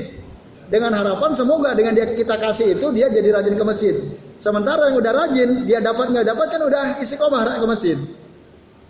Dengan 0.66 0.90
harapan 0.98 1.30
semoga 1.30 1.78
dengan 1.78 1.94
dia 1.94 2.10
kita 2.10 2.42
kasih 2.42 2.74
itu 2.74 2.90
dia 2.90 3.06
jadi 3.06 3.38
rajin 3.38 3.54
ke 3.54 3.62
masjid. 3.62 3.94
Sementara 4.42 4.90
yang 4.90 4.98
udah 4.98 5.12
rajin 5.14 5.50
dia 5.62 5.78
dapat 5.78 6.10
nggak 6.10 6.26
dapat 6.26 6.46
kan 6.50 6.60
udah 6.66 6.82
istiqomah 6.98 7.46
ke 7.62 7.66
masjid. 7.70 7.98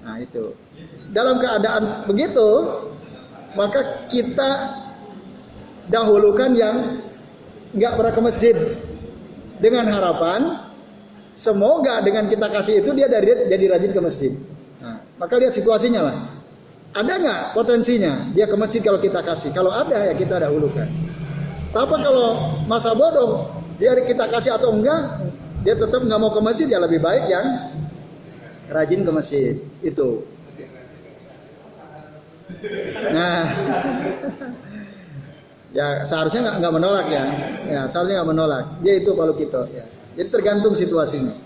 Nah 0.01 0.17
itu. 0.17 0.57
Dalam 1.13 1.37
keadaan 1.37 1.85
begitu 2.09 2.49
maka 3.53 4.09
kita 4.09 4.51
dahulukan 5.93 6.57
yang 6.57 7.05
nggak 7.77 7.93
pernah 7.93 8.13
ke 8.17 8.23
masjid. 8.25 8.57
Dengan 9.61 9.85
harapan 9.89 10.65
semoga 11.37 12.01
dengan 12.01 12.29
kita 12.33 12.49
kasih 12.49 12.81
itu 12.81 12.97
dia 12.97 13.09
dari 13.13 13.53
jadi 13.53 13.65
rajin 13.77 13.93
ke 13.93 14.01
masjid 14.01 14.33
maka 15.17 15.35
lihat 15.41 15.53
situasinya 15.53 16.01
lah. 16.05 16.17
Ada 16.97 17.13
nggak 17.21 17.43
potensinya 17.53 18.33
dia 18.33 18.49
ke 18.49 18.57
masjid 18.57 18.81
kalau 18.81 18.97
kita 18.97 19.21
kasih? 19.21 19.53
Kalau 19.53 19.69
ada 19.69 20.13
ya 20.13 20.15
kita 20.17 20.41
dahulukan. 20.41 20.89
Tapi 21.77 21.97
kalau 22.01 22.57
masa 22.65 22.97
bodoh 22.97 23.53
dia 23.77 23.93
kita 24.01 24.25
kasih 24.33 24.57
atau 24.57 24.73
enggak, 24.73 25.29
dia 25.61 25.77
tetap 25.77 26.01
nggak 26.01 26.21
mau 26.21 26.33
ke 26.33 26.41
masjid 26.41 26.67
ya 26.73 26.81
lebih 26.81 27.05
baik 27.05 27.29
yang 27.29 27.45
rajin 28.73 29.05
ke 29.05 29.13
masjid 29.13 29.55
itu. 29.85 30.25
Nah, 33.13 33.45
ya 35.77 35.87
seharusnya 36.09 36.57
nggak 36.57 36.73
menolak 36.73 37.07
ya, 37.13 37.25
ya 37.69 37.81
seharusnya 37.93 38.25
nggak 38.25 38.31
menolak. 38.33 38.65
Dia 38.81 39.05
itu 39.05 39.13
kalau 39.13 39.37
kita. 39.37 39.69
Ya. 39.77 39.85
Jadi 40.17 40.29
tergantung 40.33 40.73
situasinya. 40.73 41.37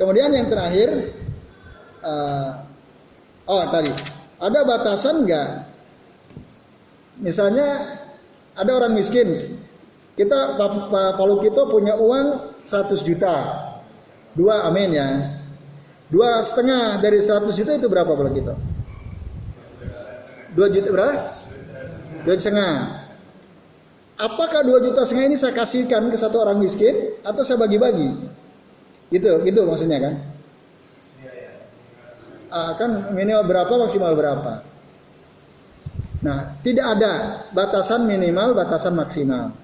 Kemudian 0.00 0.32
yang 0.32 0.48
terakhir 0.48 1.12
uh, 2.04 2.50
oh 3.48 3.64
tadi 3.68 3.92
ada 4.40 4.60
batasan 4.64 5.28
nggak? 5.28 5.48
Misalnya 7.20 8.00
ada 8.56 8.72
orang 8.72 8.96
miskin, 8.96 9.60
kita 10.16 10.56
kalau 11.16 11.36
kita 11.44 11.68
punya 11.68 12.00
uang 12.00 12.56
100 12.64 13.04
juta, 13.04 13.36
dua 14.32 14.64
amin 14.64 14.96
ya, 14.96 15.08
dua 16.08 16.40
setengah 16.40 17.04
dari 17.04 17.20
100 17.20 17.52
juta 17.52 17.76
itu 17.76 17.86
berapa 17.92 18.08
kalau 18.08 18.32
kita? 18.32 18.54
Dua 20.56 20.66
juta 20.72 20.88
berapa? 20.88 21.14
Dua 22.24 22.34
setengah. 22.40 23.04
Apakah 24.20 24.64
dua 24.64 24.84
juta 24.84 25.04
setengah 25.04 25.32
ini 25.32 25.36
saya 25.36 25.52
kasihkan 25.56 26.08
ke 26.12 26.16
satu 26.16 26.44
orang 26.44 26.60
miskin 26.60 27.16
atau 27.24 27.44
saya 27.44 27.60
bagi-bagi? 27.60 28.08
Gitu, 29.12 29.28
gitu 29.44 29.60
maksudnya 29.68 30.00
kan? 30.00 30.14
Akan 32.50 33.14
minimal 33.14 33.46
berapa 33.46 33.72
maksimal 33.86 34.12
berapa. 34.18 34.66
Nah, 36.20 36.60
tidak 36.60 36.86
ada 36.98 37.12
batasan 37.54 38.04
minimal, 38.04 38.52
batasan 38.52 38.92
maksimal. 38.92 39.56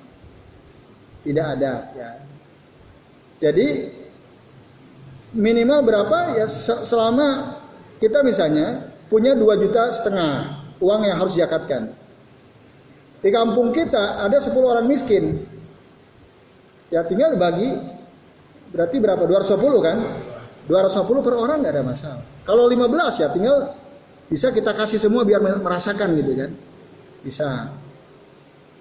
Tidak 1.26 1.46
ada 1.58 1.72
ya. 1.92 2.10
Jadi 3.36 3.68
minimal 5.36 5.84
berapa 5.84 6.38
ya 6.40 6.46
selama 6.80 7.60
kita 8.00 8.24
misalnya 8.24 8.88
punya 9.12 9.36
dua 9.36 9.60
juta 9.60 9.92
setengah 9.92 10.64
uang 10.80 11.02
yang 11.04 11.20
harus 11.20 11.36
zakatkan. 11.36 11.92
Di 13.20 13.32
kampung 13.32 13.72
kita 13.72 14.22
ada 14.22 14.38
10 14.38 14.54
orang 14.60 14.86
miskin. 14.86 15.42
Ya 16.92 17.02
tinggal 17.02 17.34
bagi 17.34 17.74
berarti 18.70 18.96
berapa? 19.02 19.24
210 19.26 19.82
kan? 19.82 19.98
210 20.66 21.26
per 21.26 21.34
orang 21.38 21.62
nggak 21.62 21.74
ada 21.78 21.84
masalah. 21.86 22.24
Kalau 22.42 22.66
15 22.66 23.22
ya 23.22 23.28
tinggal 23.30 23.56
bisa 24.26 24.50
kita 24.50 24.74
kasih 24.74 24.98
semua 24.98 25.22
biar 25.22 25.38
merasakan 25.38 26.18
gitu 26.18 26.32
kan. 26.34 26.50
Bisa. 27.22 27.70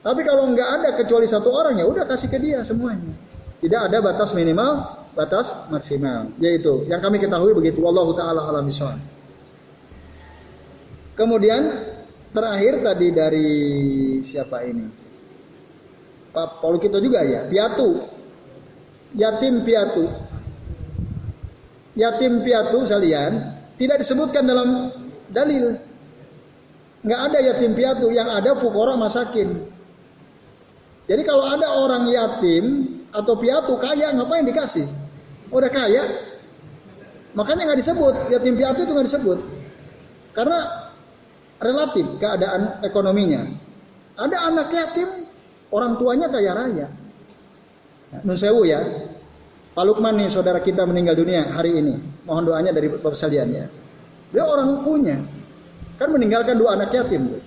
Tapi 0.02 0.22
kalau 0.22 0.50
nggak 0.54 0.70
ada 0.82 0.90
kecuali 0.98 1.26
satu 1.30 1.50
orang 1.54 1.78
ya 1.82 1.86
udah 1.86 2.06
kasih 2.10 2.30
ke 2.30 2.38
dia 2.42 2.66
semuanya. 2.66 3.14
Tidak 3.62 3.82
ada 3.90 3.98
batas 4.02 4.34
minimal, 4.38 5.02
batas 5.14 5.54
maksimal. 5.70 6.34
Yaitu 6.42 6.86
yang 6.90 7.02
kami 7.02 7.22
ketahui 7.22 7.54
begitu. 7.54 7.82
Wallahu 7.82 8.14
taala 8.14 8.46
alam 8.50 8.70
Kemudian 11.16 11.64
terakhir 12.36 12.84
tadi 12.84 13.08
dari 13.16 13.50
siapa 14.20 14.62
ini? 14.68 14.86
Pak 16.36 16.60
Paul 16.60 16.76
kita 16.84 17.00
juga 17.00 17.24
ya, 17.24 17.48
piatu. 17.48 18.04
Yatim 19.16 19.64
piatu. 19.64 20.25
Yatim 21.96 22.44
piatu 22.44 22.84
salian 22.84 23.56
tidak 23.80 24.04
disebutkan 24.04 24.44
dalam 24.44 24.92
dalil. 25.32 25.80
Nggak 27.06 27.22
ada 27.32 27.40
yatim 27.40 27.72
piatu, 27.78 28.12
yang 28.12 28.28
ada 28.28 28.58
fukora 28.58 28.98
masakin. 29.00 29.62
Jadi 31.06 31.22
kalau 31.22 31.46
ada 31.46 31.70
orang 31.80 32.10
yatim 32.10 32.98
atau 33.14 33.38
piatu 33.38 33.78
kaya, 33.78 34.10
ngapain 34.12 34.44
dikasih? 34.44 34.90
Udah 35.54 35.70
kaya, 35.70 36.02
makanya 37.38 37.70
nggak 37.70 37.80
disebut 37.80 38.16
yatim 38.34 38.58
piatu 38.58 38.84
itu 38.84 38.92
nggak 38.92 39.08
disebut. 39.08 39.40
Karena 40.34 40.90
relatif 41.62 42.06
keadaan 42.18 42.82
ekonominya. 42.84 43.54
Ada 44.18 44.38
anak 44.52 44.68
yatim, 44.74 45.30
orang 45.70 45.96
tuanya 46.02 46.28
kaya 46.28 46.52
raya. 46.58 46.88
Nusewu 48.26 48.66
ya, 48.66 48.82
Pak 49.76 49.84
Lukman 49.84 50.16
nih 50.16 50.32
saudara 50.32 50.64
kita 50.64 50.88
meninggal 50.88 51.20
dunia 51.20 51.52
hari 51.52 51.76
ini. 51.84 52.00
Mohon 52.24 52.44
doanya 52.48 52.72
dari 52.72 52.88
Bapak 52.88 53.12
sekalian 53.12 53.48
ya. 53.52 53.68
Dia 54.32 54.48
orang 54.48 54.88
punya. 54.88 55.20
Kan 56.00 56.16
meninggalkan 56.16 56.56
dua 56.56 56.80
anak 56.80 56.96
yatim. 56.96 57.44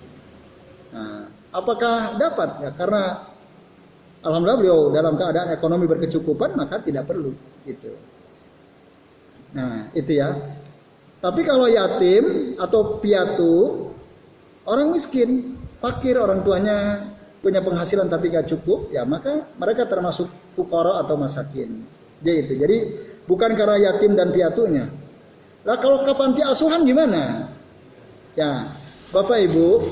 Nah, 0.92 1.24
apakah 1.56 2.20
dapat? 2.20 2.68
Ya 2.68 2.70
karena 2.76 3.32
alhamdulillah 4.20 4.60
beliau 4.60 4.78
dalam 4.92 5.16
keadaan 5.16 5.56
ekonomi 5.56 5.88
berkecukupan 5.88 6.52
maka 6.52 6.84
tidak 6.84 7.08
perlu 7.08 7.32
gitu. 7.64 7.96
Nah, 9.56 9.88
itu 9.96 10.20
ya. 10.20 10.36
Tapi 11.24 11.40
kalau 11.48 11.64
yatim 11.64 12.54
atau 12.60 13.00
piatu 13.00 13.88
orang 14.68 14.92
miskin, 14.92 15.56
fakir 15.80 16.20
orang 16.20 16.44
tuanya 16.44 17.08
punya 17.40 17.64
penghasilan 17.64 18.12
tapi 18.12 18.28
gak 18.28 18.52
cukup, 18.52 18.92
ya 18.92 19.08
maka 19.08 19.48
mereka 19.56 19.88
termasuk 19.88 20.28
fukara 20.52 21.00
atau 21.00 21.16
masakin. 21.16 21.82
Jadi 22.22 22.36
itu. 22.46 22.52
Jadi 22.58 22.78
bukan 23.28 23.50
karena 23.54 23.76
yatim 23.92 24.18
dan 24.18 24.32
piatunya, 24.34 24.88
Nah 25.68 25.76
kalau 25.76 26.00
ke 26.00 26.16
panti 26.16 26.40
asuhan 26.40 26.88
gimana? 26.88 27.52
Ya, 28.32 28.72
Bapak 29.12 29.36
Ibu, 29.50 29.84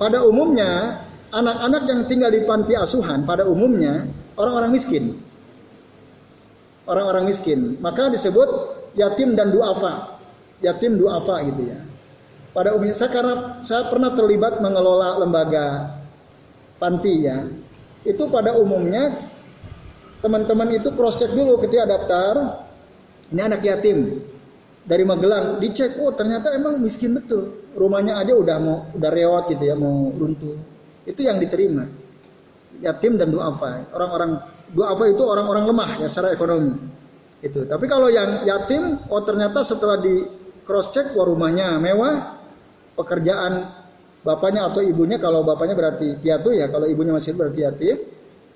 pada 0.00 0.26
umumnya 0.26 1.04
anak-anak 1.30 1.82
yang 1.86 2.00
tinggal 2.10 2.34
di 2.34 2.42
panti 2.42 2.74
asuhan 2.74 3.22
pada 3.22 3.46
umumnya 3.46 4.10
orang-orang 4.34 4.74
miskin. 4.74 5.14
Orang-orang 6.90 7.30
miskin. 7.30 7.78
Maka 7.78 8.10
disebut 8.10 8.48
yatim 8.98 9.38
dan 9.38 9.54
duafa. 9.54 10.18
Yatim 10.58 10.98
duafa 10.98 11.38
gitu 11.46 11.70
ya. 11.70 11.78
Pada 12.50 12.74
umumnya 12.74 12.98
saya 12.98 13.14
karena 13.14 13.34
saya 13.62 13.86
pernah 13.86 14.10
terlibat 14.10 14.58
mengelola 14.58 15.22
lembaga 15.22 16.00
panti 16.82 17.30
ya. 17.30 17.46
Itu 18.02 18.26
pada 18.26 18.58
umumnya 18.58 19.29
teman-teman 20.20 20.68
itu 20.76 20.88
cross 20.94 21.16
check 21.20 21.32
dulu 21.32 21.60
ketika 21.60 21.88
daftar. 21.88 22.64
Ini 23.30 23.46
anak 23.46 23.62
yatim 23.62 24.20
dari 24.82 25.06
Magelang 25.06 25.62
dicek 25.62 26.00
oh 26.02 26.10
ternyata 26.14 26.50
emang 26.54 26.80
miskin 26.82 27.14
betul. 27.14 27.70
Rumahnya 27.78 28.18
aja 28.18 28.34
udah 28.34 28.56
mau 28.58 28.78
udah 28.90 29.10
rewat 29.10 29.54
gitu 29.54 29.64
ya 29.70 29.74
mau 29.78 30.10
runtuh. 30.10 30.56
Itu 31.06 31.22
yang 31.22 31.38
diterima. 31.38 31.86
Yatim 32.80 33.20
dan 33.20 33.30
duafa 33.30 33.92
orang-orang 33.92 34.40
duafa 34.72 35.04
itu 35.10 35.22
orang-orang 35.22 35.64
lemah 35.68 35.90
ya 36.02 36.08
secara 36.10 36.34
ekonomi. 36.34 36.74
Itu. 37.40 37.64
Tapi 37.70 37.86
kalau 37.86 38.10
yang 38.10 38.42
yatim 38.44 38.98
oh 39.08 39.22
ternyata 39.22 39.62
setelah 39.62 40.02
di 40.02 40.26
cross 40.66 40.90
check 40.90 41.14
wah 41.14 41.24
rumahnya 41.24 41.78
mewah 41.78 42.40
pekerjaan 42.98 43.70
bapaknya 44.20 44.68
atau 44.68 44.84
ibunya 44.84 45.16
kalau 45.16 45.46
bapaknya 45.46 45.78
berarti 45.78 46.18
piatu 46.20 46.52
ya 46.52 46.68
kalau 46.68 46.84
ibunya 46.84 47.16
masih 47.16 47.32
berarti 47.32 47.60
yatim 47.64 47.96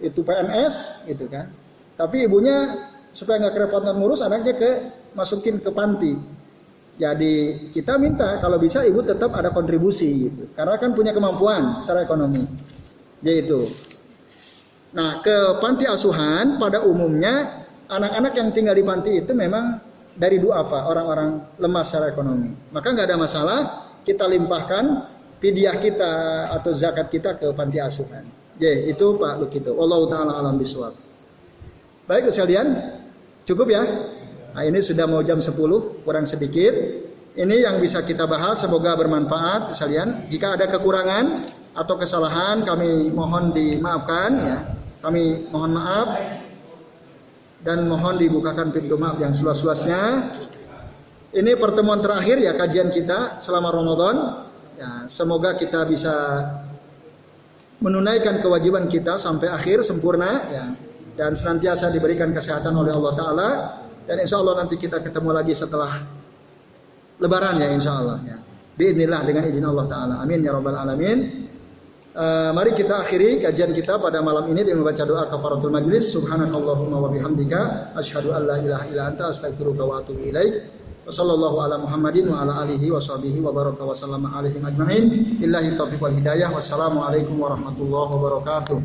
itu 0.02 0.20
PNS 0.22 1.06
gitu 1.10 1.26
kan 1.30 1.50
tapi 1.94 2.26
ibunya 2.26 2.90
supaya 3.14 3.38
nggak 3.46 3.54
kerepotan 3.54 3.94
ngurus 3.96 4.26
anaknya 4.26 4.54
ke 4.58 4.70
masukin 5.14 5.62
ke 5.62 5.70
panti. 5.70 6.12
Jadi 6.94 7.34
kita 7.74 7.98
minta 7.98 8.38
kalau 8.38 8.58
bisa 8.58 8.82
ibu 8.86 9.02
tetap 9.02 9.34
ada 9.34 9.50
kontribusi 9.50 10.30
gitu. 10.30 10.50
Karena 10.54 10.78
kan 10.78 10.94
punya 10.94 11.14
kemampuan 11.14 11.82
secara 11.82 12.06
ekonomi. 12.06 12.42
Yaitu. 13.22 13.66
Nah, 14.94 15.18
ke 15.22 15.58
panti 15.58 15.90
asuhan 15.90 16.58
pada 16.58 16.86
umumnya 16.86 17.66
anak-anak 17.90 18.32
yang 18.38 18.48
tinggal 18.54 18.74
di 18.78 18.86
panti 18.86 19.10
itu 19.18 19.34
memang 19.34 19.82
dari 20.14 20.38
duafa, 20.38 20.86
orang-orang 20.86 21.58
lemah 21.58 21.82
secara 21.82 22.14
ekonomi. 22.14 22.54
Maka 22.70 22.94
nggak 22.94 23.06
ada 23.10 23.18
masalah 23.18 23.58
kita 24.06 24.30
limpahkan 24.30 25.10
pidiah 25.42 25.74
kita 25.74 26.46
atau 26.54 26.70
zakat 26.70 27.10
kita 27.10 27.34
ke 27.34 27.50
panti 27.58 27.82
asuhan. 27.82 28.43
Jadi 28.54 28.94
itu 28.94 29.06
Pak 29.18 29.34
Lukito. 29.42 29.74
Allah 29.74 30.00
taala 30.06 30.32
alam 30.38 30.54
biswab. 30.56 30.94
Baik 32.04 32.30
sekalian, 32.30 33.00
cukup 33.48 33.66
ya. 33.72 33.82
Nah 34.54 34.62
ini 34.62 34.78
sudah 34.78 35.10
mau 35.10 35.24
jam 35.26 35.42
10, 35.42 36.04
kurang 36.06 36.28
sedikit. 36.28 36.74
Ini 37.34 37.66
yang 37.66 37.82
bisa 37.82 38.06
kita 38.06 38.30
bahas, 38.30 38.62
semoga 38.62 38.94
bermanfaat 38.94 39.74
sekalian. 39.74 40.30
Jika 40.30 40.54
ada 40.54 40.70
kekurangan 40.70 41.42
atau 41.74 41.98
kesalahan 41.98 42.62
kami 42.62 43.10
mohon 43.10 43.50
dimaafkan 43.50 44.30
ya. 44.38 44.58
Kami 45.02 45.50
mohon 45.52 45.74
maaf 45.76 46.08
dan 47.60 47.90
mohon 47.90 48.16
dibukakan 48.16 48.70
pintu 48.70 48.94
maaf 48.96 49.18
yang 49.18 49.34
seluas-luasnya. 49.34 50.32
Ini 51.34 51.58
pertemuan 51.58 51.98
terakhir 51.98 52.38
ya 52.38 52.54
kajian 52.54 52.94
kita 52.94 53.42
selama 53.42 53.74
Ramadan. 53.74 54.16
Ya, 54.78 55.06
semoga 55.10 55.58
kita 55.58 55.82
bisa 55.90 56.14
menunaikan 57.84 58.40
kewajiban 58.40 58.88
kita 58.88 59.20
sampai 59.20 59.52
akhir 59.52 59.84
sempurna 59.84 60.30
ya 60.48 60.66
dan 61.20 61.36
senantiasa 61.36 61.92
diberikan 61.92 62.32
kesehatan 62.32 62.72
oleh 62.72 62.96
Allah 62.96 63.12
Taala 63.12 63.48
dan 64.08 64.16
insya 64.24 64.40
Allah 64.40 64.64
nanti 64.64 64.80
kita 64.80 65.04
ketemu 65.04 65.30
lagi 65.36 65.52
setelah 65.52 65.92
Lebaran 67.22 67.62
ya 67.62 67.70
insya 67.70 67.92
Allah 67.94 68.18
ya. 68.26 68.36
Biidnillah 68.74 69.22
dengan 69.22 69.46
izin 69.46 69.62
Allah 69.62 69.86
Taala. 69.86 70.14
Amin 70.18 70.42
ya 70.42 70.50
robbal 70.50 70.74
alamin. 70.74 71.46
Uh, 72.14 72.54
mari 72.54 72.74
kita 72.74 73.02
akhiri 73.02 73.42
kajian 73.42 73.74
kita 73.74 73.98
pada 73.98 74.22
malam 74.22 74.46
ini 74.50 74.62
dengan 74.66 74.82
membaca 74.82 75.02
doa 75.06 75.30
kafaratul 75.30 75.70
majlis. 75.70 76.10
Subhanakallahumma 76.10 76.96
wa 76.98 77.10
bihamdika 77.10 77.94
asyhadu 77.94 78.34
an 78.34 78.50
la 78.50 78.56
ilaha 78.58 78.84
illa 78.90 79.02
anta 79.14 79.30
astaghfiruka 79.30 79.82
wa 79.86 80.02
atubu 80.02 80.26
ilaik. 80.26 80.54
Wa 81.04 81.12
sallallahu 81.12 81.60
ala 81.60 81.76
Muhammadin 81.84 82.32
wa 82.32 82.40
ala 82.48 82.64
alihi 82.64 82.88
wa 82.88 82.96
sahbihi 82.96 83.44
wa 83.44 83.52
baraka 83.52 83.84
wa 83.84 83.92
sallama. 83.92 84.40
Billahi 84.40 85.76
taufiq 85.76 86.00
wal 86.00 86.16
hidayah. 86.16 86.48
Wassalamualaikum 86.48 87.36
warahmatullahi 87.36 88.08
wabarakatuh. 88.16 88.76